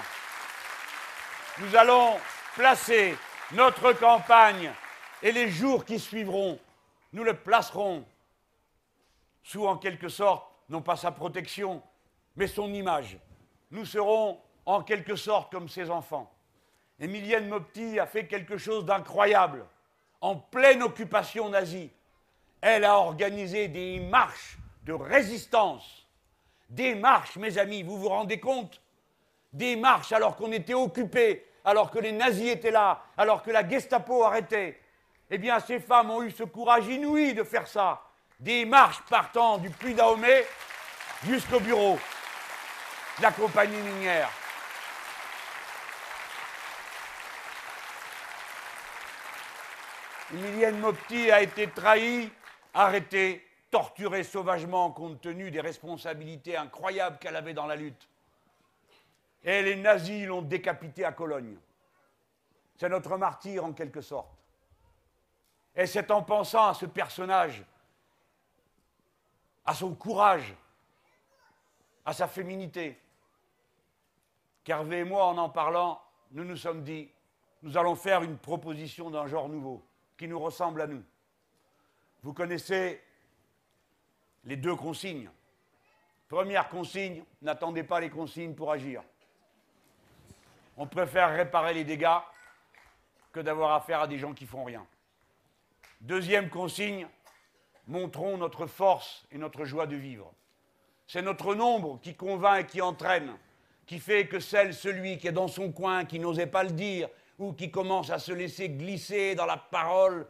Nous 1.58 1.76
allons 1.76 2.18
placer 2.56 3.16
notre 3.52 3.92
campagne 3.92 4.72
et 5.22 5.30
les 5.30 5.50
jours 5.50 5.84
qui 5.84 6.00
suivront, 6.00 6.58
nous 7.12 7.22
le 7.22 7.34
placerons 7.34 8.04
sous 9.46 9.66
en 9.66 9.76
quelque 9.76 10.08
sorte, 10.08 10.44
non 10.68 10.82
pas 10.82 10.96
sa 10.96 11.12
protection, 11.12 11.82
mais 12.34 12.46
son 12.46 12.72
image. 12.74 13.18
Nous 13.70 13.84
serons 13.84 14.40
en 14.66 14.82
quelque 14.82 15.16
sorte 15.16 15.52
comme 15.52 15.68
ses 15.68 15.90
enfants. 15.90 16.32
Emilienne 16.98 17.48
Mopti 17.48 17.98
a 17.98 18.06
fait 18.06 18.26
quelque 18.26 18.58
chose 18.58 18.84
d'incroyable. 18.84 19.64
En 20.20 20.36
pleine 20.36 20.82
occupation 20.82 21.48
nazie, 21.48 21.90
elle 22.60 22.84
a 22.84 22.98
organisé 22.98 23.68
des 23.68 24.00
marches 24.00 24.58
de 24.84 24.92
résistance 24.92 26.06
des 26.68 26.94
marches, 26.94 27.36
mes 27.36 27.58
amis, 27.58 27.82
vous 27.82 27.98
vous 27.98 28.08
rendez 28.08 28.40
compte? 28.40 28.80
Des 29.52 29.76
marches 29.76 30.12
alors 30.12 30.36
qu'on 30.36 30.52
était 30.52 30.74
occupé, 30.74 31.46
alors 31.64 31.90
que 31.90 31.98
les 31.98 32.12
nazis 32.12 32.50
étaient 32.50 32.70
là, 32.70 33.02
alors 33.16 33.42
que 33.42 33.50
la 33.50 33.66
Gestapo 33.66 34.24
arrêtait. 34.24 34.80
Eh 35.30 35.38
bien, 35.38 35.60
ces 35.60 35.80
femmes 35.80 36.10
ont 36.10 36.22
eu 36.22 36.30
ce 36.30 36.42
courage 36.42 36.86
inouï 36.88 37.34
de 37.34 37.44
faire 37.44 37.66
ça. 37.66 38.02
Des 38.38 38.66
marches 38.66 39.00
partant 39.08 39.56
du 39.56 39.70
Puy 39.70 39.94
d'Ahomey 39.94 40.46
jusqu'au 41.24 41.58
bureau 41.58 41.98
de 43.16 43.22
la 43.22 43.32
compagnie 43.32 43.80
minière. 43.80 44.30
Emilienne 50.34 50.78
Mopti 50.80 51.30
a 51.30 51.40
été 51.40 51.68
trahie, 51.70 52.30
arrêtée, 52.74 53.46
torturée 53.70 54.22
sauvagement 54.22 54.90
compte 54.90 55.20
tenu 55.20 55.50
des 55.50 55.60
responsabilités 55.60 56.56
incroyables 56.56 57.18
qu'elle 57.18 57.36
avait 57.36 57.54
dans 57.54 57.66
la 57.66 57.76
lutte. 57.76 58.08
Et 59.44 59.62
les 59.62 59.76
nazis 59.76 60.26
l'ont 60.26 60.42
décapitée 60.42 61.04
à 61.04 61.12
Cologne. 61.12 61.56
C'est 62.76 62.88
notre 62.88 63.16
martyr 63.16 63.64
en 63.64 63.72
quelque 63.72 64.02
sorte. 64.02 64.36
Et 65.74 65.86
c'est 65.86 66.10
en 66.10 66.22
pensant 66.22 66.68
à 66.68 66.74
ce 66.74 66.86
personnage, 66.86 67.62
à 69.66 69.74
son 69.74 69.94
courage, 69.94 70.54
à 72.04 72.12
sa 72.12 72.28
féminité, 72.28 72.98
qu'Hervé 74.64 74.98
et 74.98 75.04
moi, 75.04 75.26
en 75.26 75.38
en 75.38 75.48
parlant, 75.48 76.00
nous 76.30 76.44
nous 76.44 76.56
sommes 76.56 76.82
dit, 76.82 77.10
nous 77.62 77.76
allons 77.76 77.96
faire 77.96 78.22
une 78.22 78.38
proposition 78.38 79.10
d'un 79.10 79.26
genre 79.26 79.48
nouveau, 79.48 79.84
qui 80.16 80.28
nous 80.28 80.38
ressemble 80.38 80.80
à 80.80 80.86
nous. 80.86 81.02
Vous 82.22 82.32
connaissez 82.32 83.02
les 84.44 84.56
deux 84.56 84.74
consignes. 84.74 85.30
Première 86.28 86.68
consigne, 86.68 87.24
n'attendez 87.42 87.82
pas 87.82 88.00
les 88.00 88.10
consignes 88.10 88.54
pour 88.54 88.72
agir. 88.72 89.02
On 90.76 90.86
préfère 90.86 91.34
réparer 91.34 91.74
les 91.74 91.84
dégâts 91.84 92.18
que 93.32 93.40
d'avoir 93.40 93.72
affaire 93.72 94.00
à 94.00 94.06
des 94.06 94.18
gens 94.18 94.34
qui 94.34 94.46
font 94.46 94.64
rien. 94.64 94.86
Deuxième 96.00 96.50
consigne, 96.50 97.08
montrons 97.86 98.36
notre 98.36 98.66
force 98.66 99.26
et 99.30 99.38
notre 99.38 99.64
joie 99.64 99.86
de 99.86 99.96
vivre. 99.96 100.32
C'est 101.06 101.22
notre 101.22 101.54
nombre 101.54 102.00
qui 102.00 102.14
convainc 102.14 102.60
et 102.60 102.66
qui 102.66 102.80
entraîne, 102.80 103.32
qui 103.86 104.00
fait 104.00 104.26
que 104.26 104.40
celle, 104.40 104.74
celui 104.74 105.18
qui 105.18 105.28
est 105.28 105.32
dans 105.32 105.48
son 105.48 105.70
coin, 105.70 106.04
qui 106.04 106.18
n'osait 106.18 106.48
pas 106.48 106.64
le 106.64 106.72
dire, 106.72 107.08
ou 107.38 107.52
qui 107.52 107.70
commence 107.70 108.10
à 108.10 108.18
se 108.18 108.32
laisser 108.32 108.68
glisser 108.68 109.34
dans 109.34 109.46
la 109.46 109.56
parole, 109.56 110.26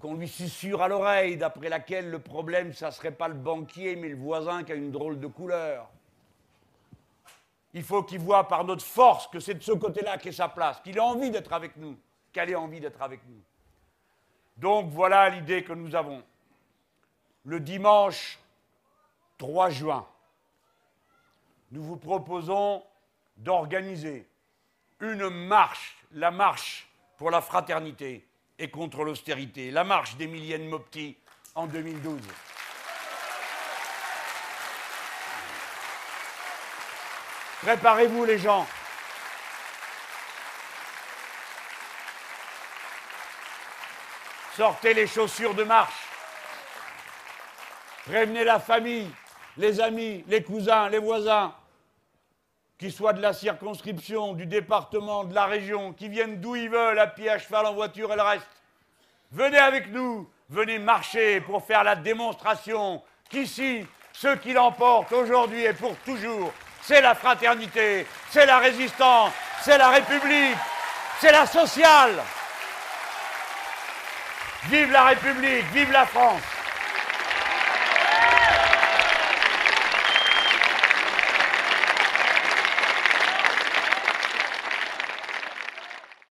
qu'on 0.00 0.14
lui 0.14 0.28
susurre 0.28 0.82
à 0.82 0.88
l'oreille, 0.88 1.36
d'après 1.36 1.68
laquelle 1.68 2.10
le 2.10 2.18
problème, 2.18 2.72
ça 2.72 2.86
ne 2.86 2.92
serait 2.92 3.12
pas 3.12 3.28
le 3.28 3.34
banquier, 3.34 3.96
mais 3.96 4.08
le 4.08 4.16
voisin 4.16 4.64
qui 4.64 4.72
a 4.72 4.74
une 4.74 4.90
drôle 4.90 5.18
de 5.18 5.26
couleur. 5.26 5.88
Il 7.74 7.82
faut 7.82 8.02
qu'il 8.02 8.20
voit 8.20 8.48
par 8.48 8.64
notre 8.64 8.84
force 8.84 9.26
que 9.28 9.40
c'est 9.40 9.54
de 9.54 9.62
ce 9.62 9.72
côté-là 9.72 10.18
qu'est 10.18 10.32
sa 10.32 10.48
place, 10.48 10.80
qu'il 10.80 10.98
a 10.98 11.04
envie 11.04 11.30
d'être 11.30 11.52
avec 11.52 11.76
nous, 11.76 11.96
qu'elle 12.32 12.50
ait 12.50 12.54
envie 12.54 12.80
d'être 12.80 13.02
avec 13.02 13.20
nous. 13.28 13.42
Donc 14.56 14.90
voilà 14.90 15.28
l'idée 15.28 15.62
que 15.62 15.72
nous 15.72 15.94
avons. 15.94 16.22
Le 17.44 17.60
dimanche 17.60 18.38
3 19.38 19.70
juin, 19.70 20.06
nous 21.70 21.82
vous 21.82 21.96
proposons 21.96 22.84
d'organiser 23.36 24.28
une 25.00 25.28
marche, 25.28 25.96
la 26.12 26.30
marche 26.30 26.88
pour 27.16 27.30
la 27.30 27.40
fraternité, 27.40 28.28
et 28.58 28.70
contre 28.70 29.04
l'austérité. 29.04 29.70
La 29.70 29.84
marche 29.84 30.16
d'Emilienne 30.16 30.68
Mopti 30.68 31.16
en 31.54 31.66
2012. 31.66 32.20
Préparez-vous 37.62 38.24
les 38.24 38.38
gens. 38.38 38.66
Sortez 44.56 44.94
les 44.94 45.06
chaussures 45.06 45.54
de 45.54 45.62
marche. 45.62 46.07
Prévenez 48.08 48.42
la 48.42 48.58
famille, 48.58 49.06
les 49.58 49.82
amis, 49.82 50.24
les 50.28 50.42
cousins, 50.42 50.88
les 50.88 50.98
voisins 50.98 51.52
qu'ils 52.78 52.92
soient 52.92 53.12
de 53.12 53.20
la 53.20 53.34
circonscription, 53.34 54.32
du 54.32 54.46
département, 54.46 55.24
de 55.24 55.34
la 55.34 55.44
région, 55.44 55.92
qui 55.92 56.08
viennent 56.08 56.40
d'où 56.40 56.56
ils 56.56 56.70
veulent, 56.70 56.98
à 56.98 57.06
pied, 57.06 57.28
à 57.28 57.38
cheval, 57.38 57.66
en 57.66 57.74
voiture 57.74 58.10
et 58.10 58.16
le 58.16 58.22
reste. 58.22 58.46
Venez 59.30 59.58
avec 59.58 59.92
nous, 59.92 60.26
venez 60.48 60.78
marcher 60.78 61.42
pour 61.42 61.66
faire 61.66 61.84
la 61.84 61.96
démonstration 61.96 63.02
qu'ici, 63.28 63.84
ce 64.14 64.34
qui 64.36 64.54
l'emporte 64.54 65.12
aujourd'hui 65.12 65.64
et 65.64 65.74
pour 65.74 65.94
toujours, 65.98 66.54
c'est 66.80 67.02
la 67.02 67.14
fraternité, 67.14 68.06
c'est 68.30 68.46
la 68.46 68.58
résistance, 68.58 69.32
c'est 69.60 69.76
la 69.76 69.90
République, 69.90 70.56
c'est 71.20 71.32
la 71.32 71.44
sociale. 71.44 72.14
Vive 74.70 74.92
la 74.92 75.04
République, 75.04 75.64
vive 75.74 75.92
la 75.92 76.06
France 76.06 76.57